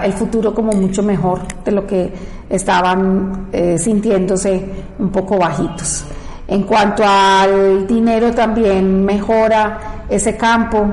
el 0.03 0.13
futuro 0.13 0.53
como 0.53 0.71
mucho 0.71 1.03
mejor 1.03 1.41
de 1.63 1.71
lo 1.71 1.85
que 1.85 2.11
estaban 2.49 3.47
eh, 3.51 3.77
sintiéndose 3.77 4.65
un 4.97 5.09
poco 5.09 5.37
bajitos. 5.37 6.05
En 6.47 6.63
cuanto 6.63 7.03
al 7.05 7.85
dinero 7.85 8.31
también 8.31 9.05
mejora 9.05 10.05
ese 10.09 10.35
campo, 10.35 10.87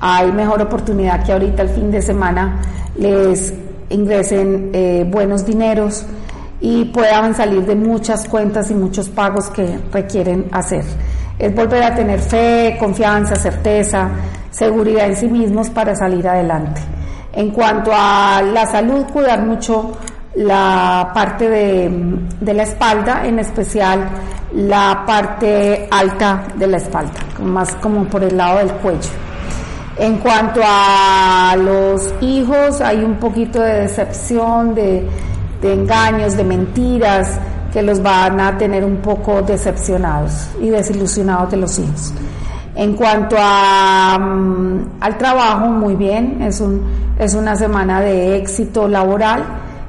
hay 0.00 0.32
mejor 0.32 0.62
oportunidad 0.62 1.22
que 1.24 1.32
ahorita 1.32 1.62
el 1.62 1.68
fin 1.68 1.90
de 1.90 2.00
semana 2.00 2.60
les 2.96 3.52
ingresen 3.90 4.70
eh, 4.72 5.06
buenos 5.06 5.44
dineros 5.44 6.06
y 6.60 6.86
puedan 6.86 7.34
salir 7.34 7.66
de 7.66 7.74
muchas 7.74 8.26
cuentas 8.26 8.70
y 8.70 8.74
muchos 8.74 9.10
pagos 9.10 9.50
que 9.50 9.78
requieren 9.92 10.46
hacer. 10.52 10.84
Es 11.38 11.54
volver 11.54 11.82
a 11.82 11.94
tener 11.94 12.20
fe, 12.20 12.76
confianza, 12.78 13.36
certeza, 13.36 14.08
seguridad 14.50 15.06
en 15.06 15.16
sí 15.16 15.28
mismos 15.28 15.68
para 15.68 15.94
salir 15.94 16.26
adelante. 16.26 16.80
En 17.32 17.50
cuanto 17.50 17.90
a 17.94 18.42
la 18.42 18.66
salud, 18.66 19.04
cuidar 19.12 19.42
mucho 19.42 19.92
la 20.34 21.10
parte 21.14 21.48
de, 21.48 21.90
de, 22.40 22.54
la 22.54 22.62
espalda, 22.62 23.26
en 23.26 23.38
especial 23.38 24.08
la 24.54 25.04
parte 25.06 25.88
alta 25.90 26.44
de 26.56 26.66
la 26.66 26.76
espalda, 26.76 27.20
más 27.42 27.74
como 27.76 28.04
por 28.04 28.22
el 28.22 28.36
lado 28.36 28.58
del 28.58 28.72
cuello. 28.72 29.10
En 29.98 30.18
cuanto 30.18 30.60
a 30.64 31.54
los 31.58 32.14
hijos, 32.22 32.80
hay 32.80 33.04
un 33.04 33.16
poquito 33.16 33.60
de 33.60 33.82
decepción, 33.82 34.74
de, 34.74 35.06
de 35.60 35.72
engaños, 35.72 36.36
de 36.36 36.44
mentiras, 36.44 37.38
que 37.72 37.82
los 37.82 38.02
van 38.02 38.40
a 38.40 38.56
tener 38.58 38.84
un 38.84 38.96
poco 38.96 39.42
decepcionados 39.42 40.48
y 40.60 40.68
desilusionados 40.68 41.50
de 41.50 41.56
los 41.56 41.78
hijos. 41.78 42.12
En 42.74 42.94
cuanto 42.94 43.36
a, 43.38 44.18
mm, 44.18 45.00
al 45.00 45.18
trabajo, 45.18 45.66
muy 45.66 45.94
bien, 45.94 46.42
es, 46.42 46.60
un, 46.60 46.82
es 47.18 47.34
una 47.34 47.54
semana 47.54 48.00
de 48.00 48.36
éxito 48.36 48.88
laboral 48.88 49.44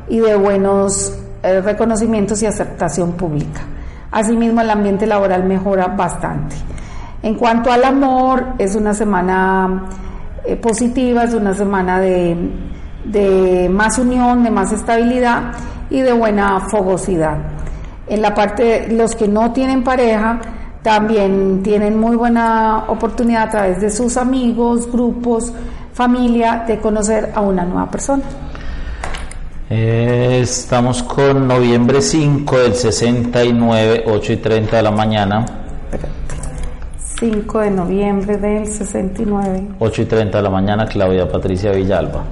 y 0.09 0.19
de 0.19 0.35
buenos 0.35 1.17
eh, 1.43 1.61
reconocimientos 1.61 2.41
y 2.43 2.45
aceptación 2.45 3.13
pública. 3.13 3.61
Asimismo, 4.11 4.61
el 4.61 4.69
ambiente 4.69 5.07
laboral 5.07 5.43
mejora 5.45 5.87
bastante. 5.87 6.55
En 7.21 7.35
cuanto 7.35 7.71
al 7.71 7.83
amor, 7.85 8.45
es 8.57 8.75
una 8.75 8.93
semana 8.93 9.85
eh, 10.43 10.55
positiva, 10.57 11.23
es 11.23 11.33
una 11.33 11.53
semana 11.53 11.99
de 11.99 12.37
de 13.03 13.69
más 13.69 13.97
unión, 13.97 14.43
de 14.43 14.51
más 14.51 14.71
estabilidad 14.71 15.53
y 15.89 16.01
de 16.01 16.13
buena 16.13 16.61
fogosidad. 16.69 17.37
En 18.07 18.21
la 18.21 18.33
parte 18.33 18.63
de 18.63 18.95
los 18.95 19.15
que 19.15 19.27
no 19.27 19.51
tienen 19.51 19.83
pareja, 19.83 20.39
también 20.83 21.63
tienen 21.63 21.97
muy 21.97 22.15
buena 22.15 22.85
oportunidad 22.89 23.43
a 23.43 23.49
través 23.49 23.81
de 23.81 23.89
sus 23.89 24.17
amigos, 24.17 24.91
grupos, 24.91 25.51
familia, 25.93 26.65
de 26.67 26.79
conocer 26.79 27.31
a 27.33 27.41
una 27.41 27.63
nueva 27.63 27.89
persona. 27.89 28.23
Eh, 29.69 30.41
estamos 30.43 31.01
con 31.01 31.47
noviembre 31.47 32.01
5 32.01 32.59
del 32.59 32.75
69, 32.75 34.03
8 34.05 34.33
y 34.33 34.37
30 34.37 34.77
de 34.77 34.83
la 34.83 34.91
mañana. 34.91 35.45
5 37.19 37.59
de 37.59 37.71
noviembre 37.71 38.37
del 38.37 38.67
69. 38.67 39.67
8 39.79 40.01
y 40.01 40.05
30 40.05 40.37
de 40.37 40.43
la 40.43 40.49
mañana, 40.49 40.85
Claudia 40.85 41.27
Patricia 41.27 41.71
Villalba. 41.71 42.23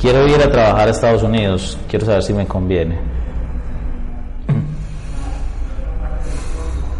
Quiero 0.00 0.28
ir 0.28 0.40
a 0.40 0.50
trabajar 0.50 0.86
a 0.86 0.90
Estados 0.92 1.24
Unidos, 1.24 1.76
quiero 1.90 2.06
saber 2.06 2.22
si 2.22 2.32
me 2.32 2.46
conviene. 2.46 3.17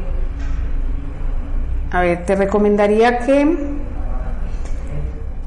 a 1.92 2.00
ver, 2.00 2.26
te 2.26 2.34
recomendaría 2.34 3.18
que 3.18 3.78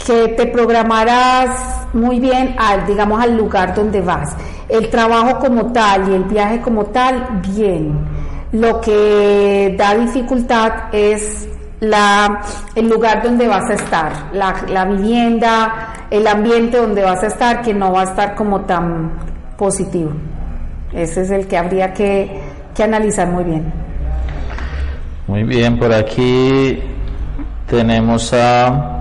que 0.06 0.30
te 0.30 0.48
programaras 0.48 1.88
muy 1.94 2.20
bien 2.20 2.56
al, 2.58 2.88
digamos, 2.88 3.22
al 3.22 3.38
lugar 3.38 3.76
donde 3.76 4.02
vas. 4.02 4.36
El 4.68 4.90
trabajo 4.90 5.40
como 5.40 5.72
tal 5.72 6.10
y 6.10 6.16
el 6.16 6.24
viaje 6.24 6.60
como 6.62 6.86
tal, 6.88 7.42
bien 7.48 7.94
lo 8.52 8.82
que 8.82 9.76
da 9.78 9.96
dificultad 9.96 10.72
es 10.92 11.48
la, 11.82 12.42
el 12.76 12.88
lugar 12.88 13.24
donde 13.24 13.48
vas 13.48 13.68
a 13.70 13.74
estar, 13.74 14.30
la, 14.34 14.86
vivienda, 14.86 16.08
el 16.12 16.28
ambiente 16.28 16.78
donde 16.78 17.02
vas 17.02 17.24
a 17.24 17.28
estar, 17.28 17.62
que 17.64 17.74
no 17.74 17.92
va 17.92 18.02
a 18.02 18.04
estar 18.06 18.36
como 18.36 18.62
tan 18.62 19.12
positivo. 19.58 20.12
Ese 20.94 21.24
es 21.24 21.32
el 21.32 21.48
que 21.48 21.58
habría 21.58 21.92
que, 21.92 22.40
que 22.76 22.84
analizar 22.84 23.28
muy 23.28 23.44
bien. 23.44 23.74
Muy 25.28 25.44
bien, 25.44 25.80
por 25.80 25.92
aquí 25.92 26.80
tenemos 27.68 28.32
a... 28.34 29.00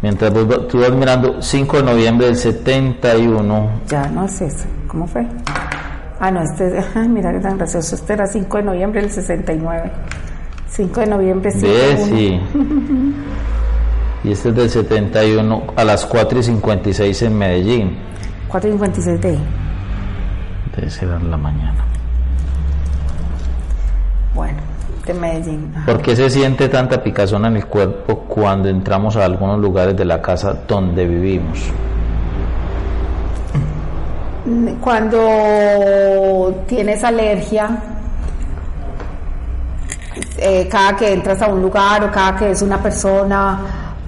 Mientras 0.00 0.32
tú 0.68 0.78
vas 0.80 0.92
mirando, 0.92 1.42
5 1.42 1.78
de 1.78 1.82
noviembre 1.82 2.26
del 2.28 2.36
71. 2.36 3.70
Ya 3.88 4.06
no 4.08 4.24
es 4.24 4.40
eso. 4.40 4.66
¿Cómo 4.86 5.08
fue? 5.08 5.26
Ah, 6.20 6.30
no, 6.30 6.42
este, 6.42 6.80
mira 7.08 7.32
qué 7.32 7.40
tan 7.40 7.58
gracioso. 7.58 7.96
Este 7.96 8.12
era 8.12 8.24
5 8.24 8.58
de 8.58 8.62
noviembre 8.62 9.00
del 9.00 9.10
69. 9.10 9.90
5 10.68 11.00
de 11.00 11.06
noviembre, 11.06 11.50
sí. 11.50 12.40
y 14.24 14.32
este 14.32 14.48
es 14.50 14.54
del 14.54 14.70
71 14.70 15.62
a 15.74 15.84
las 15.84 16.06
4 16.06 16.38
y 16.38 16.42
56 16.42 17.22
en 17.22 17.38
Medellín. 17.38 17.98
4 18.48 18.68
y 18.68 18.72
56 18.72 19.20
de 19.20 19.38
Debe 20.76 20.90
ser 20.90 21.08
en 21.08 21.30
la 21.30 21.36
mañana. 21.36 21.84
Bueno, 24.34 24.58
de 25.06 25.14
Medellín. 25.14 25.72
¿Por 25.86 26.00
qué 26.00 26.14
se 26.14 26.30
siente 26.30 26.68
tanta 26.68 27.02
picazón 27.02 27.46
en 27.46 27.56
el 27.56 27.66
cuerpo 27.66 28.20
cuando 28.28 28.68
entramos 28.68 29.16
a 29.16 29.24
algunos 29.24 29.58
lugares 29.58 29.96
de 29.96 30.04
la 30.04 30.22
casa 30.22 30.56
donde 30.66 31.06
vivimos? 31.06 31.58
Cuando 34.80 36.64
tienes 36.66 37.04
alergia, 37.04 37.97
eh, 40.38 40.68
cada 40.70 40.96
que 40.96 41.12
entras 41.12 41.42
a 41.42 41.48
un 41.48 41.60
lugar 41.60 42.04
o 42.04 42.10
cada 42.10 42.36
que 42.36 42.46
ves 42.46 42.62
una 42.62 42.80
persona 42.80 43.60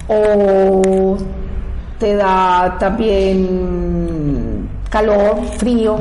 o 0.07 1.17
te 1.99 2.15
da 2.15 2.77
también 2.79 4.67
calor, 4.89 5.41
frío, 5.57 5.97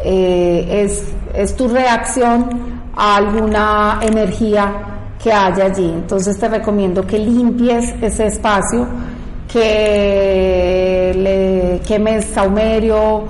eh, 0.00 0.84
es, 0.84 1.12
es 1.34 1.54
tu 1.56 1.68
reacción 1.68 2.48
a 2.96 3.16
alguna 3.16 4.00
energía 4.02 4.72
que 5.22 5.32
haya 5.32 5.66
allí. 5.66 5.84
Entonces 5.84 6.38
te 6.38 6.48
recomiendo 6.48 7.06
que 7.06 7.18
limpies 7.18 7.94
ese 8.00 8.26
espacio, 8.26 8.86
que 9.52 11.12
le 11.16 11.80
quemes 11.86 12.24
saumerio 12.26 13.24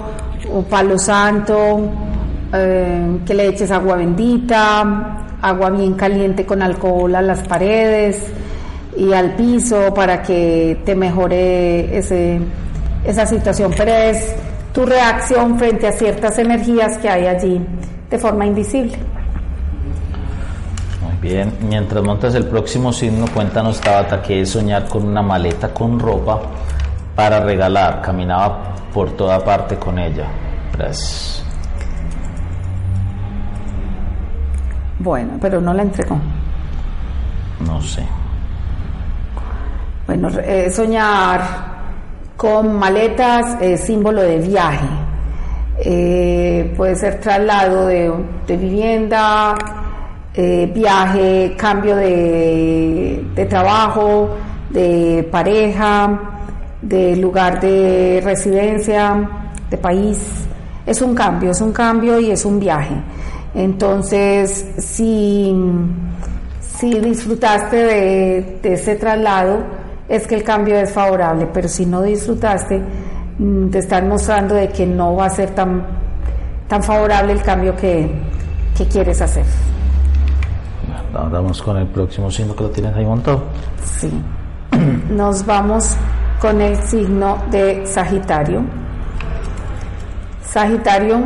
o 0.53 0.63
palo 0.63 0.99
santo, 0.99 1.81
eh, 2.53 3.19
que 3.27 3.35
le 3.35 3.49
eches 3.49 3.71
agua 3.71 3.97
bendita, 3.97 5.26
agua 5.43 5.71
bien 5.71 5.95
caliente 5.95 6.45
con 6.47 6.63
alcohol 6.63 7.15
a 7.15 7.23
las 7.23 7.47
paredes 7.47 8.23
y 8.97 9.13
al 9.13 9.35
piso 9.35 9.93
para 9.95 10.23
que 10.23 10.81
te 10.85 10.95
mejore 10.95 11.97
ese, 11.97 12.41
esa 13.05 13.27
situación. 13.27 13.73
Pero 13.77 13.93
es 13.93 14.35
tu 14.73 14.87
reacción 14.87 15.59
frente 15.59 15.87
a 15.87 15.93
ciertas 15.93 16.39
energías 16.39 16.99
que 16.99 17.09
hay 17.09 17.27
allí 17.27 17.61
de 18.11 18.19
forma 18.19 18.47
invisible. 18.47 18.97
Muy 21.03 21.17
bien, 21.21 21.53
mientras 21.69 22.03
montas 22.03 22.35
el 22.35 22.47
próximo 22.47 22.93
signo, 22.93 23.27
cuéntanos 23.33 23.81
Tabata 23.81 24.23
que 24.23 24.43
es 24.43 24.51
soñar 24.51 24.87
con 24.89 25.05
una 25.05 25.23
maleta 25.23 25.73
con 25.73 25.99
ropa 25.99 26.41
para 27.15 27.41
regalar. 27.41 28.03
Caminaba 28.03 28.75
por 28.93 29.17
toda 29.17 29.43
parte 29.45 29.77
con 29.77 29.99
ella. 29.99 30.27
Bueno, 34.99 35.33
pero 35.41 35.61
no 35.61 35.75
la 35.75 35.83
entregó. 35.83 36.19
No 37.67 37.81
sé. 37.81 38.07
Bueno, 40.07 40.29
eh, 40.43 40.71
soñar 40.71 41.41
con 42.37 42.79
maletas 42.79 43.61
es 43.61 43.81
símbolo 43.81 44.23
de 44.23 44.39
viaje. 44.39 44.87
Eh, 45.79 46.73
puede 46.77 46.95
ser 46.97 47.21
traslado 47.21 47.87
de, 47.87 48.13
de 48.47 48.57
vivienda, 48.57 49.55
eh, 50.33 50.71
viaje, 50.75 51.55
cambio 51.59 51.97
de, 51.97 53.25
de 53.35 53.45
trabajo, 53.47 54.31
de 54.71 55.27
pareja, 55.31 56.21
de 56.83 57.17
lugar 57.17 57.61
de 57.61 58.21
residencia, 58.25 59.29
de 59.69 59.77
país. 59.77 60.19
Es 60.87 61.03
un 61.03 61.15
cambio, 61.15 61.51
es 61.51 61.61
un 61.61 61.73
cambio 61.73 62.21
y 62.21 62.31
es 62.31 62.45
un 62.45 62.61
viaje. 62.61 62.95
Entonces, 63.57 64.67
si, 64.77 65.51
si 66.61 67.01
disfrutaste 67.01 67.77
de, 67.77 68.59
de 68.63 68.75
ese 68.75 68.97
traslado, 68.97 69.65
es 70.11 70.27
que 70.27 70.35
el 70.35 70.45
cambio 70.45 70.77
es 70.77 70.93
favorable, 70.93 71.49
pero 71.53 71.67
si 71.67 71.87
no 71.87 72.03
disfrutaste, 72.03 72.83
mm, 73.39 73.71
te 73.71 73.79
están 73.79 74.09
mostrando 74.09 74.55
de 74.55 74.69
que 74.69 74.87
no 74.87 75.17
va 75.17 75.27
a 75.27 75.31
ser 75.31 75.51
tan, 75.51 75.87
tan 76.69 76.83
favorable 76.83 77.33
el 77.33 77.43
cambio 77.43 77.75
que, 77.75 78.11
que 78.77 78.87
quieres 78.87 79.23
hacer. 79.23 79.47
Vamos 81.15 81.63
con 81.63 81.79
el 81.79 81.87
próximo 81.87 82.31
signo 82.31 82.55
que 82.55 82.65
lo 82.65 82.71
tienes 82.71 82.95
ahí 82.95 83.07
montado. 83.07 83.45
Sí. 83.85 84.11
Nos 85.11 85.47
vamos 85.47 85.97
con 86.43 86.61
el 86.61 86.77
signo 86.83 87.39
de 87.51 87.87
Sagitario. 87.87 88.63
Sagitario, 90.45 91.23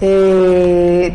eh, 0.00 1.12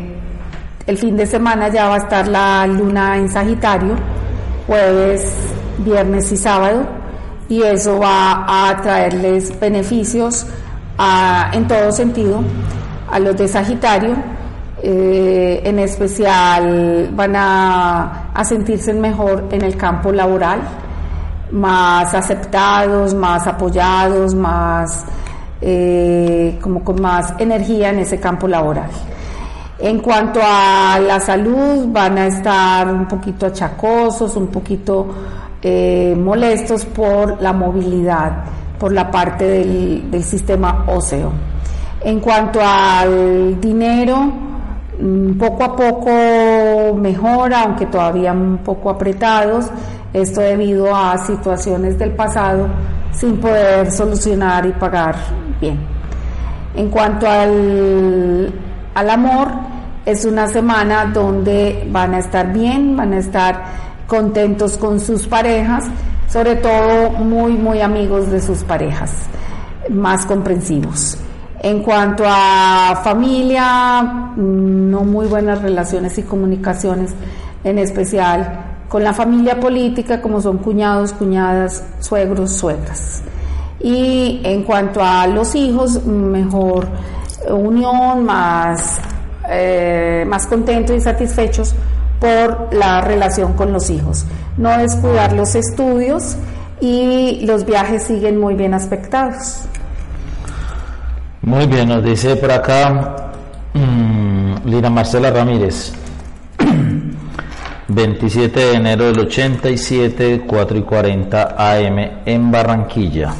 el 0.87 0.97
fin 0.97 1.15
de 1.17 1.25
semana 1.25 1.67
ya 1.69 1.87
va 1.87 1.95
a 1.95 1.97
estar 1.99 2.27
la 2.27 2.65
luna 2.67 3.17
en 3.17 3.29
Sagitario, 3.29 3.95
jueves, 4.67 5.33
viernes 5.79 6.31
y 6.31 6.37
sábado, 6.37 6.83
y 7.49 7.61
eso 7.63 7.99
va 7.99 8.45
a 8.69 8.81
traerles 8.81 9.57
beneficios 9.59 10.45
a- 10.97 11.49
en 11.53 11.67
todo 11.67 11.91
sentido 11.91 12.41
a 13.11 13.19
los 13.19 13.35
de 13.37 13.47
Sagitario. 13.47 14.15
eh, 14.83 15.61
en 15.63 15.77
especial 15.77 17.09
van 17.13 17.35
a, 17.35 18.31
a 18.33 18.43
sentirse 18.43 18.91
mejor 18.95 19.45
en 19.51 19.61
el 19.61 19.77
campo 19.77 20.11
laboral, 20.11 20.59
más 21.51 22.11
aceptados, 22.15 23.13
más 23.13 23.45
apoyados, 23.45 24.33
más 24.33 25.05
eh, 25.61 26.57
como 26.59 26.83
con 26.83 26.99
más 26.99 27.35
energía 27.37 27.89
en 27.89 27.99
ese 27.99 28.19
campo 28.19 28.47
laboral. 28.47 28.89
En 29.77 29.99
cuanto 29.99 30.39
a 30.43 30.99
la 30.99 31.19
salud, 31.19 31.87
van 31.87 32.17
a 32.17 32.27
estar 32.27 32.87
un 32.87 33.07
poquito 33.07 33.47
achacosos, 33.47 34.35
un 34.35 34.47
poquito 34.47 35.07
eh, 35.61 36.15
molestos 36.17 36.85
por 36.85 37.41
la 37.41 37.53
movilidad, 37.53 38.43
por 38.79 38.91
la 38.91 39.09
parte 39.09 39.43
del, 39.45 40.23
sistema 40.23 40.85
óseo. 40.87 41.31
En 42.03 42.19
cuanto 42.19 42.59
al 42.63 43.59
dinero, 43.59 44.31
mm, 44.99 45.33
poco 45.39 45.63
a 45.63 45.75
poco 45.75 46.95
mejora, 46.95 47.61
aunque 47.61 47.85
todavía 47.87 48.33
un 48.33 48.59
poco 48.59 48.89
apretados, 48.89 49.65
esto 50.13 50.41
debido 50.41 50.95
a 50.95 51.17
situaciones 51.19 51.97
del 51.97 52.11
pasado 52.11 52.67
sin 53.11 53.37
poder 53.37 53.91
solucionar 53.91 54.65
y 54.65 54.71
pagar 54.71 55.15
bien. 55.61 55.79
En 56.75 56.89
cuanto 56.89 57.29
al, 57.29 58.51
al 58.95 59.09
amor, 59.09 59.49
es 60.05 60.25
una 60.25 60.47
semana 60.47 61.05
donde 61.05 61.87
van 61.91 62.13
a 62.15 62.19
estar 62.19 62.51
bien, 62.51 62.97
van 62.97 63.13
a 63.13 63.19
estar 63.19 63.63
contentos 64.07 64.77
con 64.77 64.99
sus 64.99 65.27
parejas, 65.27 65.85
sobre 66.27 66.55
todo 66.55 67.11
muy, 67.11 67.53
muy 67.53 67.81
amigos 67.81 68.31
de 68.31 68.41
sus 68.41 68.63
parejas, 68.63 69.13
más 69.89 70.25
comprensivos. 70.25 71.17
En 71.63 71.83
cuanto 71.83 72.23
a 72.25 73.01
familia, 73.03 74.33
no 74.35 75.03
muy 75.03 75.27
buenas 75.27 75.61
relaciones 75.61 76.17
y 76.17 76.23
comunicaciones, 76.23 77.11
en 77.63 77.77
especial 77.77 78.65
con 78.89 79.03
la 79.03 79.13
familia 79.13 79.59
política, 79.59 80.21
como 80.21 80.41
son 80.41 80.57
cuñados, 80.57 81.13
cuñadas, 81.13 81.83
suegros, 81.99 82.51
suegras. 82.51 83.21
Y 83.83 84.41
en 84.43 84.63
cuanto 84.63 85.03
a 85.03 85.25
los 85.27 85.55
hijos, 85.55 86.05
mejor 86.05 86.87
unión, 87.49 88.23
más, 88.23 88.99
eh, 89.49 90.23
más 90.27 90.45
contentos 90.45 90.95
y 90.95 91.01
satisfechos 91.01 91.73
por 92.19 92.73
la 92.73 93.01
relación 93.01 93.53
con 93.53 93.73
los 93.73 93.89
hijos. 93.89 94.25
No 94.57 94.77
descuidar 94.77 95.33
los 95.33 95.55
estudios 95.55 96.35
y 96.79 97.45
los 97.45 97.65
viajes 97.65 98.03
siguen 98.03 98.39
muy 98.39 98.55
bien 98.55 98.73
aspectados. 98.73 99.63
Muy 101.41 101.65
bien, 101.65 101.89
nos 101.89 102.03
dice 102.03 102.35
por 102.35 102.51
acá 102.51 103.31
mm, 103.73 104.67
Lina 104.69 104.89
Marcela 104.89 105.31
Ramírez. 105.31 105.93
27 107.87 108.59
de 108.59 108.73
enero 108.73 109.05
del 109.05 109.19
87, 109.21 110.43
4 110.47 110.77
y 110.77 110.81
40 110.81 111.55
AM 111.57 111.97
en 112.25 112.51
Barranquilla. 112.51 113.33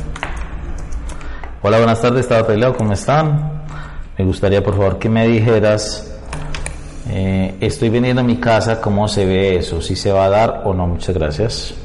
Hola, 1.63 1.77
buenas 1.77 2.01
tardes, 2.01 2.27
Leo, 2.57 2.75
¿cómo 2.75 2.93
están? 2.93 3.61
Me 4.17 4.25
gustaría 4.25 4.63
por 4.63 4.75
favor 4.75 4.97
que 4.97 5.07
me 5.07 5.27
dijeras, 5.27 6.11
eh, 7.07 7.55
estoy 7.59 7.89
viniendo 7.89 8.21
a 8.21 8.23
mi 8.23 8.37
casa, 8.37 8.81
¿cómo 8.81 9.07
se 9.07 9.27
ve 9.27 9.57
eso? 9.57 9.79
¿Si 9.79 9.95
se 9.95 10.11
va 10.11 10.25
a 10.25 10.29
dar 10.29 10.61
o 10.65 10.73
no? 10.73 10.87
Muchas 10.87 11.15
gracias. 11.15 11.75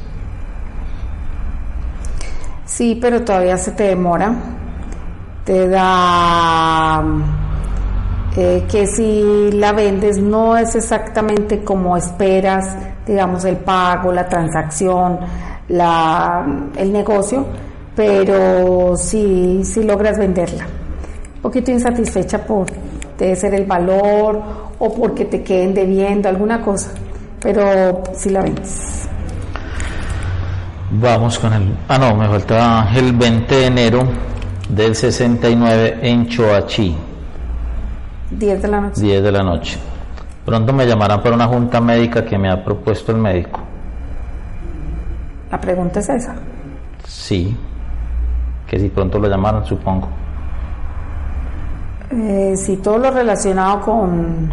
Sí, 2.64 2.98
pero 2.98 3.22
todavía 3.22 3.58
se 3.58 3.72
te 3.72 3.82
demora. 3.82 4.34
Te 5.44 5.68
da 5.68 7.04
eh, 8.34 8.64
que 8.70 8.86
si 8.86 9.52
la 9.52 9.72
vendes 9.72 10.16
no 10.16 10.56
es 10.56 10.74
exactamente 10.74 11.62
como 11.62 11.98
esperas, 11.98 12.74
digamos, 13.06 13.44
el 13.44 13.58
pago, 13.58 14.10
la 14.10 14.26
transacción, 14.26 15.20
la, 15.68 16.46
el 16.78 16.90
negocio, 16.90 17.44
pero 17.97 18.97
sí, 18.97 19.62
sí 19.64 19.82
logras 19.82 20.18
venderla. 20.18 20.66
Un 21.36 21.42
poquito 21.42 21.70
insatisfecha 21.70 22.44
por 22.44 22.66
debe 23.18 23.34
ser 23.34 23.55
el 23.55 23.64
valor 23.64 24.42
o 24.78 24.94
porque 24.94 25.24
te 25.24 25.42
queden 25.42 25.72
debiendo 25.72 26.28
alguna 26.28 26.61
cosa, 26.61 26.90
pero 27.40 28.03
sí 28.12 28.28
la 28.28 28.42
vendes. 28.42 29.09
Vamos 30.90 31.38
con 31.38 31.53
el... 31.53 31.76
Ah, 31.88 31.99
no, 31.99 32.14
me 32.14 32.28
falta 32.28 32.82
Ángel 32.82 33.12
20 33.12 33.55
de 33.55 33.66
enero 33.66 34.03
del 34.68 34.94
69 34.94 35.99
en 36.03 36.28
Choachí, 36.28 36.97
10 38.30 38.62
de 38.62 38.68
la 38.68 38.80
noche. 38.80 39.01
10 39.01 39.22
de 39.22 39.32
la 39.32 39.42
noche. 39.42 39.78
Pronto 40.44 40.72
me 40.72 40.86
llamarán 40.86 41.22
para 41.22 41.34
una 41.34 41.47
junta 41.47 41.80
médica 41.80 42.24
que 42.24 42.38
me 42.38 42.51
ha 42.51 42.62
propuesto 42.64 43.12
el 43.12 43.18
médico. 43.18 43.61
La 45.51 45.61
pregunta 45.61 46.01
es 46.01 46.09
esa. 46.09 46.34
Sí, 47.07 47.57
que 48.66 48.78
si 48.78 48.88
pronto 48.88 49.18
lo 49.18 49.28
llamaron, 49.28 49.64
supongo. 49.64 50.08
Eh, 52.10 52.54
si 52.56 52.76
todo 52.76 52.98
lo 52.98 53.10
relacionado 53.10 53.80
con, 53.80 54.50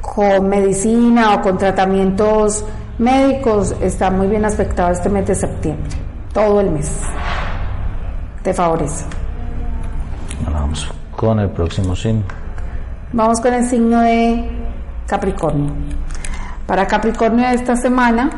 con 0.00 0.48
medicina 0.48 1.34
o 1.34 1.40
con 1.40 1.58
tratamientos 1.58 2.64
médicos 2.98 3.74
está 3.80 4.10
muy 4.10 4.26
bien 4.26 4.44
aspectado 4.44 4.90
este 4.90 5.08
mes 5.08 5.26
de 5.26 5.34
septiembre, 5.34 5.90
todo 6.32 6.60
el 6.60 6.70
mes. 6.70 7.00
Te 8.42 8.54
favorece. 8.54 9.04
Ahora 10.46 10.60
vamos 10.60 10.88
con 11.16 11.40
el 11.40 11.50
próximo 11.50 11.96
signo. 11.96 12.22
Vamos 13.12 13.40
con 13.40 13.54
el 13.54 13.64
signo 13.66 14.00
de 14.00 14.48
Capricornio. 15.06 15.72
Para 16.66 16.86
Capricornio 16.86 17.48
de 17.48 17.54
esta 17.54 17.74
semana, 17.74 18.30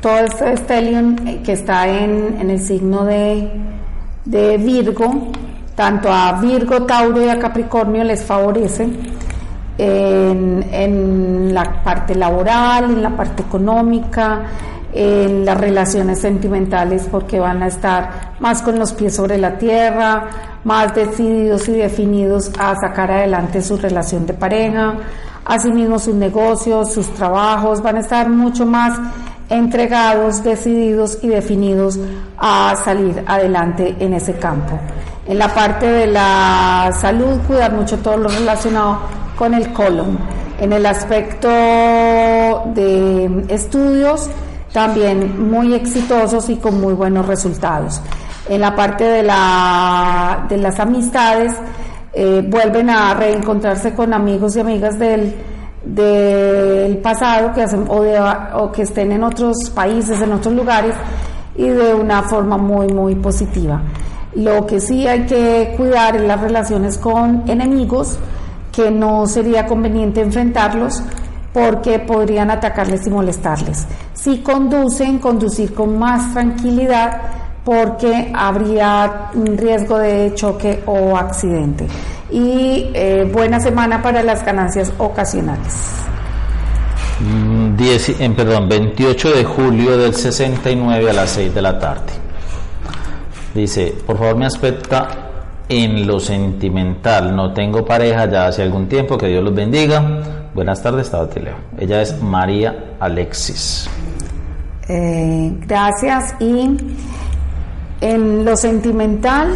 todo 0.00 0.18
este 0.18 0.56
stellium 0.56 1.16
eh, 1.26 1.40
que 1.44 1.52
está 1.52 1.88
en, 1.88 2.38
en 2.40 2.50
el 2.50 2.60
signo 2.60 3.04
de, 3.04 3.50
de 4.24 4.56
Virgo, 4.58 5.28
tanto 5.74 6.12
a 6.12 6.40
Virgo, 6.40 6.82
Tauro 6.84 7.24
y 7.24 7.28
a 7.28 7.38
Capricornio 7.38 8.04
les 8.04 8.22
favorece 8.24 8.88
en, 9.78 10.66
en 10.72 11.54
la 11.54 11.82
parte 11.82 12.14
laboral, 12.14 12.84
en 12.84 13.02
la 13.02 13.10
parte 13.10 13.42
económica, 13.42 14.42
en 14.92 15.44
las 15.44 15.58
relaciones 15.58 16.20
sentimentales 16.20 17.06
porque 17.10 17.38
van 17.38 17.62
a 17.62 17.68
estar 17.68 18.34
más 18.40 18.62
con 18.62 18.78
los 18.78 18.92
pies 18.92 19.14
sobre 19.14 19.38
la 19.38 19.58
tierra, 19.58 20.28
más 20.64 20.94
decididos 20.94 21.68
y 21.68 21.72
definidos 21.72 22.50
a 22.58 22.74
sacar 22.74 23.10
adelante 23.12 23.62
su 23.62 23.76
relación 23.76 24.26
de 24.26 24.34
pareja, 24.34 24.94
asimismo 25.44 25.98
sus 25.98 26.14
negocios, 26.14 26.92
sus 26.92 27.08
trabajos, 27.14 27.82
van 27.82 27.96
a 27.96 28.00
estar 28.00 28.28
mucho 28.28 28.66
más 28.66 28.98
entregados, 29.48 30.42
decididos 30.42 31.18
y 31.22 31.28
definidos 31.28 31.98
a 32.36 32.74
salir 32.84 33.22
adelante 33.26 33.96
en 33.98 34.14
ese 34.14 34.34
campo. 34.34 34.78
En 35.26 35.38
la 35.38 35.48
parte 35.54 35.86
de 35.86 36.06
la 36.06 36.90
salud, 36.98 37.38
cuidar 37.46 37.72
mucho 37.72 37.98
todo 37.98 38.16
lo 38.16 38.28
relacionado 38.28 39.00
con 39.36 39.54
el 39.54 39.72
colon. 39.72 40.18
En 40.60 40.72
el 40.72 40.84
aspecto 40.86 41.48
de 41.48 43.44
estudios, 43.48 44.28
también 44.72 45.50
muy 45.50 45.74
exitosos 45.74 46.48
y 46.50 46.56
con 46.56 46.80
muy 46.80 46.94
buenos 46.94 47.26
resultados. 47.26 48.00
En 48.48 48.60
la 48.60 48.74
parte 48.74 49.04
de, 49.04 49.22
la, 49.22 50.46
de 50.48 50.56
las 50.56 50.80
amistades, 50.80 51.52
eh, 52.12 52.42
vuelven 52.46 52.90
a 52.90 53.14
reencontrarse 53.14 53.94
con 53.94 54.14
amigos 54.14 54.56
y 54.56 54.60
amigas 54.60 54.98
del, 54.98 55.34
del 55.88 56.98
pasado 56.98 57.52
que 57.52 57.62
hacen, 57.62 57.84
o, 57.88 58.02
de, 58.02 58.20
o 58.54 58.70
que 58.70 58.82
estén 58.82 59.12
en 59.12 59.24
otros 59.24 59.70
países, 59.70 60.20
en 60.20 60.32
otros 60.32 60.54
lugares, 60.54 60.94
y 61.56 61.68
de 61.68 61.94
una 61.94 62.22
forma 62.22 62.56
muy, 62.56 62.88
muy 62.88 63.14
positiva. 63.16 63.82
Lo 64.34 64.66
que 64.66 64.80
sí 64.80 65.06
hay 65.06 65.26
que 65.26 65.74
cuidar 65.76 66.16
es 66.16 66.22
las 66.22 66.40
relaciones 66.40 66.98
con 66.98 67.44
enemigos, 67.48 68.18
que 68.70 68.90
no 68.90 69.26
sería 69.26 69.66
conveniente 69.66 70.20
enfrentarlos 70.20 71.02
porque 71.52 71.98
podrían 71.98 72.50
atacarles 72.50 73.06
y 73.06 73.10
molestarles. 73.10 73.86
Si 74.12 74.38
conducen, 74.38 75.18
conducir 75.18 75.74
con 75.74 75.98
más 75.98 76.32
tranquilidad 76.32 77.20
porque 77.64 78.30
habría 78.34 79.30
un 79.34 79.56
riesgo 79.56 79.98
de 79.98 80.32
choque 80.34 80.82
o 80.86 81.16
accidente. 81.16 81.86
Y 82.30 82.90
eh, 82.94 83.28
buena 83.32 83.60
semana 83.60 84.02
para 84.02 84.22
las 84.22 84.44
ganancias 84.44 84.92
ocasionales. 84.98 85.74
Mm, 87.20 87.74
en, 88.20 88.34
perdón, 88.34 88.68
28 88.68 89.32
de 89.32 89.44
julio 89.44 89.98
del 89.98 90.14
69 90.14 91.10
a 91.10 91.12
las 91.12 91.30
6 91.30 91.54
de 91.54 91.62
la 91.62 91.78
tarde. 91.78 92.12
Dice, 93.54 93.94
por 94.06 94.18
favor 94.18 94.36
me 94.36 94.46
aspecta 94.46 95.08
en 95.68 96.06
lo 96.06 96.20
sentimental. 96.20 97.34
No 97.34 97.52
tengo 97.52 97.84
pareja 97.84 98.26
ya 98.26 98.46
hace 98.46 98.62
algún 98.62 98.88
tiempo, 98.88 99.18
que 99.18 99.26
Dios 99.26 99.42
los 99.42 99.54
bendiga. 99.54 100.48
Buenas 100.54 100.82
tardes, 100.82 101.06
estaba 101.06 101.28
Leo. 101.34 101.56
Ella 101.78 102.02
es 102.02 102.20
María 102.22 102.94
Alexis. 103.00 103.88
Eh, 104.88 105.52
gracias. 105.66 106.34
Y 106.40 106.76
en 108.00 108.44
lo 108.44 108.56
sentimental, 108.56 109.54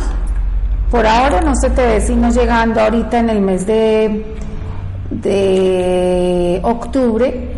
por 0.92 1.06
ahora 1.06 1.40
no 1.40 1.56
se 1.56 1.70
te 1.70 1.86
ve 1.86 2.00
sino 2.02 2.28
llegando 2.30 2.78
ahorita 2.78 3.18
en 3.20 3.30
el 3.30 3.40
mes 3.40 3.66
de, 3.66 4.26
de 5.10 6.60
octubre 6.62 7.48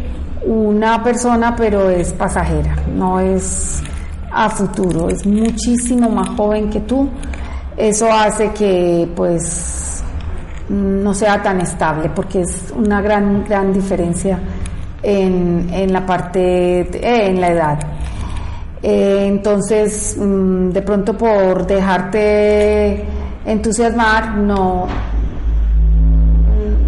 una 0.47 1.03
persona, 1.03 1.57
pero 1.57 1.91
es 1.91 2.13
pasajera, 2.13 2.77
no 2.95 3.19
es 3.19 3.83
a 4.31 4.49
futuro, 4.51 5.09
es 5.09 5.27
muchísimo 5.27 6.09
más 6.11 6.29
joven 6.31 6.71
que 6.71 6.81
tú. 6.81 7.09
Eso 7.77 8.13
hace 8.13 8.53
que 8.53 9.09
pues 9.17 10.05
no 10.69 11.13
sea 11.13 11.43
tan 11.43 11.61
estable 11.61 12.11
porque 12.15 12.43
es 12.43 12.73
una 12.77 13.03
gran 13.03 13.45
gran 13.45 13.73
diferencia 13.73 14.39
en, 15.03 15.69
en 15.73 15.93
la 15.93 16.07
parte 16.07 16.83
eh, 16.83 17.31
en 17.31 17.41
la 17.41 17.49
edad. 17.49 17.79
Eh, 18.81 19.25
entonces 19.27 20.17
mm, 20.17 20.69
de 20.69 20.83
pronto 20.83 21.17
por 21.17 21.67
dejarte 21.67 23.03
entusiasmar 23.45 24.37
no 24.37 24.87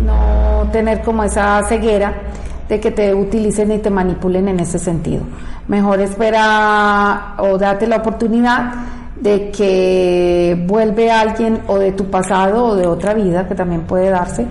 no 0.05 0.69
tener 0.71 1.03
como 1.03 1.25
esa 1.25 1.63
ceguera 1.69 2.15
de 2.69 2.81
que 2.81 2.91
te 2.91 3.15
utilicen 3.15 3.73
y 3.73 3.79
te 3.79 3.91
manipulen 3.91 4.49
en 4.49 4.61
ese 4.61 4.79
sentido. 4.79 5.23
Mejor 5.69 6.01
espera 6.01 7.35
o 7.39 7.59
date 7.59 7.87
la 7.87 7.97
oportunidad 7.97 8.73
de 9.21 9.51
que 9.51 10.65
vuelve 10.67 11.11
alguien 11.11 11.63
o 11.69 11.79
de 11.79 11.93
tu 11.93 12.11
pasado 12.11 12.67
o 12.67 12.75
de 12.77 12.87
otra 12.87 13.15
vida 13.15 13.47
que 13.47 13.55
también 13.55 13.83
puede 13.83 14.11
darse. 14.11 14.47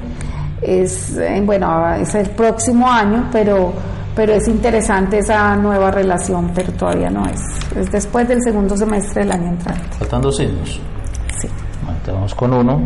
Es 0.62 1.16
eh, 1.18 1.41
bueno 1.45 1.93
es 1.95 2.16
el 2.16 2.30
próximo 2.30 2.89
año 2.89 3.30
pero 3.32 3.74
pero 4.16 4.34
es 4.34 4.47
interesante 4.47 5.20
esa 5.20 5.56
nueva 5.56 5.91
relación 5.91 6.51
pero 6.56 6.72
todavía 6.74 7.10
no 7.10 7.26
es. 7.26 7.41
Es 7.76 7.91
después 7.91 8.28
del 8.28 8.41
segundo 8.41 8.76
semestre 8.76 9.24
del 9.24 9.32
año 9.32 9.49
entrante. 9.49 9.97
Faltan 9.99 10.22
dos 10.22 10.39
vamos 12.12 12.36
con 12.36 12.53
uno. 12.53 12.82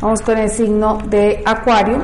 Vamos 0.00 0.20
con 0.22 0.38
el 0.38 0.50
signo 0.50 0.98
de 1.08 1.42
acuario. 1.44 1.98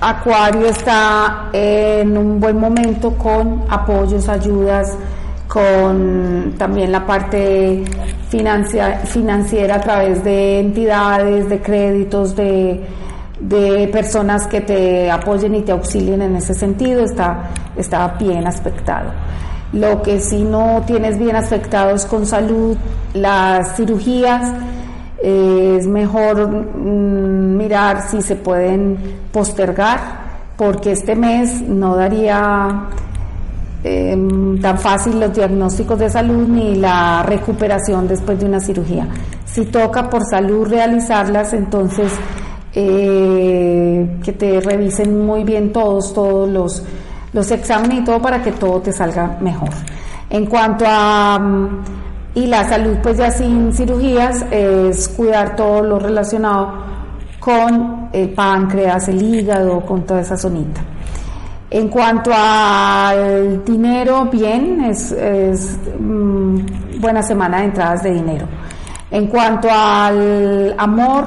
Acuario 0.00 0.66
está 0.66 1.48
en 1.52 2.16
un 2.16 2.38
buen 2.40 2.58
momento 2.58 3.12
con 3.14 3.64
apoyos, 3.68 4.28
ayudas, 4.28 4.96
con 5.48 6.54
también 6.58 6.92
la 6.92 7.06
parte 7.06 7.84
financiera 8.28 9.76
a 9.76 9.80
través 9.80 10.24
de 10.24 10.60
entidades, 10.60 11.48
de 11.48 11.60
créditos, 11.60 12.34
de, 12.34 12.80
personas 13.92 14.46
que 14.46 14.62
te 14.62 15.10
apoyen 15.10 15.54
y 15.54 15.62
te 15.62 15.72
auxilien 15.72 16.22
en 16.22 16.36
ese 16.36 16.54
sentido, 16.54 17.04
está, 17.04 17.50
está 17.76 18.08
bien 18.18 18.46
aspectado. 18.46 19.10
Lo 19.74 20.02
que 20.02 20.20
si 20.20 20.44
no 20.44 20.82
tienes 20.86 21.18
bien 21.18 21.34
aspectado 21.34 21.96
es 21.96 22.06
con 22.06 22.26
salud, 22.26 22.76
las 23.12 23.76
cirugías, 23.76 24.52
es 25.20 25.86
mejor 25.86 26.48
mm, 26.48 27.56
mirar 27.56 28.08
si 28.08 28.22
se 28.22 28.36
pueden 28.36 28.96
postergar 29.32 29.98
porque 30.56 30.92
este 30.92 31.16
mes 31.16 31.60
no 31.62 31.96
daría 31.96 32.88
em, 33.82 34.60
tan 34.60 34.78
fácil 34.78 35.18
los 35.18 35.34
diagnósticos 35.34 35.98
de 35.98 36.08
salud 36.08 36.46
ni 36.46 36.76
la 36.76 37.24
recuperación 37.24 38.06
después 38.06 38.38
de 38.38 38.46
una 38.46 38.60
cirugía. 38.60 39.08
Si 39.44 39.64
toca 39.66 40.08
por 40.08 40.24
salud 40.24 40.68
realizarlas, 40.68 41.52
entonces 41.52 42.12
eh, 42.74 44.18
que 44.22 44.32
te 44.32 44.60
revisen 44.60 45.26
muy 45.26 45.42
bien 45.42 45.72
todos, 45.72 46.14
todos 46.14 46.48
los, 46.48 46.84
los 47.34 47.50
exámenes 47.50 47.98
y 47.98 48.04
todo 48.04 48.22
para 48.22 48.42
que 48.42 48.52
todo 48.52 48.80
te 48.80 48.92
salga 48.92 49.36
mejor. 49.40 49.70
En 50.30 50.46
cuanto 50.46 50.86
a 50.88 51.38
mm, 51.38 51.84
y 52.34 52.46
la 52.46 52.68
salud, 52.68 52.96
pues 53.02 53.18
ya 53.18 53.30
sin 53.30 53.72
cirugías, 53.72 54.44
es 54.50 55.08
cuidar 55.08 55.54
todo 55.54 55.82
lo 55.82 55.98
relacionado 55.98 56.72
con 57.38 58.08
el 58.12 58.30
páncreas, 58.30 59.08
el 59.08 59.22
hígado, 59.22 59.80
con 59.82 60.02
toda 60.04 60.20
esa 60.20 60.36
zonita. 60.36 60.80
En 61.70 61.88
cuanto 61.88 62.30
al 62.34 63.64
dinero, 63.64 64.26
bien, 64.26 64.84
es, 64.84 65.14
mm, 65.98 67.00
buena 67.00 67.22
semana 67.22 67.58
de 67.58 67.64
entradas 67.64 68.02
de 68.02 68.14
dinero. 68.14 68.46
En 69.10 69.28
cuanto 69.28 69.68
al 69.70 70.74
amor, 70.76 71.24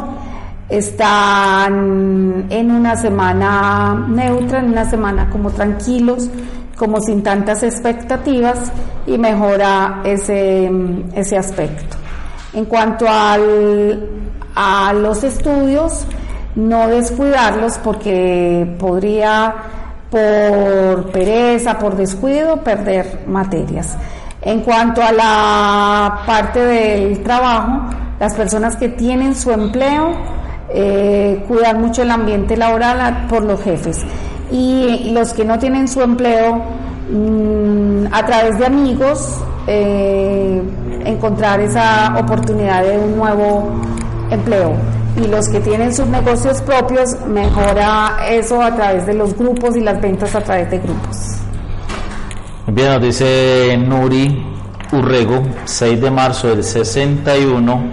están 0.70 2.46
en 2.50 2.72
una 2.72 2.96
semana 2.96 4.06
neutra, 4.08 4.60
en 4.60 4.70
una 4.70 4.90
semana 4.90 5.30
como 5.30 5.52
tranquilos, 5.52 6.30
como 6.76 7.00
sin 7.02 7.24
tantas 7.24 7.64
expectativas 7.64 8.72
y 9.06 9.18
mejora 9.18 10.02
ese, 10.04 10.70
ese 11.14 11.38
aspecto. 11.38 11.98
En 12.54 12.66
cuanto 12.66 13.08
al, 13.08 14.10
a 14.56 14.94
los 14.94 15.24
estudios, 15.24 16.06
no 16.56 16.88
descuidarlos 16.88 17.78
porque 17.80 18.76
podría 18.80 19.56
por 20.10 21.12
pereza, 21.12 21.78
por 21.78 21.96
descuido, 21.96 22.58
perder 22.58 23.24
materias. 23.28 23.98
En 24.42 24.62
cuanto 24.62 25.02
a 25.02 25.12
la 25.12 26.22
parte 26.26 26.60
del 26.60 27.22
trabajo, 27.24 27.90
las 28.20 28.34
personas 28.34 28.76
que 28.78 28.90
tienen 28.90 29.36
su 29.36 29.52
empleo 29.52 30.37
eh, 30.70 31.44
cuidan 31.48 31.82
mucho 31.82 32.02
el 32.02 32.12
ambiente 32.12 32.58
laboral 32.58 33.28
por 33.28 33.44
los 33.44 33.62
jefes 33.62 34.06
y 34.52 35.12
los 35.12 35.34
que 35.34 35.46
no 35.46 35.60
tienen 35.60 35.88
su 35.88 36.02
empleo 36.02 36.62
mm, 37.12 38.08
a 38.12 38.26
través 38.26 38.58
de 38.60 38.66
amigos 38.66 39.40
eh, 39.68 40.62
encontrar 41.06 41.60
esa 41.60 42.16
oportunidad 42.18 42.84
de 42.84 42.98
un 42.98 43.18
nuevo 43.18 43.72
empleo 44.30 44.74
y 45.18 45.28
los 45.28 45.48
que 45.50 45.60
tienen 45.60 45.94
sus 45.94 46.08
negocios 46.08 46.62
propios 46.62 47.16
mejora 47.28 48.18
eso 48.30 48.62
a 48.62 48.76
través 48.76 49.06
de 49.06 49.14
los 49.14 49.36
grupos 49.36 49.76
y 49.76 49.82
las 49.82 50.00
ventas 50.00 50.36
a 50.36 50.42
través 50.42 50.70
de 50.70 50.80
grupos. 50.80 51.18
Bien, 52.68 52.90
nos 52.92 53.02
dice 53.02 53.78
Nuri 53.78 54.46
Urrego, 54.92 55.42
6 55.66 56.02
de 56.02 56.12
marzo 56.12 56.50
del 56.50 56.64
61, 56.64 57.84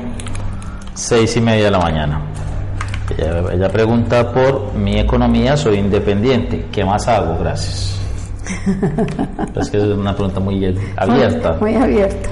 6 0.94 1.36
y 1.36 1.40
media 1.40 1.64
de 1.66 1.70
la 1.70 1.78
mañana. 1.78 2.33
Ella, 3.18 3.68
pregunta 3.68 4.32
por 4.32 4.74
mi 4.74 4.98
economía, 4.98 5.56
soy 5.56 5.78
independiente, 5.78 6.66
¿qué 6.72 6.84
más 6.84 7.06
hago? 7.06 7.38
Gracias. 7.38 8.00
es 9.56 9.70
que 9.70 9.76
es 9.76 9.84
una 9.84 10.14
pregunta 10.14 10.40
muy 10.40 10.76
abierta. 10.96 11.56
Muy, 11.60 11.74
abierta. 11.74 12.30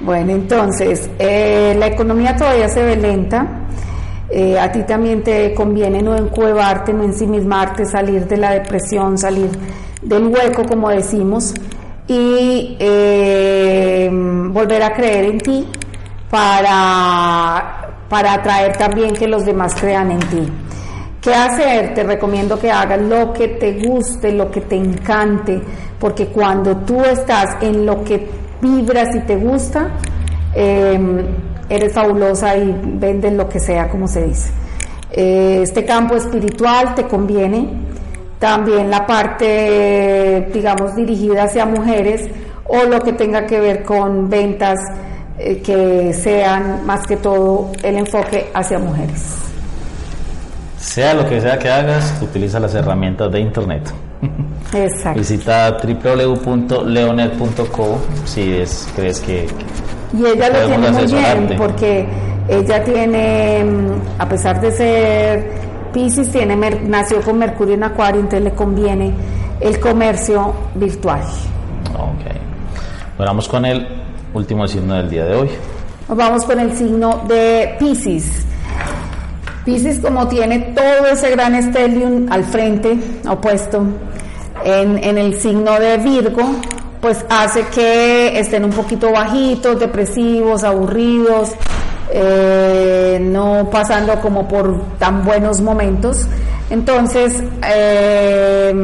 Bueno, 0.00 0.32
entonces, 0.32 1.10
eh, 1.18 1.74
la 1.78 1.88
economía 1.88 2.36
todavía 2.36 2.68
se 2.68 2.82
ve 2.82 2.96
lenta. 2.96 3.66
Eh, 4.28 4.58
a 4.58 4.70
ti 4.72 4.82
también 4.82 5.22
te 5.22 5.54
conviene 5.54 6.02
no 6.02 6.16
encuevarte, 6.16 6.92
no 6.92 7.04
ensimismarte, 7.04 7.86
salir 7.86 8.26
de 8.26 8.36
la 8.36 8.52
depresión, 8.52 9.16
salir 9.16 9.50
del 10.02 10.26
hueco, 10.26 10.64
como 10.64 10.90
decimos, 10.90 11.54
y 12.08 12.76
eh, 12.78 14.08
volver 14.12 14.82
a 14.82 14.92
creer 14.94 15.24
en 15.26 15.38
ti 15.38 15.66
para, 16.30 17.85
para 18.08 18.34
atraer 18.34 18.76
también 18.76 19.14
que 19.14 19.26
los 19.26 19.44
demás 19.44 19.74
crean 19.80 20.10
en 20.10 20.20
ti. 20.20 20.48
¿Qué 21.20 21.34
hacer? 21.34 21.94
Te 21.94 22.04
recomiendo 22.04 22.58
que 22.58 22.70
hagas 22.70 23.00
lo 23.00 23.32
que 23.32 23.48
te 23.48 23.84
guste, 23.84 24.32
lo 24.32 24.50
que 24.50 24.60
te 24.60 24.76
encante, 24.76 25.60
porque 25.98 26.28
cuando 26.28 26.76
tú 26.76 27.02
estás 27.02 27.56
en 27.60 27.84
lo 27.84 28.04
que 28.04 28.28
vibras 28.60 29.14
y 29.14 29.20
te 29.20 29.36
gusta, 29.36 29.90
em, 30.54 31.18
eres 31.68 31.92
fabulosa 31.92 32.56
y 32.56 32.78
vendes 32.94 33.32
lo 33.32 33.48
que 33.48 33.58
sea, 33.58 33.88
como 33.88 34.06
se 34.06 34.24
dice. 34.24 34.50
Eh, 35.10 35.60
este 35.62 35.84
campo 35.84 36.14
espiritual 36.14 36.94
te 36.94 37.08
conviene, 37.08 37.70
también 38.38 38.90
la 38.90 39.06
parte, 39.06 40.48
digamos, 40.52 40.94
dirigida 40.94 41.44
hacia 41.44 41.64
mujeres 41.64 42.28
o 42.66 42.84
lo 42.84 43.00
que 43.00 43.12
tenga 43.12 43.46
que 43.46 43.58
ver 43.58 43.82
con 43.82 44.28
ventas 44.28 44.78
eh, 45.38 45.60
que 45.62 46.12
sean 46.14 46.86
más 46.86 47.06
que 47.06 47.16
todo 47.16 47.72
el 47.82 47.96
enfoque 47.96 48.50
hacia 48.54 48.78
mujeres. 48.78 49.38
Sea 50.78 51.12
lo 51.14 51.28
que 51.28 51.40
sea 51.40 51.58
que 51.58 51.68
hagas, 51.68 52.16
utiliza 52.22 52.60
las 52.60 52.72
herramientas 52.74 53.32
de 53.32 53.40
internet. 53.40 53.92
Exacto. 54.72 55.18
Visita 55.18 55.76
www.leonet.co 55.76 57.98
si 58.24 58.54
es, 58.54 58.88
crees 58.94 59.18
que... 59.20 59.48
Y 60.16 60.24
ella 60.24 60.48
lo 60.48 60.66
tiene 60.66 60.90
muy 60.90 61.06
bien 61.06 61.54
porque 61.58 62.06
ella 62.48 62.84
tiene, 62.84 63.64
mm, 63.64 64.20
a 64.20 64.28
pesar 64.28 64.60
de 64.60 64.70
ser 64.72 65.66
Pisces, 65.92 66.30
tiene, 66.30 66.54
nació 66.56 67.20
con 67.22 67.38
Mercurio 67.38 67.74
en 67.74 67.82
Acuario, 67.84 68.20
entonces 68.20 68.44
le 68.44 68.52
conviene 68.52 69.14
el 69.60 69.80
comercio 69.80 70.52
virtual. 70.74 71.22
Ok. 71.94 72.26
Bueno, 73.16 73.30
vamos 73.30 73.48
con 73.48 73.64
el 73.64 73.95
último 74.36 74.68
signo 74.68 74.94
del 74.94 75.10
día 75.10 75.24
de 75.24 75.34
hoy. 75.34 75.50
vamos 76.08 76.44
con 76.44 76.60
el 76.60 76.76
signo 76.76 77.24
de 77.26 77.74
Pisces. 77.78 78.44
Pisces 79.64 79.98
como 79.98 80.28
tiene 80.28 80.74
todo 80.76 81.06
ese 81.06 81.30
gran 81.30 81.54
estelium 81.54 82.26
al 82.30 82.44
frente, 82.44 82.96
opuesto, 83.28 83.84
en, 84.64 85.18
el 85.18 85.40
signo 85.40 85.78
de 85.80 85.96
Virgo, 85.98 86.42
pues 87.00 87.24
hace 87.28 87.64
que 87.74 88.38
estén 88.38 88.64
un 88.64 88.70
poquito 88.70 89.10
bajitos, 89.10 89.78
depresivos, 89.80 90.62
aburridos, 90.62 91.50
eh, 92.12 93.18
no 93.20 93.68
pasando 93.70 94.20
como 94.20 94.46
por 94.46 94.98
tan 94.98 95.24
buenos 95.24 95.60
momentos. 95.60 96.26
Entonces, 96.70 97.42
eh, 97.64 98.74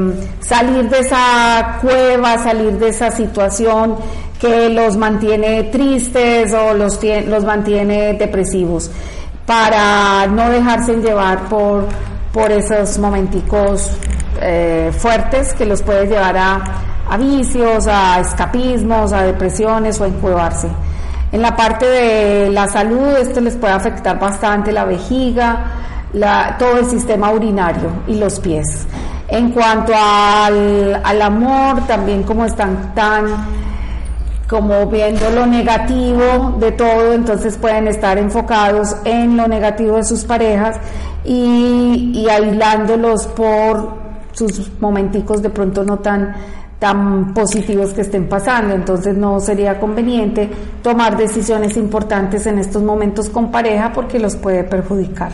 salir 0.41 0.89
de 0.89 0.99
esa 1.01 1.79
cueva, 1.81 2.39
salir 2.39 2.73
de 2.79 2.89
esa 2.89 3.11
situación 3.11 3.97
que 4.43 4.68
los 4.70 4.97
mantiene 4.97 5.62
tristes 5.64 6.53
o 6.53 6.74
los, 6.74 6.99
los 7.28 7.45
mantiene 7.45 8.14
depresivos 8.14 8.90
para 9.47 10.26
no 10.26 10.51
dejarse 10.51 10.97
llevar 10.97 11.45
por, 11.49 11.86
por 12.32 12.51
esos 12.51 12.99
momenticos 12.99 13.93
eh, 14.40 14.90
fuertes 14.99 15.55
que 15.55 15.64
los 15.64 15.80
puede 15.82 16.09
llevar 16.09 16.36
a, 16.36 17.16
vicios, 17.18 17.86
a 17.86 18.18
escapismos, 18.18 19.12
a 19.12 19.22
depresiones 19.22 20.01
o 20.01 20.05
a 20.05 20.09
encuevarse. 20.09 20.66
En 21.30 21.40
la 21.40 21.55
parte 21.55 21.86
de 21.86 22.51
la 22.51 22.68
salud, 22.68 23.16
esto 23.16 23.40
les 23.40 23.55
puede 23.55 23.74
afectar 23.74 24.18
bastante 24.18 24.72
la 24.72 24.84
vejiga, 24.84 25.66
todo 26.59 26.78
el 26.78 26.86
sistema 26.86 27.30
urinario 27.30 27.90
y 28.09 28.16
los 28.16 28.40
pies. 28.40 28.86
En 29.28 29.53
cuanto 29.53 29.93
al, 29.95 31.01
al 31.05 31.22
amor, 31.22 31.86
también 31.86 32.24
como 32.24 32.45
están 32.45 32.93
tan 32.95 33.62
como 34.53 34.87
viendo 34.87 35.31
lo 35.31 35.47
negativo 35.47 36.57
de 36.61 36.73
todo, 36.73 37.15
entonces 37.15 37.57
pueden 37.57 37.89
estar 37.89 38.19
enfocados 38.19 38.95
en 39.07 39.35
lo 39.35 39.49
negativo 39.49 39.97
de 39.97 40.05
sus 40.05 40.25
parejas 40.25 40.77
y, 41.25 42.27
aislándolos 42.31 43.29
por 43.29 43.95
sus 44.33 44.71
momenticos 44.79 45.41
de 45.41 45.49
pronto 45.49 45.85
no 45.85 46.01
tan 46.01 46.35
tan 46.79 47.33
positivos 47.33 47.95
que 47.95 48.03
estén 48.03 48.29
pasando, 48.29 48.75
entonces 48.75 49.17
no 49.17 49.41
sería 49.41 49.81
conveniente 49.81 50.51
tomar 50.83 51.17
decisiones 51.17 51.77
importantes 51.79 52.45
en 52.47 52.59
estos 52.59 52.83
momentos 52.83 53.31
con 53.31 53.51
pareja 53.51 53.91
porque 53.95 54.19
los 54.19 54.37
puede 54.37 54.65
perjudicar. 54.65 55.31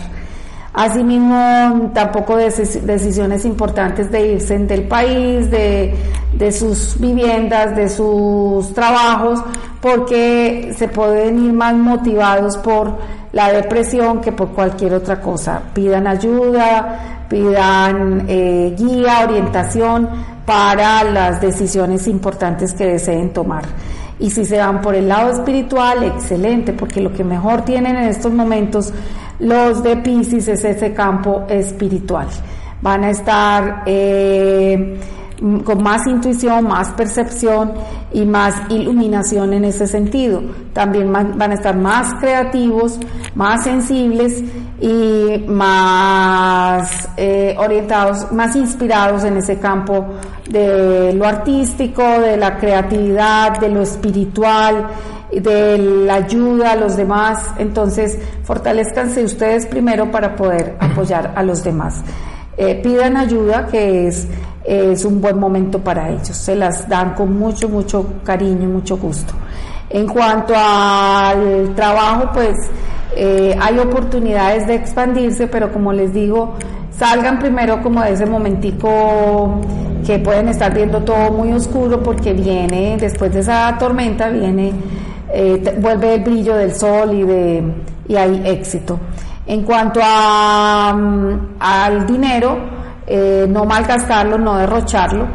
Asimismo, 0.74 1.90
tampoco 1.94 2.36
decisiones 2.36 3.44
importantes 3.44 4.10
de 4.12 4.34
irse 4.34 4.58
del 4.58 4.82
país, 4.82 5.50
de, 5.50 6.52
sus 6.52 6.98
viviendas, 7.00 7.74
de 7.74 7.88
sus 7.88 8.72
trabajos, 8.74 9.40
porque 9.80 10.74
se 10.76 10.88
pueden 10.88 11.44
ir 11.46 11.52
más 11.52 11.74
motivados 11.74 12.58
por 12.58 12.96
la 13.32 13.50
depresión 13.52 14.20
que 14.20 14.32
por 14.32 14.50
cualquier 14.50 14.94
otra 14.94 15.20
cosa. 15.20 15.60
Pidan 15.74 16.06
ayuda, 16.06 17.24
pidan 17.28 18.26
eh, 18.28 18.74
guía, 18.78 19.24
orientación 19.24 20.08
para 20.44 21.02
las 21.02 21.40
decisiones 21.40 22.06
importantes 22.06 22.74
que 22.74 22.86
deseen 22.86 23.32
tomar. 23.32 23.64
Y 24.20 24.30
si 24.30 24.44
se 24.44 24.58
van 24.58 24.80
por 24.80 24.94
el 24.94 25.08
lado 25.08 25.32
espiritual, 25.32 26.02
excelente, 26.02 26.72
porque 26.72 27.00
lo 27.00 27.12
que 27.12 27.22
mejor 27.22 27.62
tienen 27.62 27.96
en 27.96 28.08
estos 28.08 28.32
momentos 28.32 28.92
los 29.38 29.82
de 29.82 29.96
Pisces 29.98 30.48
es 30.48 30.64
ese 30.64 30.92
campo 30.92 31.44
espiritual. 31.48 32.26
Van 32.80 33.04
a 33.04 33.10
estar 33.10 33.82
eh, 33.86 34.98
con 35.64 35.82
más 35.82 36.06
intuición, 36.06 36.66
más 36.66 36.90
percepción 36.90 37.72
y 38.12 38.24
más 38.24 38.54
iluminación 38.70 39.52
en 39.52 39.64
ese 39.64 39.86
sentido. 39.86 40.42
También 40.72 41.12
van 41.12 41.50
a 41.50 41.54
estar 41.54 41.76
más 41.76 42.14
creativos, 42.20 42.98
más 43.34 43.64
sensibles 43.64 44.42
y 44.80 45.44
más 45.46 47.08
eh, 47.16 47.54
orientados, 47.58 48.30
más 48.32 48.56
inspirados 48.56 49.24
en 49.24 49.36
ese 49.36 49.58
campo 49.58 50.06
de 50.50 51.12
lo 51.12 51.26
artístico, 51.26 52.02
de 52.02 52.36
la 52.36 52.56
creatividad, 52.56 53.60
de 53.60 53.68
lo 53.68 53.82
espiritual 53.82 54.88
de 55.32 55.78
la 55.78 56.14
ayuda 56.14 56.72
a 56.72 56.76
los 56.76 56.96
demás. 56.96 57.50
Entonces, 57.58 58.18
fortalezcanse 58.44 59.24
ustedes 59.24 59.66
primero 59.66 60.10
para 60.10 60.36
poder 60.36 60.76
apoyar 60.80 61.32
a 61.34 61.42
los 61.42 61.62
demás. 61.62 62.02
Eh, 62.56 62.80
pidan 62.82 63.16
ayuda, 63.16 63.66
que 63.66 64.08
es, 64.08 64.26
es 64.64 65.04
un 65.04 65.20
buen 65.20 65.38
momento 65.38 65.78
para 65.78 66.10
ellos. 66.10 66.36
Se 66.36 66.56
las 66.56 66.88
dan 66.88 67.14
con 67.14 67.38
mucho, 67.38 67.68
mucho 67.68 68.04
cariño, 68.24 68.68
mucho 68.68 68.96
gusto. 68.96 69.32
En 69.90 70.06
cuanto 70.06 70.54
al 70.56 71.74
trabajo, 71.74 72.30
pues 72.34 72.56
eh, 73.16 73.56
hay 73.60 73.78
oportunidades 73.78 74.66
de 74.66 74.74
expandirse, 74.74 75.46
pero 75.46 75.72
como 75.72 75.92
les 75.92 76.12
digo, 76.12 76.54
salgan 76.96 77.38
primero 77.38 77.82
como 77.82 78.02
de 78.02 78.12
ese 78.12 78.26
momentico 78.26 79.60
que 80.06 80.18
pueden 80.18 80.48
estar 80.48 80.74
viendo 80.74 81.00
todo 81.02 81.30
muy 81.30 81.52
oscuro 81.52 82.02
porque 82.02 82.32
viene, 82.32 82.96
después 82.98 83.32
de 83.32 83.40
esa 83.40 83.76
tormenta, 83.78 84.28
viene 84.28 84.72
eh, 85.32 85.76
vuelve 85.80 86.14
el 86.14 86.22
brillo 86.22 86.56
del 86.56 86.74
sol 86.74 87.14
y, 87.14 87.22
de, 87.22 87.74
y 88.08 88.16
hay 88.16 88.42
éxito. 88.46 88.98
En 89.46 89.62
cuanto 89.62 90.00
a, 90.02 90.92
mm, 90.94 91.56
al 91.58 92.06
dinero, 92.06 92.58
eh, 93.06 93.46
no 93.48 93.64
malgastarlo, 93.64 94.36
no 94.36 94.58
derrocharlo, 94.58 95.26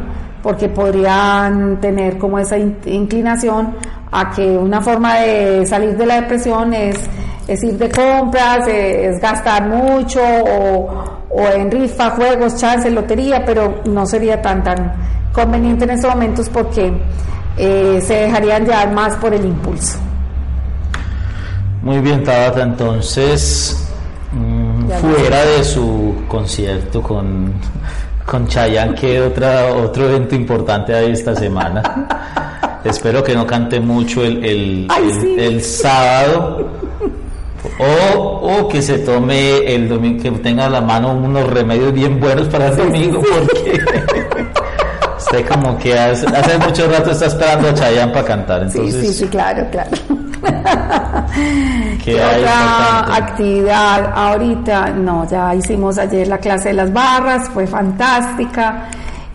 porque 0.44 0.70
podrían 0.70 1.80
tener 1.80 2.18
como 2.18 2.38
esa 2.38 2.58
inclinación 2.58 3.76
a 4.12 4.30
que 4.30 4.56
una 4.56 4.82
forma 4.82 5.16
de 5.16 5.66
salir 5.66 5.98
de 5.98 6.06
la 6.06 6.22
depresión 6.22 6.74
es, 6.74 7.00
es 7.48 7.64
ir 7.64 7.78
de 7.78 7.90
compras, 7.90 8.68
es, 8.68 9.20
gastar 9.20 9.68
mucho 9.68 10.22
o, 10.22 11.42
en 11.56 11.72
rifa, 11.72 12.12
juegos, 12.12 12.58
chance, 12.58 12.92
lotería, 12.92 13.44
pero 13.44 13.82
no 13.86 14.06
sería 14.06 14.40
tan 14.40 14.62
tan 14.64 14.94
conveniente 15.34 15.86
en 15.86 15.92
estos 15.92 16.14
momentos 16.14 16.48
porque 16.50 16.94
eh, 17.58 18.02
se 18.06 18.14
dejarían 18.14 18.66
llevar 18.66 18.92
más 18.92 19.16
por 19.18 19.34
el 19.34 19.46
impulso. 19.46 19.98
Muy 21.82 22.00
bien, 22.00 22.24
Tabata, 22.24 22.64
entonces, 22.64 23.90
mm, 24.32 24.90
fuera 25.02 25.46
de 25.46 25.64
su 25.64 26.16
concierto 26.28 27.02
con, 27.02 27.54
con 28.26 28.48
Chayanne, 28.48 28.96
¿qué 28.96 29.22
otra, 29.22 29.74
otro 29.74 30.08
evento 30.08 30.34
importante 30.34 30.96
hay 30.96 31.12
esta 31.12 31.36
semana? 31.36 31.82
Espero 32.86 33.24
que 33.24 33.34
no 33.34 33.46
cante 33.46 33.80
mucho 33.80 34.24
el, 34.24 34.88
el, 35.38 35.62
sábado. 35.62 36.70
O, 37.80 38.60
o, 38.60 38.68
que 38.68 38.82
se 38.82 39.00
tome 39.00 39.74
el 39.74 39.88
domingo, 39.88 40.22
que 40.22 40.32
tenga 40.32 40.66
a 40.66 40.70
la 40.70 40.82
mano 40.82 41.14
unos 41.14 41.50
remedios 41.50 41.94
bien 41.94 42.20
buenos 42.20 42.48
para 42.50 42.68
el 42.70 42.76
domingo, 42.76 43.22
porque 43.22 43.82
como 45.42 45.78
que 45.78 45.98
hace, 45.98 46.28
mucho 46.60 46.88
rato 46.88 47.12
está 47.12 47.26
esperando 47.26 47.70
a 47.70 47.74
Chayanne 47.74 48.14
para 48.14 48.26
cantar. 48.26 48.64
Entonces, 48.64 48.94
sí, 48.94 49.08
sí, 49.08 49.14
sí, 49.14 49.28
claro, 49.28 49.66
claro. 49.72 49.90
¿Qué, 52.04 52.16
otra 52.16 53.16
actividad 53.16 54.12
ahorita? 54.14 54.90
No, 54.92 55.28
ya 55.28 55.56
hicimos 55.56 55.98
ayer 55.98 56.28
la 56.28 56.38
clase 56.38 56.70
de 56.70 56.76
las 56.76 56.94
barras, 56.94 57.50
fue 57.50 57.66
fantástica. 57.66 58.90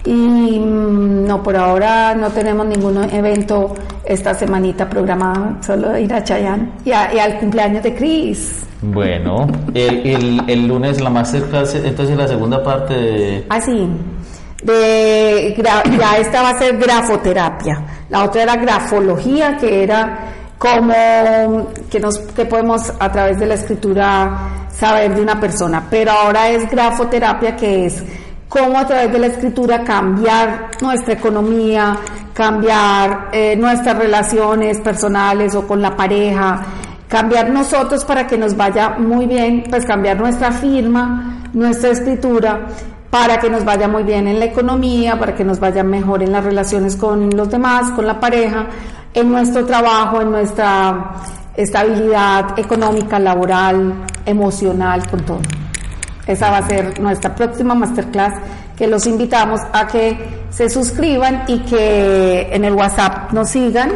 Y 0.04 0.12
mm, 0.60 1.26
no, 1.26 1.42
por 1.42 1.56
ahora 1.56 2.14
no 2.14 2.30
tenemos 2.30 2.66
ningún 2.66 3.02
evento 3.10 3.74
esta 4.04 4.32
semanita 4.32 4.88
programado, 4.88 5.56
solo 5.60 5.98
ir 5.98 6.12
a 6.14 6.22
Chayanne 6.22 6.70
y, 6.84 6.92
al 6.92 7.38
cumpleaños 7.38 7.82
de 7.82 7.94
Cris. 7.94 8.64
Bueno, 8.80 9.48
el, 9.74 10.40
el, 10.46 10.68
lunes 10.68 11.00
la 11.00 11.10
masterclass, 11.10 11.74
entonces 11.74 12.16
la 12.16 12.28
segunda 12.28 12.62
parte 12.62 12.94
de... 12.94 13.46
Ah, 13.50 13.60
sí, 13.60 13.88
de, 14.62 15.54
ya 15.98 16.16
esta 16.18 16.42
va 16.42 16.50
a 16.50 16.58
ser 16.58 16.76
grafoterapia, 16.76 17.84
la 18.10 18.24
otra 18.24 18.42
era 18.42 18.56
grafología, 18.56 19.56
que 19.56 19.84
era 19.84 20.34
como 20.58 21.68
que, 21.88 22.00
nos, 22.00 22.18
que 22.18 22.44
podemos 22.44 22.92
a 22.98 23.12
través 23.12 23.38
de 23.38 23.46
la 23.46 23.54
escritura 23.54 24.66
saber 24.70 25.14
de 25.14 25.22
una 25.22 25.40
persona, 25.40 25.86
pero 25.88 26.10
ahora 26.10 26.48
es 26.50 26.68
grafoterapia, 26.70 27.56
que 27.56 27.86
es 27.86 28.02
cómo 28.48 28.78
a 28.78 28.86
través 28.86 29.12
de 29.12 29.18
la 29.18 29.26
escritura 29.26 29.84
cambiar 29.84 30.70
nuestra 30.80 31.14
economía, 31.14 31.96
cambiar 32.34 33.28
eh, 33.32 33.56
nuestras 33.56 33.98
relaciones 33.98 34.80
personales 34.80 35.54
o 35.54 35.66
con 35.66 35.82
la 35.82 35.94
pareja, 35.94 36.62
cambiar 37.08 37.50
nosotros 37.50 38.04
para 38.04 38.26
que 38.26 38.38
nos 38.38 38.56
vaya 38.56 38.90
muy 38.90 39.26
bien, 39.26 39.64
pues 39.68 39.84
cambiar 39.84 40.18
nuestra 40.18 40.52
firma, 40.52 41.42
nuestra 41.52 41.90
escritura, 41.90 42.66
para 43.10 43.38
que 43.38 43.48
nos 43.48 43.64
vaya 43.64 43.88
muy 43.88 44.02
bien 44.02 44.26
en 44.26 44.38
la 44.38 44.44
economía, 44.44 45.18
para 45.18 45.34
que 45.34 45.44
nos 45.44 45.58
vaya 45.58 45.82
mejor 45.82 46.22
en 46.22 46.32
las 46.32 46.44
relaciones 46.44 46.96
con 46.96 47.30
los 47.30 47.50
demás, 47.50 47.90
con 47.92 48.06
la 48.06 48.20
pareja, 48.20 48.66
en 49.14 49.30
nuestro 49.30 49.64
trabajo, 49.64 50.20
en 50.20 50.30
nuestra 50.30 51.12
estabilidad 51.56 52.58
económica, 52.58 53.18
laboral, 53.18 54.04
emocional, 54.26 55.06
con 55.08 55.24
todo. 55.24 55.40
Esa 56.26 56.50
va 56.50 56.58
a 56.58 56.68
ser 56.68 57.00
nuestra 57.00 57.34
próxima 57.34 57.74
masterclass 57.74 58.34
que 58.76 58.86
los 58.86 59.06
invitamos 59.06 59.60
a 59.72 59.86
que 59.86 60.44
se 60.50 60.68
suscriban 60.68 61.44
y 61.48 61.60
que 61.60 62.48
en 62.52 62.64
el 62.64 62.74
WhatsApp 62.74 63.32
nos 63.32 63.48
sigan 63.48 63.90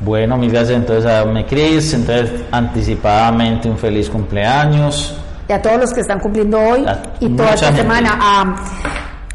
Bueno, 0.00 0.38
mil 0.38 0.50
gracias 0.50 0.78
entonces 0.78 1.10
a 1.10 1.26
mi 1.26 1.44
Cris, 1.44 1.92
entonces 1.92 2.30
anticipadamente 2.50 3.68
un 3.68 3.76
feliz 3.76 4.08
cumpleaños. 4.08 5.14
Y 5.50 5.52
a 5.52 5.60
todos 5.60 5.80
los 5.80 5.92
que 5.92 6.02
están 6.02 6.20
cumpliendo 6.20 6.60
hoy 6.60 6.86
y 7.18 7.28
toda 7.30 7.54
esta 7.54 7.72
semana, 7.74 8.16
a, 8.20 8.54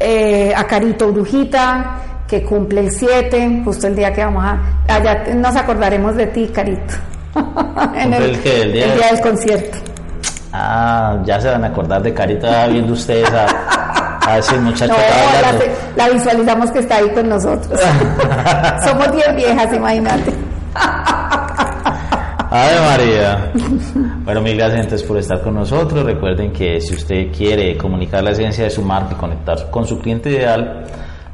eh, 0.00 0.50
a 0.56 0.64
Carito 0.64 1.12
Brujita, 1.12 1.96
que 2.26 2.42
cumple 2.42 2.80
el 2.80 2.90
7, 2.90 3.60
justo 3.62 3.86
el 3.86 3.96
día 3.96 4.14
que 4.14 4.24
vamos 4.24 4.42
a... 4.42 4.58
Allá 4.88 5.24
nos 5.34 5.54
acordaremos 5.54 6.16
de 6.16 6.28
ti, 6.28 6.50
Carito. 6.54 6.94
en 7.94 8.14
el, 8.14 8.42
día, 8.72 8.86
del 9.10 9.20
concierto. 9.20 9.76
Ah, 10.54 11.18
ya 11.26 11.38
se 11.38 11.50
van 11.50 11.64
a 11.64 11.66
acordar 11.66 12.02
de 12.02 12.14
Carito 12.14 12.48
viendo 12.70 12.94
ustedes 12.94 13.30
a 13.30 13.46
Ah, 14.26 14.40
sí, 14.40 14.56
muchacho. 14.56 14.94
la, 15.96 16.08
visualizamos 16.08 16.70
que 16.70 16.78
está 16.78 16.96
ahí 16.96 17.10
con 17.10 17.28
nosotros. 17.28 17.78
Somos 18.84 19.12
bien 19.12 19.36
viejas, 19.36 19.70
imagínate. 19.70 20.32
Ave 22.56 22.80
María. 22.80 23.52
Bueno, 24.24 24.40
mil 24.40 24.56
gracias 24.56 25.02
por 25.02 25.18
estar 25.18 25.42
con 25.42 25.54
nosotros. 25.54 26.04
Recuerden 26.04 26.52
que 26.52 26.80
si 26.80 26.94
usted 26.94 27.30
quiere 27.30 27.76
comunicar 27.76 28.24
la 28.24 28.30
esencia 28.30 28.64
de 28.64 28.70
su 28.70 28.80
marca 28.80 29.12
y 29.12 29.16
conectar 29.16 29.70
con 29.70 29.86
su 29.86 29.98
cliente 29.98 30.30
ideal, 30.30 30.84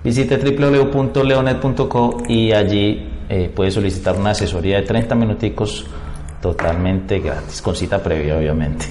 visite 0.03 0.37
www.leonet.co 0.37 2.23
y 2.29 2.51
allí 2.51 3.09
eh, 3.29 3.51
puede 3.55 3.70
solicitar 3.70 4.16
una 4.16 4.31
asesoría 4.31 4.79
de 4.79 4.83
30 4.83 5.14
minuticos 5.14 5.87
totalmente 6.43 7.20
gratis, 7.20 7.62
con 7.62 7.74
cita 7.76 8.03
previa, 8.03 8.36
obviamente. 8.36 8.84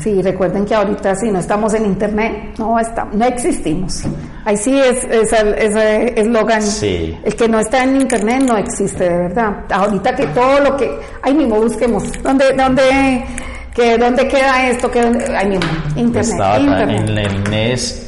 Sí, 0.00 0.20
recuerden 0.20 0.64
que 0.66 0.74
ahorita 0.74 1.14
si 1.14 1.30
no 1.30 1.38
estamos 1.38 1.72
en 1.74 1.86
internet, 1.86 2.56
no 2.58 2.78
estamos, 2.80 3.14
no 3.14 3.24
existimos. 3.24 4.02
Ahí 4.44 4.56
sí 4.56 4.76
es 4.76 5.04
ese 5.04 6.20
eslogan. 6.20 6.60
Sí. 6.60 7.16
El 7.22 7.36
que 7.36 7.48
no 7.48 7.60
está 7.60 7.84
en 7.84 8.00
internet 8.00 8.42
no 8.42 8.56
existe, 8.56 9.04
de 9.04 9.16
verdad. 9.16 9.64
Ahorita 9.70 10.16
que 10.16 10.26
todo 10.26 10.60
lo 10.60 10.76
que, 10.76 10.98
ahí 11.22 11.32
mismo 11.32 11.60
busquemos, 11.60 12.02
¿dónde, 12.24 12.52
dónde, 12.54 13.24
que, 13.72 13.96
dónde 13.96 14.26
queda 14.26 14.68
esto? 14.68 14.90
Que, 14.90 15.00
ahí 15.00 15.48
mismo, 15.48 15.70
internet. 15.94 16.88
En 16.88 17.18
el 17.18 17.48
mes 17.48 18.02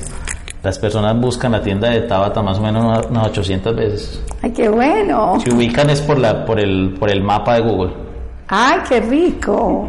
las 0.64 0.76
personas 0.76 1.20
buscan 1.20 1.52
la 1.52 1.62
tienda 1.62 1.88
de 1.88 2.00
Tabata 2.00 2.42
más 2.42 2.58
o 2.58 2.62
menos 2.62 3.06
unas 3.08 3.26
800 3.28 3.76
veces. 3.76 4.24
Ay, 4.42 4.50
qué 4.50 4.68
bueno. 4.68 5.38
Se 5.38 5.52
ubican 5.52 5.88
es 5.88 6.00
por 6.00 6.18
la 6.18 6.44
por 6.44 6.58
el 6.58 6.96
por 6.98 7.10
el 7.10 7.22
mapa 7.22 7.54
de 7.54 7.60
Google. 7.60 8.07
¡Ay, 8.48 8.80
qué 8.88 9.00
rico! 9.00 9.88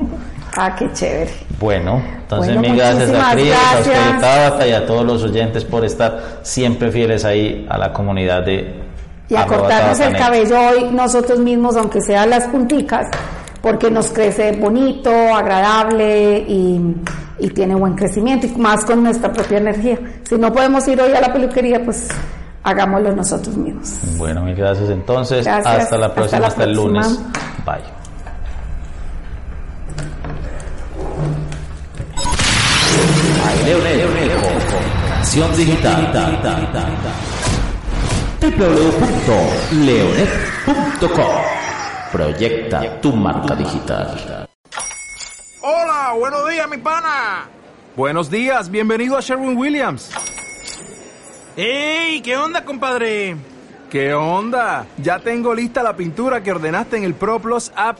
Ah, 0.57 0.75
qué 0.75 0.91
chévere. 0.91 1.31
Bueno, 1.59 2.01
entonces 2.21 2.57
mil 2.57 2.75
gracias 2.75 3.11
a 3.11 3.31
Cris, 3.33 3.53
a 3.53 3.79
usted 3.79 4.19
Tabata 4.19 4.67
y 4.67 4.71
a 4.71 4.85
todos 4.85 5.05
los 5.05 5.23
oyentes 5.23 5.63
por 5.63 5.85
estar 5.85 6.39
siempre 6.41 6.91
fieles 6.91 7.23
ahí 7.23 7.67
a 7.69 7.77
la 7.77 7.93
comunidad 7.93 8.43
de 8.43 8.89
y 9.29 9.35
a 9.35 9.45
cortarnos 9.45 9.99
el 9.99 10.15
cabello 10.17 10.59
hoy 10.59 10.89
nosotros 10.91 11.39
mismos, 11.39 11.75
aunque 11.75 12.01
sean 12.01 12.31
las 12.31 12.47
punticas, 12.47 13.07
porque 13.61 13.91
nos 13.91 14.09
crece 14.09 14.53
bonito, 14.53 15.11
agradable 15.11 16.39
y, 16.39 16.95
y, 17.37 17.49
tiene 17.49 17.75
buen 17.75 17.93
crecimiento 17.93 18.47
y 18.47 18.51
más 18.57 18.83
con 18.85 19.03
nuestra 19.03 19.31
propia 19.31 19.59
energía. 19.59 19.99
Si 20.27 20.35
no 20.35 20.51
podemos 20.51 20.87
ir 20.87 20.99
hoy 20.99 21.13
a 21.13 21.21
la 21.21 21.31
peluquería, 21.31 21.83
pues 21.85 22.07
hagámoslo 22.63 23.15
nosotros 23.15 23.55
mismos. 23.55 23.99
Bueno, 24.17 24.41
mil 24.41 24.55
gracias 24.55 24.89
entonces. 24.89 25.45
Hasta 25.45 25.97
la 25.97 26.13
próxima, 26.13 26.47
hasta, 26.47 26.63
el 26.63 26.73
lunes. 26.73 27.19
Bye. 27.65 27.98
Leonet, 33.69 34.01
digital. 35.55 36.01
www.leonet.com 38.41 41.35
Proyecta 42.11 42.99
tu 42.99 43.13
marca 43.13 43.55
digital. 43.55 44.47
Hola, 45.61 46.15
buenos 46.17 46.49
días, 46.49 46.67
mi 46.67 46.77
pana. 46.77 47.47
Buenos 47.95 48.31
días, 48.31 48.71
bienvenido 48.71 49.15
a 49.15 49.21
Sherwin 49.21 49.55
Williams. 49.55 50.09
¡Ey! 51.55 52.21
¿Qué 52.21 52.37
onda, 52.37 52.65
compadre? 52.65 53.35
¿Qué 53.91 54.15
onda? 54.15 54.87
Ya 54.97 55.19
tengo 55.19 55.53
lista 55.53 55.83
la 55.83 55.95
pintura 55.95 56.41
que 56.41 56.53
ordenaste 56.53 56.97
en 56.97 57.03
el 57.03 57.13
ProPlus 57.13 57.71
app. 57.75 57.99